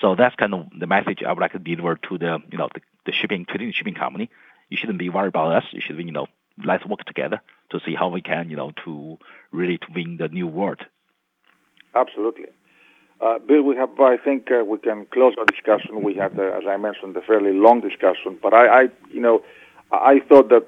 So 0.00 0.14
that's 0.14 0.36
kind 0.36 0.54
of 0.54 0.66
the 0.78 0.86
message 0.86 1.22
I 1.26 1.32
would 1.32 1.40
like 1.40 1.52
to 1.52 1.58
deliver 1.58 1.96
to 1.96 2.18
the 2.18 2.38
you 2.50 2.58
know 2.58 2.68
the, 2.72 2.80
the 3.06 3.12
shipping 3.12 3.44
trading 3.44 3.72
shipping 3.72 3.94
company. 3.94 4.30
You 4.68 4.76
shouldn't 4.76 4.98
be 4.98 5.08
worried 5.08 5.28
about 5.28 5.52
us. 5.52 5.64
You 5.72 5.80
should 5.80 5.96
be 5.96 6.04
you 6.04 6.12
know 6.12 6.26
let's 6.64 6.86
work 6.86 7.04
together 7.04 7.40
to 7.70 7.80
see 7.84 7.94
how 7.94 8.08
we 8.08 8.22
can 8.22 8.50
you 8.50 8.56
know 8.56 8.72
to 8.84 9.18
really 9.50 9.78
to 9.78 9.86
win 9.94 10.16
the 10.16 10.28
new 10.28 10.46
world. 10.46 10.80
Absolutely. 11.94 12.46
Uh, 13.20 13.38
Bill, 13.38 13.62
we 13.62 13.76
have, 13.76 13.90
I 14.00 14.16
think 14.16 14.50
uh, 14.50 14.64
we 14.64 14.78
can 14.78 15.04
close 15.12 15.34
our 15.38 15.44
discussion. 15.44 16.02
We 16.02 16.14
had, 16.14 16.38
uh, 16.38 16.56
as 16.56 16.62
I 16.66 16.78
mentioned, 16.78 17.14
a 17.16 17.20
fairly 17.20 17.52
long 17.52 17.82
discussion, 17.82 18.38
but 18.42 18.54
I, 18.54 18.66
I, 18.66 18.88
you 19.12 19.20
know, 19.20 19.42
I 19.92 20.20
thought 20.26 20.48
that 20.48 20.66